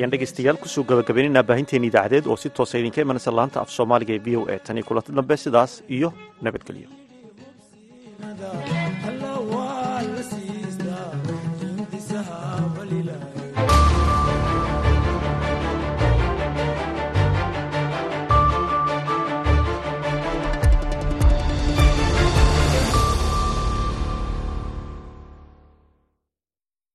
ayaan 0.03 0.11
dhegaystayaal 0.13 0.57
ku 0.59 0.67
soo 0.67 0.83
gabagabaynaynaa 0.89 1.47
baahinteena 1.49 1.87
idaacadeed 1.89 2.25
oo 2.27 2.35
si 2.43 2.49
toosa 2.57 2.75
idinka 2.81 2.99
imanaysa 3.05 3.31
laanta 3.39 3.57
af 3.63 3.69
soomaaliga 3.77 4.13
ee 4.17 4.23
v 4.25 4.35
o 4.39 4.41
a. 4.53 4.59
Tan 4.65 4.77
iyo 4.77 4.85
kulanti 4.89 5.15
dambe 5.19 5.35
sidaas 5.43 5.71
iyo 5.97 6.09
nabadgelyo 6.43 6.89